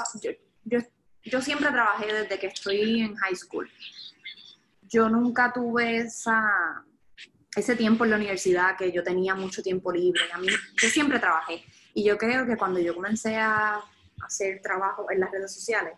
yo, 0.66 0.80
yo, 1.24 1.42
siempre 1.42 1.70
trabajé 1.70 2.12
desde 2.12 2.40
que 2.40 2.48
estoy 2.48 3.02
en 3.02 3.16
high 3.16 3.36
school. 3.36 3.70
Yo 4.84 5.10
nunca 5.10 5.54
tuve 5.54 5.98
esa, 5.98 6.84
ese 7.56 7.76
tiempo 7.76 8.04
en 8.04 8.12
la 8.12 8.18
universidad 8.18 8.76
que 8.78 8.92
yo 8.92 9.04
tenía 9.04 9.36
mucho 9.36 9.62
tiempo 9.62 9.92
libre. 9.92 10.22
Yo 10.82 10.90
siempre 10.90 11.20
trabajé. 11.20 11.64
Y 11.94 12.04
yo 12.04 12.18
creo 12.18 12.46
que 12.46 12.58
cuando 12.58 12.80
yo 12.80 12.96
comencé 12.96 13.38
a 13.38 13.80
hacer 14.24 14.62
trabajo 14.62 15.06
en 15.12 15.20
las 15.20 15.32
redes 15.32 15.54
sociales, 15.54 15.94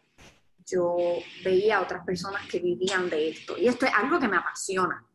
yo 0.65 0.97
veía 1.43 1.77
a 1.77 1.81
otras 1.81 2.05
personas 2.05 2.45
que 2.47 2.59
vivían 2.59 3.09
de 3.09 3.29
esto. 3.29 3.57
Y 3.57 3.67
esto 3.67 3.85
es 3.85 3.93
algo 3.93 4.19
que 4.19 4.27
me 4.27 4.37
apasiona. 4.37 5.05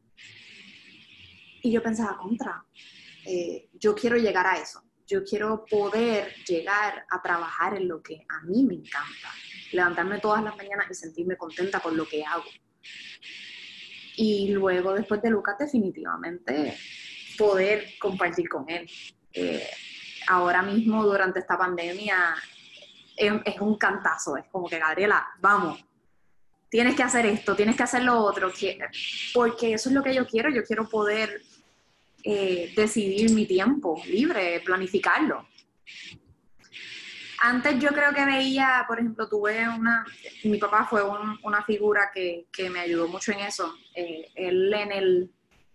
Y 1.62 1.70
yo 1.72 1.82
pensaba, 1.82 2.16
contra, 2.16 2.64
eh, 3.26 3.68
yo 3.74 3.94
quiero 3.94 4.16
llegar 4.16 4.46
a 4.46 4.58
eso. 4.58 4.82
Yo 5.06 5.24
quiero 5.24 5.64
poder 5.64 6.34
llegar 6.46 7.04
a 7.10 7.22
trabajar 7.22 7.74
en 7.76 7.88
lo 7.88 8.02
que 8.02 8.24
a 8.28 8.42
mí 8.42 8.62
me 8.64 8.74
encanta. 8.74 9.32
Levantarme 9.72 10.18
todas 10.20 10.42
las 10.44 10.56
mañanas 10.56 10.86
y 10.90 10.94
sentirme 10.94 11.36
contenta 11.36 11.80
con 11.80 11.96
lo 11.96 12.06
que 12.06 12.24
hago. 12.24 12.44
Y 14.16 14.50
luego, 14.50 14.94
después 14.94 15.22
de 15.22 15.30
Lucas, 15.30 15.56
definitivamente 15.58 16.76
poder 17.38 17.86
compartir 18.00 18.48
con 18.48 18.68
él. 18.68 18.88
Eh, 19.32 19.66
ahora 20.28 20.60
mismo, 20.62 21.04
durante 21.04 21.38
esta 21.38 21.56
pandemia, 21.56 22.34
es, 23.16 23.32
es 23.44 23.60
un 23.60 23.78
cantazo. 23.78 24.36
Es 24.36 24.46
como 24.50 24.68
que, 24.68 24.78
Gabriela, 24.78 25.26
vamos, 25.40 25.82
tienes 26.68 26.94
que 26.96 27.02
hacer 27.02 27.24
esto, 27.26 27.54
tienes 27.54 27.76
que 27.76 27.84
hacer 27.84 28.02
lo 28.02 28.18
otro, 28.18 28.52
que- 28.52 28.78
porque 29.32 29.72
eso 29.74 29.88
es 29.88 29.94
lo 29.94 30.02
que 30.02 30.14
yo 30.14 30.26
quiero, 30.26 30.50
yo 30.50 30.62
quiero 30.64 30.88
poder 30.88 31.40
eh, 32.24 32.72
decidir 32.76 33.30
mi 33.32 33.46
tiempo 33.46 34.00
libre, 34.06 34.60
planificarlo. 34.60 35.46
Antes 37.40 37.78
yo 37.78 37.90
creo 37.90 38.12
que 38.12 38.24
veía, 38.24 38.84
por 38.88 38.98
ejemplo, 38.98 39.28
tuve 39.28 39.68
una, 39.68 40.04
mi 40.44 40.58
papá 40.58 40.86
fue 40.90 41.04
un- 41.04 41.38
una 41.44 41.62
figura 41.62 42.10
que, 42.12 42.46
que 42.52 42.68
me 42.68 42.80
ayudó 42.80 43.06
mucho 43.06 43.30
en 43.30 43.38
eso. 43.40 43.72
Eh, 43.94 44.28
él 44.34 44.74
en 44.74 44.90
el 44.92 45.30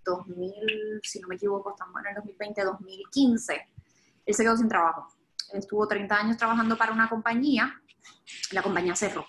2000, 0.06 1.00
si 1.02 1.22
no 1.22 1.30
me 1.30 1.36
equivoco, 1.36 1.70
estamos 1.72 1.96
en 2.02 2.10
el 2.10 2.16
2020, 2.16 2.64
2015, 2.66 3.68
él 4.26 4.34
se 4.36 4.44
quedó 4.44 4.58
sin 4.58 4.68
trabajo. 4.68 5.08
Estuvo 5.54 5.88
30 5.88 6.18
años 6.20 6.36
trabajando 6.38 6.78
para 6.78 6.92
una 6.92 7.08
compañía, 7.08 7.82
la 8.52 8.62
compañía 8.62 8.96
cerró. 8.96 9.26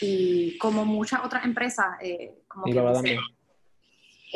Y 0.00 0.58
como 0.58 0.84
muchas 0.84 1.20
otras 1.24 1.44
empresas, 1.44 1.86
eh, 2.02 2.42
como, 2.48 2.64
también. 2.94 3.20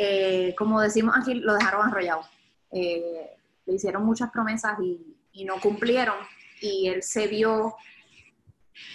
Eh, 0.01 0.55
como 0.57 0.79
decimos 0.79 1.13
aquí, 1.17 1.33
lo 1.33 1.53
dejaron 1.53 1.85
arrollado. 1.85 2.21
Eh, 2.71 3.31
le 3.65 3.73
hicieron 3.73 4.05
muchas 4.05 4.31
promesas 4.31 4.79
y, 4.81 5.17
y 5.33 5.43
no 5.43 5.59
cumplieron. 5.59 6.15
Y 6.61 6.87
él 6.87 7.03
se 7.03 7.27
vio 7.27 7.75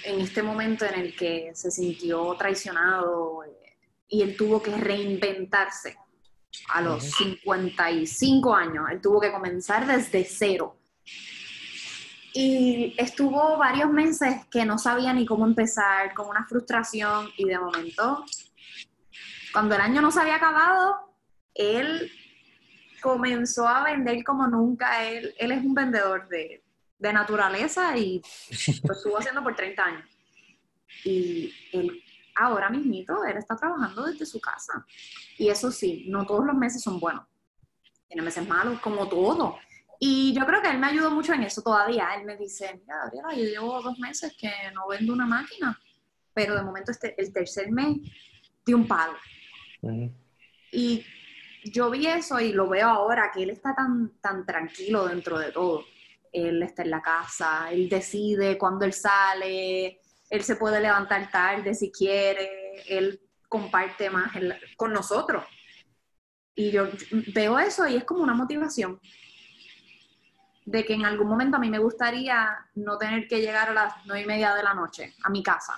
en 0.03 0.21
este 0.23 0.43
momento 0.43 0.87
en 0.87 0.95
el 0.95 1.15
que 1.15 1.51
se 1.55 1.71
sintió 1.71 2.35
traicionado 2.39 3.45
eh, 3.45 3.77
y 4.09 4.23
él 4.23 4.35
tuvo 4.35 4.63
que 4.63 4.75
reinventarse 4.75 5.99
a 6.71 6.81
los 6.81 7.05
55 7.05 8.55
años. 8.55 8.87
Él 8.91 9.03
tuvo 9.03 9.21
que 9.21 9.31
comenzar 9.31 9.87
desde 9.87 10.25
cero. 10.25 10.79
Y 12.33 12.95
estuvo 12.97 13.59
varios 13.59 13.91
meses 13.91 14.47
que 14.51 14.65
no 14.65 14.79
sabía 14.79 15.13
ni 15.13 15.27
cómo 15.27 15.45
empezar, 15.45 16.15
con 16.15 16.29
una 16.29 16.47
frustración 16.47 17.29
y 17.37 17.45
de 17.45 17.59
momento, 17.59 18.25
cuando 19.55 19.77
el 19.77 19.81
año 19.81 20.03
no 20.03 20.11
se 20.11 20.21
había 20.21 20.35
acabado, 20.35 21.15
él 21.55 22.11
comenzó 23.01 23.69
a 23.69 23.85
vender 23.85 24.25
como 24.25 24.49
nunca. 24.49 25.05
Él, 25.05 25.33
él 25.39 25.53
es 25.53 25.65
un 25.65 25.73
vendedor 25.73 26.29
de, 26.29 26.65
de 26.99 27.13
naturaleza 27.13 27.97
y 27.97 28.21
lo 28.83 28.95
estuvo 28.95 29.17
haciendo 29.17 29.45
por 29.45 29.55
30 29.55 29.85
años. 29.85 30.09
Y 31.05 31.55
él, 31.73 32.03
ahora 32.35 32.69
mismito, 32.69 33.25
él 33.25 33.37
está 33.37 33.55
trabajando 33.55 34.07
desde 34.07 34.27
su 34.27 34.41
casa. 34.41 34.85
Y 35.39 35.49
eso 35.49 35.71
sí, 35.71 36.07
no 36.09 36.27
todos 36.27 36.45
los 36.45 36.57
meses 36.57 36.83
son 36.83 36.99
buenos. 36.99 37.25
tiene 38.09 38.23
meses 38.23 38.49
malos, 38.49 38.81
como 38.81 39.09
todo. 39.09 39.57
Y 40.01 40.35
yo 40.35 40.45
creo 40.47 40.61
que 40.61 40.71
él 40.71 40.81
me 40.81 40.89
ayudó 40.89 41.13
mucho 41.13 41.33
en 41.33 41.45
eso 41.45 41.63
todavía. 41.63 42.09
Él 42.17 42.25
me 42.25 42.37
dice, 42.37 42.75
mira, 42.81 43.05
Gabriela, 43.05 43.35
yo 43.35 43.45
llevo 43.45 43.83
dos 43.83 44.01
meses 44.01 44.37
que 44.37 44.51
no 44.75 44.89
vendo 44.89 45.13
una 45.13 45.27
máquina, 45.27 45.81
pero 46.33 46.57
de 46.57 46.63
momento 46.65 46.91
este, 46.91 47.15
el 47.23 47.33
tercer 47.33 47.71
mes 47.71 47.99
di 48.67 48.73
un 48.75 48.89
palo. 48.89 49.15
Y 50.73 51.05
yo 51.65 51.91
vi 51.91 52.07
eso 52.07 52.41
y 52.41 52.53
lo 52.53 52.69
veo 52.69 52.89
ahora, 52.89 53.31
que 53.33 53.43
él 53.43 53.51
está 53.51 53.75
tan, 53.75 54.19
tan 54.21 54.45
tranquilo 54.45 55.07
dentro 55.07 55.39
de 55.39 55.53
todo. 55.53 55.85
Él 56.33 56.63
está 56.63 56.83
en 56.83 56.91
la 56.91 57.01
casa, 57.01 57.69
él 57.71 57.89
decide 57.89 58.59
cuándo 58.59 58.85
él 58.85 58.93
sale, 58.93 60.01
él 60.29 60.43
se 60.43 60.57
puede 60.57 60.81
levantar 60.81 61.31
tarde 61.31 61.75
si 61.75 61.93
quiere, 61.93 62.83
él 62.89 63.21
comparte 63.49 64.11
más 64.11 64.33
con 64.77 64.93
nosotros. 64.93 65.45
Y 66.57 66.71
yo 66.71 66.89
veo 67.35 67.59
eso 67.59 67.87
y 67.87 67.97
es 67.97 68.05
como 68.05 68.23
una 68.23 68.35
motivación 68.35 69.01
de 70.65 70.85
que 70.85 70.95
en 70.95 71.05
algún 71.05 71.29
momento 71.29 71.57
a 71.57 71.61
mí 71.61 71.69
me 71.69 71.79
gustaría 71.79 72.57
no 72.75 72.97
tener 72.97 73.29
que 73.29 73.41
llegar 73.41 73.69
a 73.69 73.75
las 73.75 73.95
nueve 74.07 74.23
y 74.23 74.27
media 74.27 74.55
de 74.55 74.63
la 74.63 74.75
noche 74.75 75.15
a 75.23 75.31
mi 75.31 75.43
casa. 75.43 75.75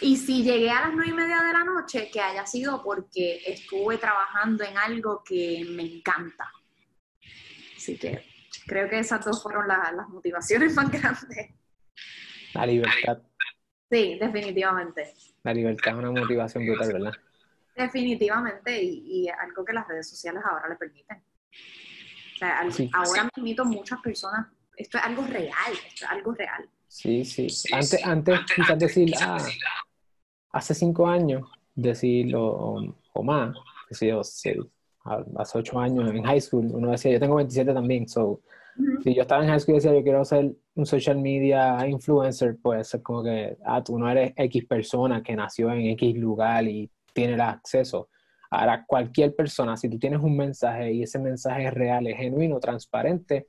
Y 0.00 0.16
si 0.16 0.42
llegué 0.42 0.70
a 0.70 0.82
las 0.82 0.94
nueve 0.94 1.10
y 1.10 1.14
media 1.14 1.42
de 1.42 1.52
la 1.52 1.64
noche, 1.64 2.10
que 2.10 2.20
haya 2.20 2.46
sido 2.46 2.82
porque 2.82 3.42
estuve 3.46 3.98
trabajando 3.98 4.64
en 4.64 4.78
algo 4.78 5.22
que 5.24 5.66
me 5.68 5.82
encanta. 5.82 6.50
Así 7.76 7.98
que 7.98 8.24
creo 8.66 8.88
que 8.88 8.98
esas 8.98 9.24
dos 9.24 9.42
fueron 9.42 9.68
las 9.68 10.08
motivaciones 10.08 10.74
más 10.76 10.90
grandes. 10.90 11.50
La 12.54 12.66
libertad. 12.66 13.22
Sí, 13.90 14.18
definitivamente. 14.20 15.14
La 15.42 15.52
libertad 15.52 15.92
es 15.92 15.98
una 15.98 16.10
motivación 16.12 16.64
brutal, 16.64 16.92
¿verdad? 16.92 17.12
Definitivamente, 17.76 18.82
y, 18.82 19.28
algo 19.28 19.64
que 19.64 19.72
las 19.72 19.88
redes 19.88 20.08
sociales 20.08 20.42
ahora 20.48 20.68
le 20.68 20.76
permiten. 20.76 21.22
O 22.34 22.38
sea, 22.38 22.60
ahora 22.92 23.24
me 23.24 23.30
invito 23.36 23.64
muchas 23.64 24.00
personas, 24.00 24.46
esto 24.76 24.98
es 24.98 25.04
algo 25.04 25.26
real, 25.26 25.72
esto 25.86 26.04
es 26.04 26.10
algo 26.10 26.32
real. 26.32 26.68
Sí, 26.90 27.24
sí. 27.24 27.46
Antes, 27.72 28.04
antes 28.04 28.40
quizás 28.52 28.76
decir, 28.76 29.12
ah, 29.20 29.38
hace 30.50 30.74
cinco 30.74 31.06
años, 31.06 31.48
decir, 31.72 32.34
o, 32.34 32.82
o 33.12 33.22
más, 33.22 33.56
decir, 33.88 34.12
hace 34.12 35.58
ocho 35.58 35.78
años 35.78 36.10
en 36.10 36.24
high 36.24 36.40
school, 36.40 36.68
uno 36.74 36.90
decía, 36.90 37.12
yo 37.12 37.20
tengo 37.20 37.36
27 37.36 37.72
también, 37.72 38.08
so, 38.08 38.40
si 39.04 39.14
yo 39.14 39.22
estaba 39.22 39.44
en 39.44 39.50
high 39.50 39.60
school 39.60 39.74
y 39.74 39.78
decía, 39.78 39.94
yo 39.94 40.02
quiero 40.02 40.24
ser 40.24 40.52
un 40.74 40.84
social 40.84 41.16
media 41.18 41.86
influencer, 41.86 42.58
pues 42.60 42.92
es 42.92 43.02
como 43.02 43.22
que, 43.22 43.56
ah, 43.64 43.84
tú 43.84 43.96
no 43.96 44.10
eres 44.10 44.32
X 44.34 44.66
persona 44.66 45.22
que 45.22 45.36
nació 45.36 45.70
en 45.70 45.86
X 45.92 46.16
lugar 46.16 46.64
y 46.64 46.90
tiene 47.14 47.34
el 47.34 47.40
acceso. 47.40 48.08
Ahora, 48.50 48.84
cualquier 48.84 49.36
persona, 49.36 49.76
si 49.76 49.88
tú 49.88 49.96
tienes 49.96 50.20
un 50.20 50.36
mensaje 50.36 50.92
y 50.92 51.04
ese 51.04 51.20
mensaje 51.20 51.68
es 51.68 51.72
real, 51.72 52.08
es 52.08 52.16
genuino, 52.16 52.58
transparente, 52.58 53.46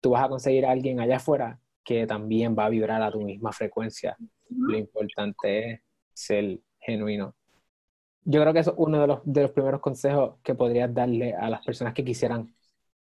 tú 0.00 0.10
vas 0.10 0.24
a 0.24 0.28
conseguir 0.28 0.64
a 0.64 0.70
alguien 0.70 1.00
allá 1.00 1.16
afuera 1.16 1.58
que 1.88 2.06
también 2.06 2.54
va 2.54 2.66
a 2.66 2.68
vibrar 2.68 3.00
a 3.00 3.10
tu 3.10 3.22
misma 3.22 3.50
frecuencia. 3.50 4.14
Lo 4.50 4.76
importante 4.76 5.70
es 5.70 5.80
ser 6.12 6.60
genuino. 6.78 7.34
Yo 8.24 8.42
creo 8.42 8.52
que 8.52 8.58
eso 8.58 8.72
es 8.72 8.76
uno 8.78 9.00
de 9.00 9.06
los, 9.06 9.20
de 9.24 9.40
los 9.40 9.52
primeros 9.52 9.80
consejos 9.80 10.34
que 10.42 10.54
podrías 10.54 10.92
darle 10.92 11.32
a 11.32 11.48
las 11.48 11.64
personas 11.64 11.94
que 11.94 12.04
quisieran 12.04 12.54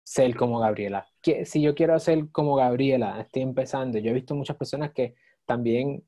ser 0.05 0.37
como 0.37 0.61
Gabriela. 0.61 1.05
Que, 1.20 1.45
si 1.45 1.61
yo 1.61 1.74
quiero 1.74 1.99
ser 1.99 2.30
como 2.30 2.55
Gabriela, 2.55 3.20
estoy 3.20 3.43
empezando. 3.43 3.99
Yo 3.99 4.12
he 4.12 4.14
visto 4.14 4.37
muchas 4.37 4.57
personas 4.57 4.93
que 4.93 5.16
también, 5.47 6.05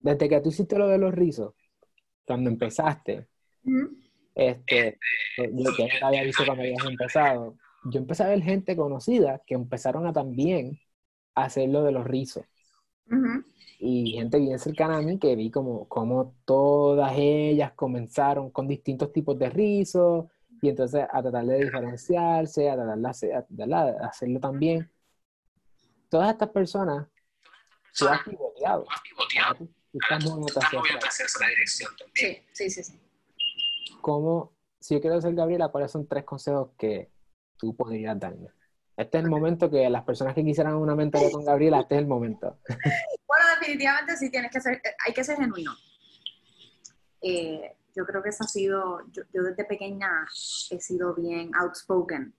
desde 0.00 0.28
que 0.28 0.40
tú 0.40 0.48
hiciste 0.48 0.76
lo 0.76 0.88
de 0.88 0.98
los 0.98 1.14
rizos, 1.14 1.54
cuando 2.26 2.50
empezaste, 2.50 3.28
este, 4.34 4.98
yo 5.36 5.70
que 5.76 5.88
había 6.02 6.24
visto 6.24 6.44
cuando 6.44 6.64
habías 6.64 6.84
empezado, 6.84 7.54
yo 7.84 8.00
empecé 8.00 8.24
a 8.24 8.30
ver 8.30 8.42
gente 8.42 8.74
conocida 8.74 9.40
que 9.46 9.54
empezaron 9.54 10.04
a 10.08 10.12
también 10.12 10.80
hacer 11.44 11.68
lo 11.68 11.82
de 11.82 11.92
los 11.92 12.06
rizos. 12.06 12.44
Y 13.80 14.12
gente 14.12 14.38
bien 14.38 14.58
cercana 14.58 14.98
a 14.98 15.02
mí 15.02 15.18
que 15.18 15.34
vi 15.36 15.50
como, 15.50 15.88
como 15.88 16.34
todas 16.44 17.12
ellas 17.16 17.72
comenzaron 17.72 18.50
con 18.50 18.66
distintos 18.66 19.12
tipos 19.12 19.38
de 19.38 19.48
rizos 19.50 20.26
y 20.60 20.68
entonces 20.68 21.06
a 21.10 21.22
tratar 21.22 21.46
de 21.46 21.64
diferenciarse, 21.64 22.68
a 22.68 22.76
tratar 22.76 22.98
de, 22.98 24.04
hacerlo 24.04 24.40
también. 24.40 24.90
Todas 26.08 26.32
estas 26.32 26.48
personas, 26.50 27.06
tú 27.96 28.08
has 28.08 28.22
pivoteado. 28.22 28.84
la 31.40 31.48
dirección 31.48 31.90
Sí, 32.14 32.42
sí, 32.52 32.70
sí. 32.70 32.82
sí. 32.82 33.00
¿Cómo, 34.00 34.52
si 34.80 34.94
yo 34.94 35.00
quiero 35.00 35.20
ser 35.20 35.34
Gabriela, 35.34 35.68
cuáles 35.68 35.90
son 35.90 36.06
tres 36.06 36.24
consejos 36.24 36.70
que 36.78 37.10
tú 37.56 37.74
podrías 37.76 38.18
darme? 38.18 38.48
Este 38.98 39.18
es 39.18 39.24
el 39.24 39.30
momento 39.30 39.70
que 39.70 39.88
las 39.88 40.02
personas 40.02 40.34
que 40.34 40.44
quisieran 40.44 40.74
una 40.74 40.96
mentoría 40.96 41.30
con 41.30 41.44
Gabriela, 41.44 41.82
este 41.82 41.94
es 41.94 42.00
el 42.00 42.08
momento. 42.08 42.58
Bueno, 42.66 43.44
definitivamente 43.60 44.16
sí 44.16 44.28
tienes 44.28 44.50
que 44.50 44.60
ser, 44.60 44.82
hay 45.06 45.12
que 45.12 45.22
ser 45.22 45.36
genuino. 45.36 45.72
Eh, 47.22 47.76
yo 47.94 48.04
creo 48.04 48.20
que 48.20 48.30
eso 48.30 48.42
ha 48.42 48.48
sido, 48.48 49.06
yo, 49.12 49.22
desde 49.32 49.64
pequeña 49.64 50.26
he 50.70 50.80
sido 50.80 51.14
bien 51.14 51.54
outspoken. 51.54 52.34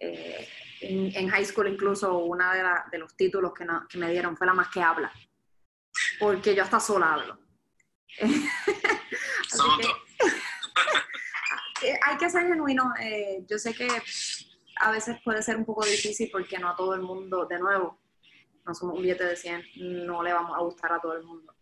Eh, 0.00 0.48
en, 0.80 1.28
high 1.28 1.44
school 1.44 1.68
incluso 1.68 2.18
uno 2.18 2.52
de, 2.52 2.64
de, 2.90 2.98
los 2.98 3.14
títulos 3.14 3.54
que, 3.54 3.64
que, 3.88 3.96
me 3.96 4.10
dieron 4.10 4.36
fue 4.36 4.48
la 4.48 4.54
más 4.54 4.68
que 4.68 4.82
habla, 4.82 5.10
porque 6.18 6.54
yo 6.54 6.64
hasta 6.64 6.80
sola 6.80 7.14
hablo. 7.14 7.38
hay 12.02 12.16
que 12.16 12.30
ser 12.30 12.46
genuino. 12.46 12.92
Eh, 13.00 13.44
yo 13.48 13.58
sé 13.58 13.74
que 13.74 13.88
a 14.76 14.90
veces 14.90 15.18
puede 15.24 15.42
ser 15.42 15.56
un 15.56 15.64
poco 15.64 15.84
difícil 15.84 16.28
porque 16.30 16.58
no 16.58 16.68
a 16.70 16.76
todo 16.76 16.94
el 16.94 17.02
mundo, 17.02 17.46
de 17.46 17.58
nuevo, 17.58 17.98
no 18.64 18.74
somos 18.74 18.96
un 18.96 19.02
billete 19.02 19.24
de 19.24 19.36
100, 19.36 19.64
no 20.06 20.22
le 20.22 20.32
vamos 20.32 20.56
a 20.56 20.60
gustar 20.60 20.92
a 20.92 21.00
todo 21.00 21.16
el 21.16 21.24
mundo. 21.24 21.54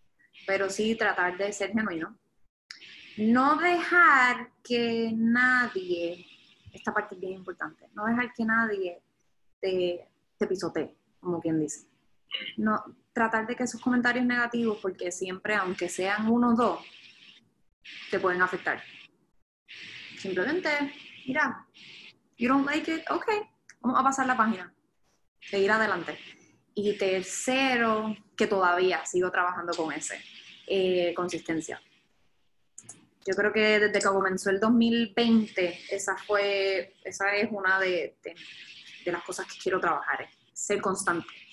Pero 0.46 0.68
sí 0.70 0.96
tratar 0.96 1.36
de 1.36 1.52
ser 1.52 1.72
genuino. 1.72 2.18
No 3.16 3.56
dejar 3.56 4.50
que 4.62 5.12
nadie, 5.14 6.26
esta 6.72 6.92
parte 6.92 7.14
es 7.14 7.20
bien 7.20 7.34
importante, 7.34 7.88
no 7.94 8.06
dejar 8.06 8.32
que 8.32 8.44
nadie 8.44 9.02
te, 9.60 10.08
te 10.36 10.46
pisotee, 10.46 10.96
como 11.20 11.40
quien 11.40 11.60
dice. 11.60 11.86
No, 12.56 12.82
tratar 13.12 13.46
de 13.46 13.54
que 13.54 13.62
esos 13.62 13.80
comentarios 13.80 14.26
negativos, 14.26 14.78
porque 14.82 15.12
siempre, 15.12 15.54
aunque 15.54 15.88
sean 15.88 16.28
uno 16.28 16.50
o 16.50 16.56
dos, 16.56 16.84
te 18.10 18.18
pueden 18.18 18.42
afectar. 18.42 18.82
Simplemente, 20.18 20.68
mira, 21.26 21.64
you 22.36 22.48
don't 22.48 22.66
like 22.66 22.90
it, 22.90 23.04
ok, 23.10 23.26
vamos 23.80 24.00
a 24.00 24.02
pasar 24.02 24.26
la 24.26 24.36
página, 24.36 24.72
seguir 25.40 25.70
adelante. 25.70 26.18
Y 26.74 26.96
tercero, 26.98 28.16
que 28.36 28.46
todavía 28.46 29.04
sigo 29.06 29.30
trabajando 29.30 29.72
con 29.74 29.92
ese, 29.92 30.20
eh, 30.66 31.12
consistencia. 31.14 31.80
Yo 33.26 33.34
creo 33.34 33.52
que 33.52 33.78
desde 33.78 33.92
que 34.00 34.06
comenzó 34.06 34.50
el 34.50 34.60
2020, 34.60 35.86
esa 35.90 36.16
fue, 36.16 36.94
esa 37.04 37.34
es 37.36 37.48
una 37.50 37.78
de, 37.78 38.16
de 39.04 39.12
las 39.12 39.22
cosas 39.22 39.46
que 39.46 39.58
quiero 39.58 39.80
trabajar, 39.80 40.28
ser 40.52 40.80
constante 40.80 41.43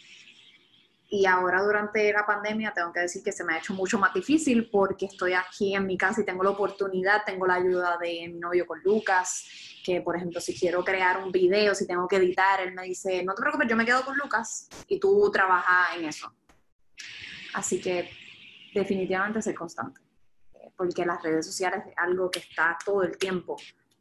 y 1.14 1.26
ahora 1.26 1.62
durante 1.62 2.14
la 2.14 2.26
pandemia 2.26 2.72
tengo 2.74 2.94
que 2.94 3.02
decir 3.02 3.22
que 3.22 3.34
se 3.34 3.44
me 3.44 3.54
ha 3.54 3.58
hecho 3.58 3.74
mucho 3.74 4.00
más 4.00 4.14
difícil 4.14 4.70
porque 4.72 5.08
estoy 5.08 5.34
aquí 5.34 5.76
en 5.76 5.86
mi 5.86 5.98
casa 5.98 6.22
y 6.22 6.26
tengo 6.26 6.42
la 6.42 6.52
oportunidad, 6.52 7.26
tengo 7.26 7.46
la 7.46 7.56
ayuda 7.56 7.98
de 8.02 8.30
mi 8.30 8.40
novio 8.40 8.66
con 8.66 8.82
Lucas, 8.82 9.46
que 9.84 10.00
por 10.00 10.16
ejemplo 10.16 10.40
si 10.40 10.58
quiero 10.58 10.86
crear 10.86 11.22
un 11.22 11.30
video, 11.30 11.76
si 11.76 11.86
tengo 11.86 12.08
que 12.08 12.16
editar, 12.16 12.62
él 12.62 12.74
me 12.74 12.84
dice, 12.84 13.26
no 13.26 13.36
te 13.36 13.42
preocupes, 13.42 13.68
yo 13.68 13.76
me 13.76 13.86
quedo 13.86 14.06
con 14.06 14.16
Lucas 14.16 14.70
y 14.88 15.02
tú 15.02 15.30
trabajas 15.34 15.98
en 15.98 16.06
eso. 16.06 16.34
Así 17.56 17.82
que 17.82 18.10
definitivamente 18.74 19.42
ser 19.42 19.54
constante, 19.54 20.00
porque 20.78 21.06
las 21.06 21.22
redes 21.22 21.46
sociales 21.46 21.84
es 21.90 21.94
algo 21.98 22.32
que 22.32 22.40
está 22.40 22.78
todo 22.86 23.04
el 23.04 23.18
tiempo, 23.18 23.58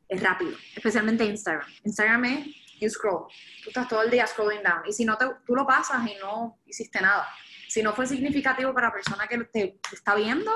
es 0.08 0.22
rápido, 0.22 0.52
especialmente 0.76 1.24
Instagram. 1.24 1.66
Instagram 1.82 2.24
es 2.26 2.46
you 2.80 2.88
scroll. 2.88 3.26
Tú 3.62 3.70
estás 3.70 3.88
todo 3.88 4.02
el 4.02 4.10
día 4.10 4.26
scrolling 4.26 4.62
down. 4.62 4.82
Y 4.86 4.92
si 4.92 5.04
no, 5.04 5.16
te, 5.16 5.26
tú 5.46 5.54
lo 5.54 5.66
pasas 5.66 6.06
y 6.08 6.14
no 6.20 6.58
hiciste 6.66 7.00
nada. 7.00 7.26
Si 7.68 7.82
no 7.82 7.92
fue 7.92 8.06
significativo 8.06 8.74
para 8.74 8.88
la 8.88 8.92
persona 8.92 9.28
que 9.28 9.38
te, 9.44 9.78
está 9.92 10.14
viendo, 10.16 10.50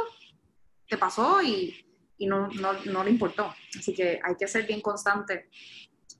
te 0.88 0.98
pasó 0.98 1.40
y, 1.42 1.86
y 2.18 2.26
no, 2.26 2.48
no, 2.48 2.72
no, 2.84 3.04
le 3.04 3.10
importó. 3.10 3.54
Así 3.78 3.94
que 3.94 4.20
hay 4.22 4.34
que 4.36 4.48
ser 4.48 4.66
bien 4.66 4.80
constante 4.80 5.48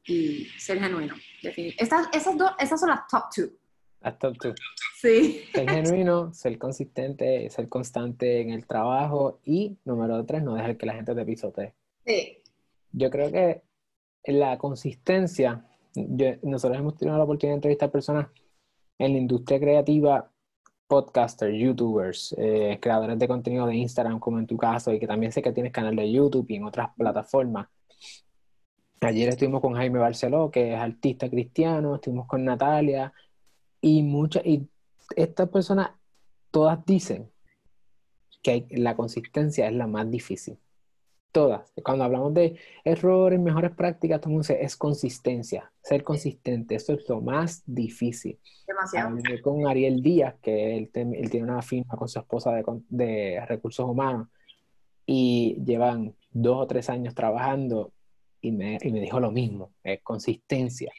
y 0.07 0.47
ser 0.59 0.79
genuino. 0.79 1.15
Estas, 1.43 2.09
esas, 2.13 2.37
dos, 2.37 2.53
esas 2.59 2.79
son 2.79 2.91
las 2.91 3.07
top 3.09 3.25
two. 3.35 3.51
Las 4.01 4.19
top 4.19 4.39
two. 4.39 4.55
Sí. 5.01 5.45
Ser 5.53 5.69
genuino, 5.69 6.33
ser 6.33 6.59
consistente, 6.59 7.51
ser 7.51 7.69
constante 7.69 8.41
en 8.41 8.51
el 8.51 8.67
trabajo 8.67 9.41
y, 9.45 9.77
número 9.85 10.25
tres, 10.25 10.43
no 10.43 10.55
dejar 10.55 10.77
que 10.77 10.87
la 10.87 10.95
gente 10.95 11.15
te 11.15 11.25
pisotee. 11.25 11.75
Sí. 12.07 12.39
Yo 12.93 13.11
creo 13.11 13.33
que 13.33 13.63
la 14.25 14.59
consistencia 14.59 15.65
nosotros 15.95 16.79
hemos 16.79 16.97
tenido 16.97 17.17
la 17.17 17.25
oportunidad 17.25 17.55
de 17.55 17.57
entrevistar 17.57 17.91
personas 17.91 18.29
en 18.99 19.13
la 19.13 19.19
industria 19.19 19.59
creativa, 19.59 20.31
podcasters, 20.87 21.57
youtubers, 21.57 22.35
eh, 22.39 22.79
creadores 22.81 23.19
de 23.19 23.29
contenido 23.29 23.67
de 23.67 23.77
Instagram, 23.77 24.19
como 24.19 24.39
en 24.39 24.47
tu 24.47 24.57
caso, 24.57 24.93
y 24.93 24.99
que 24.99 25.07
también 25.07 25.33
sé 25.33 25.43
que 25.43 25.53
tienes 25.53 25.73
canal 25.73 25.97
de 25.97 26.11
YouTube 26.11 26.47
y 26.49 26.57
en 26.57 26.65
otras 26.65 26.91
plataformas. 26.97 27.69
Ayer 29.01 29.29
estuvimos 29.29 29.61
con 29.61 29.75
Jaime 29.75 29.99
Barceló, 29.99 30.51
que 30.51 30.75
es 30.75 30.81
artista 30.81 31.29
cristiano, 31.29 31.97
estuvimos 31.97 32.27
con 32.27 32.45
Natalia, 32.45 33.13
y 33.81 34.03
muchas, 34.03 34.45
y 34.47 34.69
estas 35.17 35.49
personas 35.49 35.91
todas 36.51 36.85
dicen 36.87 37.31
que 38.43 38.67
la 38.71 38.97
consistencia 38.97 39.67
es 39.67 39.75
la 39.75 39.87
más 39.87 40.11
difícil. 40.11 40.59
Todas. 41.35 41.73
Cuando 41.83 42.05
hablamos 42.05 42.33
de 42.33 42.57
errores, 42.85 43.41
mejores 43.41 43.73
prácticas, 43.73 44.21
todo 44.21 44.39
dice, 44.39 44.63
es 44.63 44.77
consistencia, 44.77 45.73
ser 45.83 46.05
consistente. 46.05 46.77
Eso 46.77 46.93
es 46.93 47.09
lo 47.09 47.21
más 47.21 47.65
difícil. 47.67 48.39
Demasiado. 48.69 49.09
Hablé 49.09 49.43
con 49.43 49.67
Ariel 49.67 50.01
Díaz, 50.01 50.37
que 50.41 50.77
él, 50.77 50.91
tiene 50.93 51.43
una 51.43 51.61
firma 51.61 51.97
con 51.97 52.09
su 52.09 52.21
esposa 52.21 52.53
de, 52.53 52.65
de 52.89 53.45
recursos 53.49 53.85
humanos 53.85 54.29
y 55.07 55.61
llevan 55.65 56.15
dos 56.31 56.57
o 56.63 56.67
tres 56.69 56.89
años 56.89 57.17
trabajando 57.17 57.91
y 58.41 58.53
me, 58.53 58.79
y 58.81 58.93
me 58.93 59.01
dijo 59.01 59.19
lo 59.19 59.33
mismo, 59.33 59.73
es 59.83 60.03
consistencia. 60.05 60.93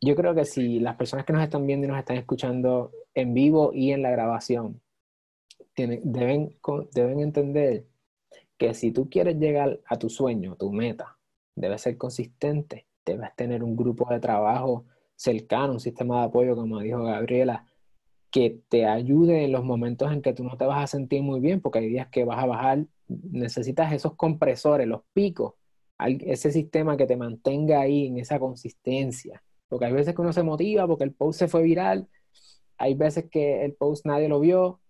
Yo 0.00 0.14
creo 0.14 0.32
que 0.32 0.44
si 0.44 0.78
las 0.78 0.94
personas 0.94 1.26
que 1.26 1.32
nos 1.32 1.42
están 1.42 1.66
viendo 1.66 1.88
y 1.88 1.90
nos 1.90 1.98
están 1.98 2.18
escuchando 2.18 2.92
en 3.14 3.34
vivo 3.34 3.72
y 3.74 3.90
en 3.90 4.02
la 4.02 4.12
grabación 4.12 4.80
deben, 5.74 6.56
deben 6.94 7.18
entender 7.18 7.86
que 8.58 8.74
si 8.74 8.92
tú 8.92 9.08
quieres 9.08 9.36
llegar 9.38 9.80
a 9.86 9.98
tu 9.98 10.08
sueño, 10.08 10.56
tu 10.56 10.72
meta, 10.72 11.18
debes 11.54 11.82
ser 11.82 11.96
consistente, 11.96 12.86
debes 13.04 13.34
tener 13.36 13.62
un 13.62 13.76
grupo 13.76 14.08
de 14.10 14.20
trabajo 14.20 14.86
cercano, 15.16 15.74
un 15.74 15.80
sistema 15.80 16.20
de 16.20 16.26
apoyo, 16.26 16.56
como 16.56 16.80
dijo 16.80 17.02
Gabriela, 17.02 17.66
que 18.30 18.60
te 18.68 18.86
ayude 18.86 19.44
en 19.44 19.52
los 19.52 19.64
momentos 19.64 20.10
en 20.10 20.22
que 20.22 20.32
tú 20.32 20.42
no 20.42 20.56
te 20.56 20.64
vas 20.64 20.82
a 20.82 20.86
sentir 20.86 21.22
muy 21.22 21.40
bien, 21.40 21.60
porque 21.60 21.80
hay 21.80 21.88
días 21.88 22.08
que 22.08 22.24
vas 22.24 22.42
a 22.42 22.46
bajar, 22.46 22.86
necesitas 23.08 23.92
esos 23.92 24.16
compresores, 24.16 24.86
los 24.88 25.02
picos, 25.12 25.54
ese 25.98 26.50
sistema 26.50 26.96
que 26.96 27.06
te 27.06 27.16
mantenga 27.16 27.80
ahí 27.80 28.06
en 28.06 28.18
esa 28.18 28.38
consistencia. 28.38 29.42
Porque 29.68 29.86
hay 29.86 29.92
veces 29.92 30.14
que 30.14 30.22
uno 30.22 30.32
se 30.32 30.42
motiva 30.42 30.86
porque 30.86 31.04
el 31.04 31.12
post 31.12 31.38
se 31.38 31.48
fue 31.48 31.62
viral, 31.62 32.08
hay 32.78 32.94
veces 32.94 33.26
que 33.30 33.64
el 33.64 33.74
post 33.74 34.06
nadie 34.06 34.28
lo 34.28 34.40
vio, 34.40 34.80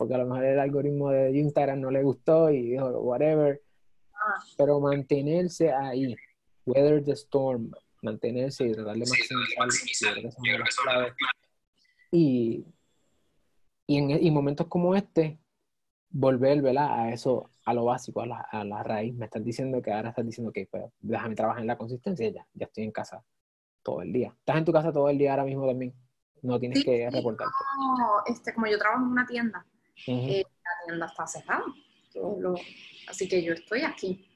porque 0.00 0.14
a 0.14 0.18
lo 0.18 0.24
mejor 0.24 0.44
el 0.46 0.58
algoritmo 0.58 1.10
de 1.10 1.38
Instagram 1.38 1.78
no 1.78 1.90
le 1.90 2.02
gustó 2.02 2.48
y 2.48 2.70
dijo 2.70 2.88
whatever. 3.00 3.60
Ah. 4.14 4.42
Pero 4.56 4.80
mantenerse 4.80 5.70
ahí, 5.70 6.16
weather 6.64 7.04
the 7.04 7.12
storm, 7.12 7.70
mantenerse 8.00 8.64
y 8.64 8.72
tratar 8.72 8.94
de 8.94 9.04
maximizar, 9.58 10.16
y, 12.10 12.64
y 13.86 14.26
en 14.26 14.32
momentos 14.32 14.68
como 14.68 14.94
este, 14.94 15.38
volver 16.08 16.66
a 16.78 17.12
eso, 17.12 17.50
a 17.66 17.74
lo 17.74 17.84
básico, 17.84 18.22
a 18.22 18.26
la, 18.26 18.40
a 18.50 18.64
la, 18.64 18.82
raíz. 18.82 19.14
Me 19.14 19.26
estás 19.26 19.44
diciendo 19.44 19.82
que 19.82 19.92
ahora 19.92 20.08
estás 20.08 20.24
diciendo 20.24 20.50
que 20.50 20.66
pues, 20.66 20.84
déjame 21.00 21.34
trabajar 21.34 21.60
en 21.60 21.66
la 21.66 21.76
consistencia 21.76 22.26
ya, 22.30 22.46
ya 22.54 22.64
estoy 22.64 22.84
en 22.84 22.92
casa 22.92 23.22
todo 23.82 24.00
el 24.00 24.14
día. 24.14 24.34
¿Estás 24.38 24.56
en 24.56 24.64
tu 24.64 24.72
casa 24.72 24.90
todo 24.92 25.10
el 25.10 25.18
día 25.18 25.32
ahora 25.32 25.44
mismo 25.44 25.66
también? 25.66 25.92
No 26.40 26.58
tienes 26.58 26.82
que 26.82 27.10
reportarte. 27.10 27.52
No, 27.98 28.34
este, 28.34 28.54
como 28.54 28.66
yo 28.66 28.78
trabajo 28.78 29.04
en 29.04 29.10
una 29.10 29.26
tienda, 29.26 29.66
eh, 30.06 30.42
la 30.64 30.86
tienda 30.86 31.06
está 31.06 31.26
cerrada. 31.26 31.64
así 33.08 33.28
que 33.28 33.42
yo 33.42 33.52
estoy 33.52 33.82
aquí. 33.82 34.26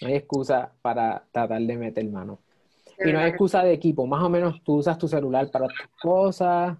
No 0.00 0.08
hay 0.08 0.14
excusa 0.14 0.72
para 0.82 1.24
tratar 1.30 1.60
de 1.60 1.76
meter 1.76 2.08
mano. 2.08 2.40
y 2.98 3.12
no 3.12 3.18
hay 3.18 3.30
excusa 3.30 3.62
de 3.62 3.72
equipo. 3.72 4.06
Más 4.06 4.22
o 4.22 4.28
menos 4.28 4.62
tú 4.62 4.74
usas 4.76 4.98
tu 4.98 5.08
celular 5.08 5.50
para 5.50 5.66
tus 5.66 5.88
cosas. 6.00 6.76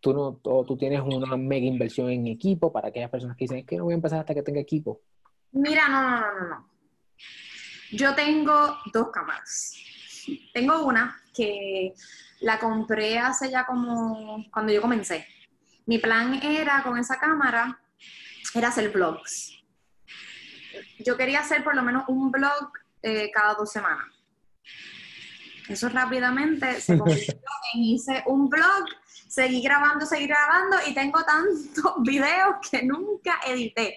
Tú, 0.00 0.12
no, 0.14 0.64
tú 0.64 0.76
tienes 0.76 1.00
una 1.00 1.36
mega 1.36 1.66
inversión 1.66 2.10
en 2.10 2.28
equipo 2.28 2.72
para 2.72 2.88
aquellas 2.88 3.10
personas 3.10 3.36
que 3.36 3.44
dicen 3.44 3.66
que 3.66 3.76
no 3.76 3.84
voy 3.84 3.94
a 3.94 3.96
empezar 3.96 4.20
hasta 4.20 4.34
que 4.34 4.42
tenga 4.42 4.60
equipo. 4.60 5.00
Mira, 5.52 5.88
no, 5.88 6.02
no, 6.02 6.20
no, 6.20 6.48
no. 6.48 6.68
Yo 7.90 8.14
tengo 8.14 8.76
dos 8.92 9.08
cámaras. 9.10 9.74
Tengo 10.52 10.84
una 10.84 11.16
que 11.34 11.94
la 12.40 12.58
compré 12.58 13.18
hace 13.18 13.50
ya 13.50 13.64
como 13.64 14.44
cuando 14.52 14.72
yo 14.72 14.80
comencé 14.80 15.26
mi 15.88 15.98
plan 15.98 16.34
era 16.42 16.82
con 16.82 16.98
esa 16.98 17.18
cámara, 17.18 17.80
era 18.54 18.68
hacer 18.68 18.90
vlogs. 18.90 19.54
Yo 20.98 21.16
quería 21.16 21.40
hacer 21.40 21.64
por 21.64 21.74
lo 21.74 21.82
menos 21.82 22.04
un 22.08 22.30
vlog 22.30 22.70
eh, 23.00 23.30
cada 23.32 23.54
dos 23.54 23.72
semanas. 23.72 24.06
Eso 25.66 25.88
rápidamente 25.88 26.78
se 26.82 26.98
convirtió 26.98 27.34
en 27.72 27.80
hice 27.80 28.22
un 28.26 28.50
vlog, 28.50 28.84
seguí 29.28 29.62
grabando, 29.62 30.04
seguí 30.04 30.26
grabando 30.26 30.76
y 30.86 30.92
tengo 30.92 31.24
tantos 31.24 31.94
videos 32.02 32.56
que 32.70 32.82
nunca 32.82 33.40
edité. 33.46 33.96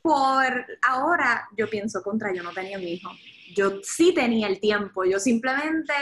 Por 0.00 0.66
ahora 0.88 1.46
yo 1.58 1.68
pienso 1.68 2.02
contra, 2.02 2.32
yo 2.32 2.42
no 2.42 2.52
tenía 2.52 2.78
mi 2.78 2.94
hijo. 2.94 3.10
Yo 3.54 3.82
sí 3.82 4.14
tenía 4.14 4.46
el 4.46 4.60
tiempo, 4.60 5.04
yo 5.04 5.20
simplemente 5.20 5.92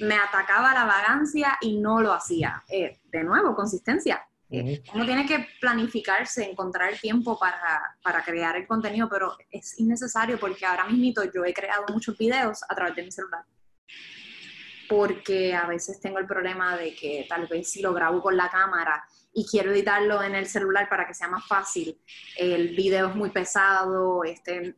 me 0.00 0.16
atacaba 0.16 0.74
la 0.74 0.84
vagancia 0.84 1.56
y 1.62 1.78
no 1.78 2.02
lo 2.02 2.12
hacía. 2.12 2.62
Eh, 2.68 3.00
de 3.10 3.24
nuevo, 3.24 3.54
consistencia. 3.54 4.22
Uno 4.52 5.06
tiene 5.06 5.26
que 5.26 5.46
planificarse, 5.60 6.48
encontrar 6.50 6.92
el 6.92 7.00
tiempo 7.00 7.38
para, 7.38 7.96
para, 8.02 8.22
crear 8.22 8.54
el 8.56 8.66
contenido, 8.66 9.08
pero 9.08 9.36
es 9.50 9.78
innecesario 9.80 10.38
porque 10.38 10.66
ahora 10.66 10.86
mismo 10.86 11.22
yo 11.32 11.44
he 11.44 11.54
creado 11.54 11.84
muchos 11.88 12.18
videos 12.18 12.62
a 12.68 12.74
través 12.74 12.94
de 12.94 13.02
mi 13.04 13.10
celular. 13.10 13.44
Porque 14.88 15.54
a 15.54 15.66
veces 15.66 16.00
tengo 16.00 16.18
el 16.18 16.26
problema 16.26 16.76
de 16.76 16.94
que 16.94 17.24
tal 17.28 17.46
vez 17.46 17.70
si 17.70 17.80
lo 17.80 17.94
grabo 17.94 18.20
con 18.20 18.36
la 18.36 18.50
cámara 18.50 19.02
y 19.32 19.46
quiero 19.46 19.72
editarlo 19.72 20.22
en 20.22 20.34
el 20.34 20.46
celular 20.46 20.86
para 20.86 21.06
que 21.06 21.14
sea 21.14 21.28
más 21.28 21.46
fácil, 21.46 21.98
el 22.36 22.76
video 22.76 23.08
es 23.08 23.14
muy 23.14 23.30
pesado. 23.30 24.22
Este... 24.22 24.74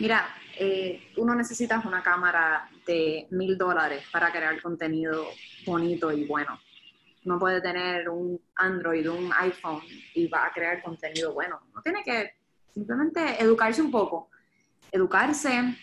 Mira, 0.00 0.34
eh, 0.58 1.12
uno 1.18 1.34
necesita 1.34 1.82
una 1.84 2.02
cámara 2.02 2.70
de 2.86 3.26
mil 3.30 3.58
dólares 3.58 4.04
para 4.10 4.32
crear 4.32 4.60
contenido 4.62 5.28
bonito 5.66 6.10
y 6.10 6.24
bueno 6.24 6.58
no 7.24 7.38
puede 7.38 7.60
tener 7.60 8.08
un 8.08 8.40
Android, 8.56 9.08
un 9.08 9.30
iPhone 9.38 9.82
y 10.14 10.26
va 10.28 10.46
a 10.46 10.52
crear 10.52 10.82
contenido 10.82 11.32
bueno. 11.32 11.60
No 11.74 11.82
tiene 11.82 12.02
que 12.02 12.34
simplemente 12.72 13.42
educarse 13.42 13.80
un 13.80 13.90
poco. 13.90 14.30
Educarse, 14.90 15.76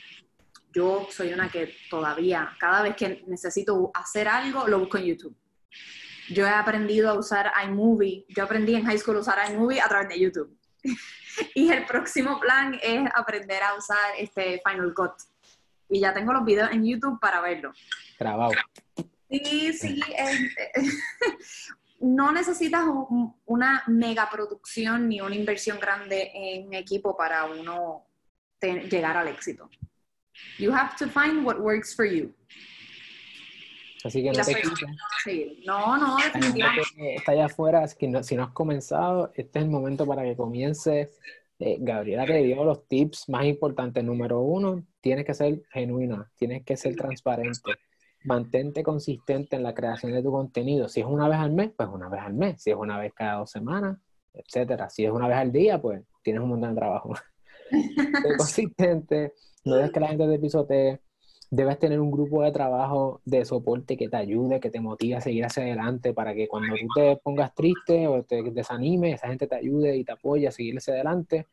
yo 0.72 1.08
soy 1.10 1.34
una 1.34 1.50
que 1.50 1.74
todavía, 1.90 2.56
cada 2.60 2.82
vez 2.82 2.96
que 2.96 3.24
necesito 3.28 3.92
hacer 3.94 4.28
algo, 4.28 4.68
lo 4.68 4.80
busco 4.80 4.98
en 4.98 5.06
YouTube. 5.06 5.36
Yo 6.30 6.46
he 6.46 6.50
aprendido 6.50 7.10
a 7.10 7.14
usar 7.14 7.52
iMovie, 7.66 8.26
yo 8.30 8.44
aprendí 8.44 8.76
en 8.76 8.86
high 8.86 9.00
school 9.00 9.18
a 9.18 9.20
usar 9.20 9.52
iMovie 9.52 9.82
a 9.82 9.88
través 9.88 10.10
de 10.10 10.20
YouTube. 10.20 10.56
y 11.56 11.72
el 11.72 11.86
próximo 11.86 12.40
plan 12.40 12.78
es 12.84 13.10
aprender 13.16 13.64
a 13.64 13.76
usar 13.76 13.98
este 14.18 14.62
Final 14.64 14.94
Cut. 14.94 15.14
Y 15.90 16.02
ya 16.02 16.14
tengo 16.14 16.34
los 16.34 16.46
videos 16.46 16.72
en 16.72 16.86
YouTube 16.86 17.20
para 17.20 17.42
verlo. 17.42 17.72
Grabado. 18.20 18.52
Sí, 19.30 19.74
sí. 19.74 20.02
no 22.00 22.32
necesitas 22.32 22.84
una 23.46 23.84
mega 23.88 24.30
producción 24.30 25.08
ni 25.08 25.22
una 25.22 25.36
inversión 25.36 25.80
grande 25.80 26.32
en 26.34 26.74
equipo 26.74 27.16
para 27.16 27.46
uno 27.46 28.06
llegar 28.62 29.18
al 29.18 29.28
éxito. 29.28 29.70
You 30.58 30.72
have 30.74 30.96
to 30.98 31.08
find 31.08 31.46
what 31.46 31.60
works 31.60 31.96
for 31.96 32.06
you. 32.06 32.34
Así 34.06 34.24
que 34.24 34.32
no 34.32 34.44
te 34.44 34.56
sí. 35.24 35.62
No, 35.66 35.98
no, 35.98 36.16
definitivamente. 36.16 37.16
Está 37.16 37.34
allá 37.34 37.46
afuera, 37.46 37.86
si 37.88 38.08
no, 38.08 38.24
si 38.24 38.36
no 38.36 38.44
has 38.44 38.52
comenzado, 38.52 39.34
este 39.36 39.60
es 39.60 39.66
el 39.66 39.72
momento 39.72 40.06
para 40.06 40.24
que 40.24 40.38
comiences. 40.38 41.20
Eh, 41.60 41.76
Gabriela 41.82 42.26
te 42.26 42.42
dio 42.42 42.64
los 42.64 42.88
tips 42.88 43.28
más 43.28 43.44
importantes. 43.44 44.02
Número 44.02 44.40
uno, 44.40 44.86
tienes 45.02 45.26
que 45.26 45.34
ser 45.34 45.62
genuina, 45.72 46.32
tienes 46.38 46.64
que 46.64 46.78
ser 46.78 46.96
transparente 46.96 47.60
mantente 48.24 48.84
consistente 48.84 49.56
en 49.56 49.64
la 49.64 49.74
creación 49.74 50.12
de 50.12 50.22
tu 50.24 50.32
contenido. 50.32 50.88
Si 50.90 51.00
es 51.02 51.06
una 51.06 51.28
vez 51.28 51.40
al 51.40 51.52
mes, 51.52 51.72
pues 51.76 51.90
una 51.92 52.10
vez 52.10 52.22
al 52.22 52.34
mes. 52.34 52.62
Si 52.62 52.72
es 52.72 52.76
una 52.76 52.98
vez 52.98 53.14
cada 53.14 53.40
dos 53.40 53.52
semanas, 53.52 53.98
etcétera. 54.34 54.90
Si 54.90 55.06
es 55.06 55.12
una 55.12 55.28
vez 55.28 55.38
al 55.38 55.52
día, 55.52 55.82
pues 55.82 56.02
tienes 56.24 56.42
un 56.42 56.50
montón 56.50 56.72
de 56.72 56.76
trabajo. 56.76 57.14
Sé 57.72 58.38
consistente, 58.38 59.34
no 59.66 59.76
dejes 59.76 59.92
que 59.92 60.00
la 60.00 60.08
gente 60.08 60.28
te 60.28 60.40
pisotee. 60.40 61.00
Debes 61.52 61.80
tener 61.80 62.00
un 62.00 62.12
grupo 62.12 62.44
de 62.44 62.52
trabajo 62.52 63.22
de 63.26 63.44
soporte 63.44 63.98
que 63.98 64.08
te 64.08 64.18
ayude, 64.18 64.60
que 64.60 64.70
te 64.70 64.80
motive 64.80 65.16
a 65.16 65.22
seguir 65.22 65.46
hacia 65.46 65.64
adelante 65.64 66.14
para 66.14 66.36
que 66.36 66.48
cuando 66.48 66.76
tú 66.76 66.88
te 66.94 67.18
pongas 67.24 67.56
triste 67.56 68.08
o 68.08 68.22
te 68.24 68.44
desanimes, 68.44 69.16
esa 69.16 69.30
gente 69.30 69.48
te 69.48 69.56
ayude 69.56 69.98
y 69.98 70.04
te 70.04 70.12
apoye 70.12 70.48
a 70.48 70.52
seguir 70.52 70.78
hacia 70.78 70.94
adelante. 70.94 71.48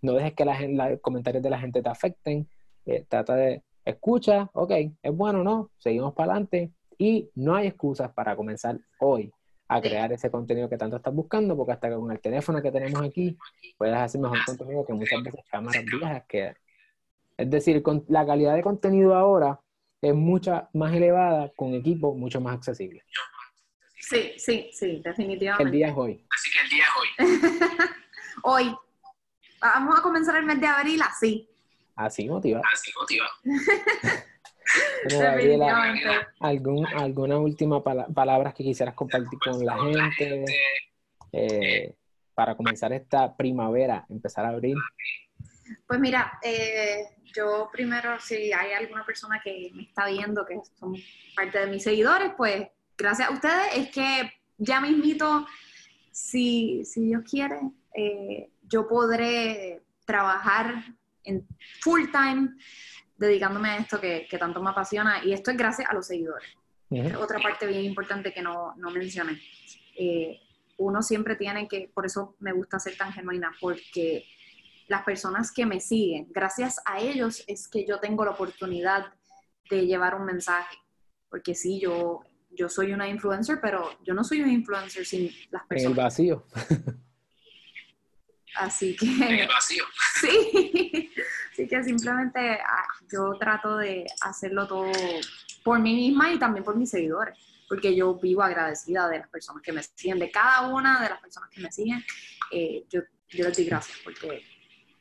No 0.00 0.12
dejes 0.12 0.34
que 0.34 0.44
los 0.44 1.00
comentarios 1.00 1.42
de 1.42 1.50
la 1.50 1.58
gente 1.58 1.82
te 1.82 1.88
afecten. 1.88 2.48
Eh, 2.86 3.04
trata 3.08 3.34
de 3.34 3.62
escucha, 3.84 4.50
ok, 4.52 4.72
es 5.02 5.12
bueno, 5.16 5.42
¿no? 5.42 5.70
Seguimos 5.78 6.14
para 6.14 6.32
adelante 6.32 6.72
y 6.98 7.30
no 7.34 7.54
hay 7.54 7.68
excusas 7.68 8.12
para 8.12 8.36
comenzar 8.36 8.78
hoy 9.00 9.32
a 9.68 9.80
crear 9.80 10.12
ese 10.12 10.30
contenido 10.30 10.68
que 10.68 10.76
tanto 10.76 10.96
estás 10.96 11.14
buscando, 11.14 11.56
porque 11.56 11.72
hasta 11.72 11.94
con 11.94 12.10
el 12.12 12.20
teléfono 12.20 12.60
que 12.60 12.70
tenemos 12.70 13.02
aquí 13.02 13.36
puedes 13.78 13.96
hacer 13.96 14.20
mejor 14.20 14.38
contenido 14.44 14.84
que 14.84 14.92
muchas 14.92 15.22
veces 15.22 15.40
cámaras 15.50 15.84
viejas 15.84 16.22
que... 16.28 16.54
Es 17.38 17.50
decir, 17.50 17.82
con 17.82 18.04
la 18.08 18.26
calidad 18.26 18.54
de 18.54 18.62
contenido 18.62 19.14
ahora 19.14 19.58
es 20.02 20.14
mucha 20.14 20.68
más 20.74 20.92
elevada 20.92 21.50
con 21.56 21.72
equipo 21.72 22.14
mucho 22.14 22.40
más 22.40 22.54
accesible. 22.54 23.02
Sí, 23.98 24.32
sí, 24.36 24.68
sí, 24.72 25.00
definitivamente. 25.02 25.64
El 25.64 25.70
día 25.70 25.88
es 25.88 25.94
hoy. 25.96 26.26
Así 26.30 26.50
que 26.50 26.58
el 26.60 26.68
día 26.68 26.84
es 26.84 27.30
hoy. 27.40 27.88
hoy. 28.66 28.76
Vamos 29.60 29.98
a 29.98 30.02
comenzar 30.02 30.36
el 30.36 30.44
mes 30.44 30.60
de 30.60 30.66
abril 30.66 31.00
así 31.02 31.51
Así 31.96 32.28
motiva. 32.28 32.60
Así 32.72 32.90
motiva. 32.98 33.26
Bueno, 35.04 35.20
Gabriela, 35.20 36.28
¿algún, 36.40 36.86
¿alguna 36.86 37.36
última 37.36 37.82
pala 37.82 38.06
palabras 38.06 38.54
que 38.54 38.62
quisieras 38.62 38.94
compartir 38.94 39.38
con 39.38 39.62
la 39.64 39.76
gente 39.78 40.44
eh, 41.32 41.94
para 42.34 42.56
comenzar 42.56 42.92
esta 42.92 43.36
primavera, 43.36 44.06
empezar 44.08 44.46
a 44.46 44.50
abrir? 44.50 44.76
Pues 45.86 46.00
mira, 46.00 46.38
eh, 46.42 47.16
yo 47.34 47.68
primero, 47.72 48.18
si 48.20 48.52
hay 48.52 48.72
alguna 48.72 49.04
persona 49.04 49.40
que 49.42 49.70
me 49.74 49.82
está 49.82 50.06
viendo, 50.06 50.46
que 50.46 50.60
son 50.78 50.94
parte 51.34 51.58
de 51.58 51.66
mis 51.66 51.82
seguidores, 51.82 52.32
pues 52.36 52.68
gracias 52.96 53.28
a 53.28 53.32
ustedes 53.32 53.76
es 53.76 53.90
que 53.90 54.32
ya 54.58 54.80
mismito, 54.80 55.46
si, 56.10 56.84
si 56.84 57.06
Dios 57.06 57.22
quiere, 57.28 57.60
eh, 57.94 58.50
yo 58.62 58.86
podré 58.86 59.82
trabajar 60.04 60.84
en 61.24 61.46
full 61.80 62.10
time 62.10 62.50
dedicándome 63.16 63.70
a 63.70 63.76
esto 63.78 64.00
que, 64.00 64.26
que 64.28 64.38
tanto 64.38 64.62
me 64.62 64.70
apasiona 64.70 65.24
y 65.24 65.32
esto 65.32 65.50
es 65.50 65.56
gracias 65.56 65.88
a 65.88 65.94
los 65.94 66.06
seguidores. 66.06 66.56
Otra 67.18 67.40
parte 67.40 67.66
bien 67.66 67.84
importante 67.84 68.32
que 68.32 68.42
no, 68.42 68.74
no 68.76 68.90
mencioné. 68.90 69.40
Eh, 69.96 70.38
uno 70.76 71.02
siempre 71.02 71.36
tiene 71.36 71.68
que, 71.68 71.90
por 71.92 72.04
eso 72.04 72.36
me 72.40 72.52
gusta 72.52 72.78
ser 72.78 72.96
tan 72.96 73.12
genuina, 73.12 73.52
porque 73.60 74.24
las 74.88 75.02
personas 75.02 75.52
que 75.52 75.64
me 75.64 75.80
siguen, 75.80 76.28
gracias 76.30 76.80
a 76.84 77.00
ellos 77.00 77.44
es 77.46 77.68
que 77.68 77.86
yo 77.86 77.98
tengo 77.98 78.24
la 78.24 78.32
oportunidad 78.32 79.06
de 79.70 79.86
llevar 79.86 80.14
un 80.14 80.26
mensaje. 80.26 80.76
Porque 81.30 81.54
sí, 81.54 81.80
yo, 81.80 82.20
yo 82.50 82.68
soy 82.68 82.92
una 82.92 83.08
influencer, 83.08 83.58
pero 83.62 83.88
yo 84.04 84.12
no 84.12 84.22
soy 84.22 84.42
un 84.42 84.50
influencer 84.50 85.06
sin 85.06 85.30
las 85.50 85.64
personas. 85.66 85.84
En 85.84 85.90
el 85.90 85.94
vacío. 86.04 86.46
Así 88.56 88.96
que... 88.96 89.06
En 89.06 89.40
el 89.40 89.48
vacío. 89.48 89.84
Sí. 90.20 91.10
Así 91.52 91.66
que 91.66 91.82
simplemente 91.82 92.52
ah, 92.52 92.86
yo 93.12 93.32
trato 93.38 93.76
de 93.76 94.06
hacerlo 94.20 94.68
todo 94.68 94.90
por 95.64 95.80
mí 95.80 95.94
misma 95.94 96.32
y 96.32 96.38
también 96.38 96.64
por 96.64 96.76
mis 96.76 96.90
seguidores, 96.90 97.36
porque 97.68 97.94
yo 97.94 98.14
vivo 98.14 98.42
agradecida 98.42 99.08
de 99.08 99.18
las 99.18 99.28
personas 99.28 99.62
que 99.62 99.72
me 99.72 99.82
siguen, 99.82 100.18
de 100.18 100.30
cada 100.30 100.68
una 100.68 101.02
de 101.02 101.08
las 101.08 101.20
personas 101.20 101.50
que 101.50 101.60
me 101.60 101.72
siguen. 101.72 102.04
Eh, 102.52 102.84
yo, 102.88 103.00
yo 103.30 103.44
les 103.44 103.56
doy 103.56 103.66
gracias 103.66 103.98
porque 104.04 104.42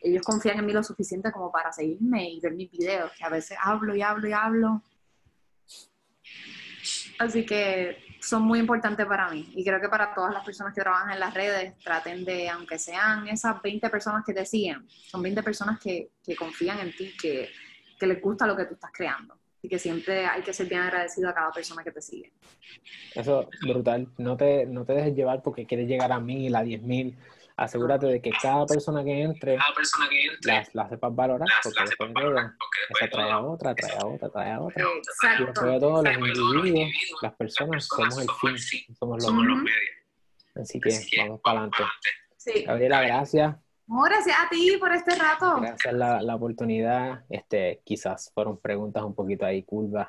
ellos 0.01 0.23
confían 0.23 0.59
en 0.59 0.65
mí 0.65 0.73
lo 0.73 0.83
suficiente 0.83 1.31
como 1.31 1.51
para 1.51 1.71
seguirme 1.71 2.31
y 2.31 2.39
ver 2.39 2.53
mis 2.53 2.71
videos, 2.71 3.11
que 3.17 3.23
a 3.23 3.29
veces 3.29 3.57
hablo 3.61 3.95
y 3.95 4.01
hablo 4.01 4.27
y 4.27 4.33
hablo. 4.33 4.83
Así 7.19 7.45
que 7.45 8.10
son 8.21 8.43
muy 8.43 8.59
importantes 8.59 9.05
para 9.05 9.29
mí 9.29 9.51
y 9.55 9.63
creo 9.63 9.81
que 9.81 9.89
para 9.89 10.13
todas 10.13 10.33
las 10.33 10.45
personas 10.45 10.73
que 10.73 10.81
trabajan 10.81 11.11
en 11.11 11.19
las 11.19 11.33
redes, 11.33 11.77
traten 11.79 12.23
de, 12.23 12.49
aunque 12.49 12.77
sean 12.77 13.27
esas 13.27 13.61
20 13.61 13.89
personas 13.89 14.23
que 14.25 14.33
te 14.33 14.45
siguen, 14.45 14.87
son 14.87 15.21
20 15.21 15.41
personas 15.41 15.79
que, 15.79 16.11
que 16.23 16.35
confían 16.35 16.79
en 16.79 16.95
ti, 16.95 17.13
que, 17.19 17.49
que 17.99 18.07
les 18.07 18.21
gusta 18.21 18.45
lo 18.45 18.55
que 18.55 18.65
tú 18.65 18.75
estás 18.75 18.91
creando 18.93 19.35
y 19.61 19.67
que 19.67 19.79
siempre 19.79 20.25
hay 20.25 20.41
que 20.41 20.53
ser 20.53 20.67
bien 20.67 20.81
agradecido 20.81 21.29
a 21.29 21.33
cada 21.33 21.51
persona 21.51 21.83
que 21.83 21.91
te 21.91 22.01
sigue. 22.01 22.31
Eso 23.13 23.49
es 23.51 23.59
brutal. 23.61 24.07
No 24.17 24.35
te, 24.35 24.65
no 24.65 24.85
te 24.85 24.93
dejes 24.93 25.15
llevar 25.15 25.41
porque 25.43 25.65
quieres 25.65 25.87
llegar 25.87 26.11
a 26.11 26.19
mil, 26.19 26.55
a 26.55 26.63
diez 26.63 26.81
mil 26.81 27.17
asegúrate 27.63 28.07
de 28.07 28.21
que 28.21 28.31
cada 28.31 28.65
persona 28.65 29.03
que 29.03 29.21
entre, 29.21 29.55
cada 29.55 29.73
persona 29.75 30.09
que 30.09 30.23
entre 30.25 30.69
la, 30.73 30.89
sepas 30.89 31.15
valorar, 31.15 31.47
porque 31.63 31.83
después 31.83 32.13
valorar, 32.13 32.51
porque 32.89 33.07
trae 33.07 33.31
a 33.31 33.39
otra, 33.39 33.75
trae 33.75 33.97
a 33.97 34.05
otra, 34.05 34.29
trae 34.29 34.51
a 34.51 34.61
otra. 34.61 34.83
Exacto. 34.83 35.43
Y 35.43 35.45
después 35.45 35.71
de 35.71 35.79
todo, 35.79 36.03
los 36.03 36.13
individuos, 36.17 36.89
las 37.21 37.35
personas, 37.35 37.85
somos 37.85 38.17
el 38.17 38.57
fin, 38.57 38.95
somos 38.95 39.23
los 39.23 39.33
medios. 39.33 39.71
Así 40.55 40.79
que 40.79 40.89
vamos 41.19 41.39
para 41.41 41.59
adelante. 41.59 41.83
Sí. 42.37 42.63
Gabriela, 42.63 43.01
gracias. 43.01 43.55
No, 43.87 44.01
gracias 44.03 44.37
a 44.39 44.49
ti 44.49 44.77
por 44.79 44.91
este 44.93 45.15
rato. 45.15 45.59
Gracias 45.61 45.93
la, 45.93 46.21
la 46.21 46.35
oportunidad. 46.35 47.23
Este, 47.29 47.81
quizás 47.83 48.31
fueron 48.33 48.59
preguntas 48.59 49.03
un 49.03 49.13
poquito 49.13 49.45
ahí 49.45 49.63
curvas. 49.63 50.07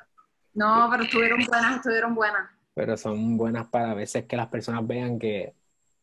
No, 0.53 0.87
pero 0.89 1.03
estuvieron 1.03 1.45
buenas, 1.45 1.75
estuvieron 1.77 2.15
buenas. 2.15 2.49
Pero 2.73 2.97
son 2.97 3.37
buenas 3.37 3.67
para 3.67 3.91
a 3.91 3.93
veces 3.93 4.25
que 4.25 4.35
las 4.35 4.47
personas 4.47 4.85
vean 4.87 5.19
que 5.19 5.53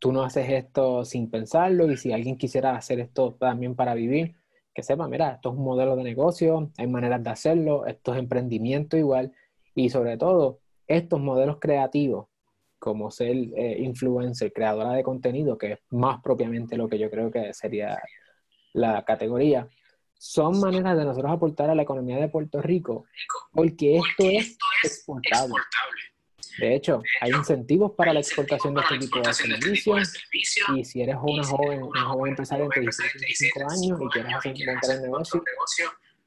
tú 0.00 0.12
no 0.12 0.24
haces 0.24 0.48
esto 0.48 1.04
sin 1.04 1.30
pensarlo 1.30 1.90
y 1.90 1.96
si 1.96 2.12
alguien 2.12 2.36
quisiera 2.36 2.74
hacer 2.74 2.98
esto 2.98 3.36
también 3.38 3.76
para 3.76 3.94
vivir, 3.94 4.34
que 4.74 4.82
sepa, 4.82 5.06
mira, 5.06 5.34
esto 5.34 5.50
es 5.50 5.56
un 5.56 5.64
modelo 5.64 5.94
de 5.94 6.02
negocio, 6.02 6.72
hay 6.78 6.86
maneras 6.86 7.22
de 7.22 7.30
hacerlo, 7.30 7.86
esto 7.86 8.14
es 8.14 8.18
emprendimiento 8.18 8.96
igual 8.96 9.32
y 9.74 9.90
sobre 9.90 10.16
todo 10.16 10.60
estos 10.86 11.20
modelos 11.20 11.58
creativos 11.60 12.26
como 12.78 13.10
ser 13.10 13.36
eh, 13.56 13.76
influencer, 13.80 14.52
creadora 14.52 14.92
de 14.92 15.02
contenido, 15.02 15.58
que 15.58 15.72
es 15.72 15.78
más 15.90 16.22
propiamente 16.22 16.78
lo 16.78 16.88
que 16.88 16.98
yo 16.98 17.10
creo 17.10 17.30
que 17.30 17.52
sería 17.52 18.00
la 18.72 19.04
categoría, 19.04 19.68
son 20.18 20.60
maneras 20.60 20.96
de 20.96 21.04
nosotros 21.04 21.30
aportar 21.30 21.68
a 21.70 21.74
la 21.74 21.82
economía 21.82 22.18
de 22.18 22.28
Puerto 22.28 22.60
Rico 22.62 23.04
porque 23.52 23.96
esto 23.96 24.24
es 24.24 24.56
exportable. 24.82 25.54
De 26.60 26.74
hecho, 26.74 27.02
hay 27.20 27.30
incentivos 27.30 27.92
para 27.92 28.12
la 28.12 28.20
exportación 28.20 28.74
de 28.74 28.82
este 28.82 28.98
tipo 28.98 29.20
de 29.20 29.32
servicios 29.32 30.14
y 30.76 30.84
si 30.84 31.02
eres 31.02 31.16
una 31.22 31.44
joven, 31.44 31.82
un 31.82 31.92
joven 31.92 32.30
empresario 32.30 32.66
entre 32.66 32.82
18 32.82 33.10
y 33.16 33.20
25 33.20 33.60
años 33.70 34.00
y 34.00 34.08
quieres 34.08 34.36
hacer 34.36 34.54
montar 34.66 34.90
el 34.96 35.02
negocio, 35.02 35.42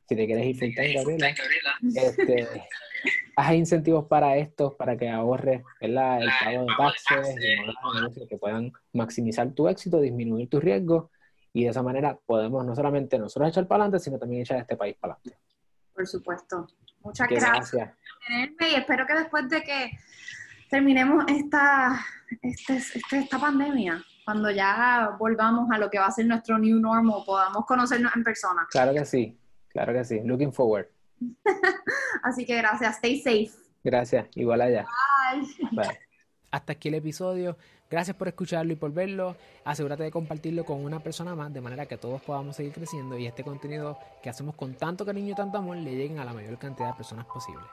si 0.08 0.16
te 0.16 0.26
quieres 0.26 0.46
ir 0.46 0.58
full 0.58 0.74
time, 0.74 0.94
Gabriela, 1.34 1.76
este, 1.96 2.64
hay 3.36 3.58
incentivos 3.58 4.06
para 4.06 4.38
esto, 4.38 4.76
para 4.76 4.98
que 4.98 5.10
ahorres 5.10 5.64
el 5.80 5.96
pago 5.96 6.62
de 6.62 6.68
taxes 6.78 7.36
y 7.38 8.00
negocios 8.00 8.28
que 8.28 8.38
puedan 8.38 8.72
maximizar 8.94 9.52
tu 9.52 9.68
éxito, 9.68 10.00
disminuir 10.00 10.50
tu 10.50 10.60
riesgo 10.60 11.12
y 11.54 11.66
de 11.66 11.70
esa 11.70 11.84
manera 11.84 12.18
podemos 12.26 12.66
no 12.66 12.76
solamente 12.76 13.20
nosotros 13.20 13.50
echar 13.50 13.68
para 13.68 13.84
adelante, 13.84 14.04
sino 14.04 14.18
también 14.18 14.42
echar 14.42 14.60
este 14.60 14.76
país 14.76 14.96
para 15.00 15.14
adelante. 15.14 15.40
Por 15.94 16.08
supuesto. 16.08 16.68
Muchas 17.02 17.28
gracias. 17.28 17.92
Y 18.30 18.76
espero 18.76 19.06
que 19.06 19.14
después 19.14 19.50
de 19.50 19.62
que 19.62 19.92
terminemos 20.70 21.26
esta, 21.28 22.00
este, 22.42 22.78
este, 22.78 23.18
esta 23.18 23.40
pandemia, 23.40 24.04
cuando 24.26 24.50
ya 24.50 25.16
volvamos 25.20 25.70
a 25.72 25.78
lo 25.78 25.90
que 25.90 26.00
va 26.00 26.08
a 26.08 26.12
ser 26.12 26.26
nuestro 26.26 26.58
new 26.58 26.80
normal, 26.80 27.24
podamos 27.26 27.66
conocernos 27.66 28.16
en 28.16 28.24
persona. 28.24 28.66
Claro 28.72 28.94
que 28.94 29.06
sí, 29.06 29.38
claro 29.70 29.94
que 29.94 30.04
sí. 30.04 30.22
Looking 30.24 30.54
forward. 30.54 30.88
Así 32.24 32.46
que 32.46 32.58
gracias, 32.58 32.96
stay 32.96 33.20
safe. 33.20 33.52
Gracias, 33.84 34.28
igual 34.36 34.62
allá. 34.62 34.86
Bye. 35.32 35.70
Bye. 35.72 36.00
Hasta 36.52 36.74
aquí 36.74 36.88
el 36.88 36.96
episodio. 36.96 37.58
Gracias 37.90 38.16
por 38.16 38.28
escucharlo 38.28 38.74
y 38.74 38.76
por 38.76 38.92
verlo. 38.92 39.36
Asegúrate 39.66 40.04
de 40.04 40.12
compartirlo 40.12 40.66
con 40.66 40.84
una 40.84 41.00
persona 41.00 41.36
más 41.36 41.54
de 41.54 41.62
manera 41.62 41.86
que 41.86 41.98
todos 41.98 42.22
podamos 42.22 42.56
seguir 42.56 42.74
creciendo 42.74 43.18
y 43.18 43.28
este 43.28 43.44
contenido 43.44 44.00
que 44.22 44.30
hacemos 44.30 44.56
con 44.56 44.74
tanto 44.76 45.06
cariño 45.06 45.34
y 45.34 45.36
tanto 45.36 45.58
amor 45.58 45.78
le 45.78 45.96
lleguen 45.96 46.20
a 46.20 46.26
la 46.26 46.34
mayor 46.34 46.58
cantidad 46.58 46.90
de 46.90 46.94
personas 46.96 47.26
posible. 47.26 47.64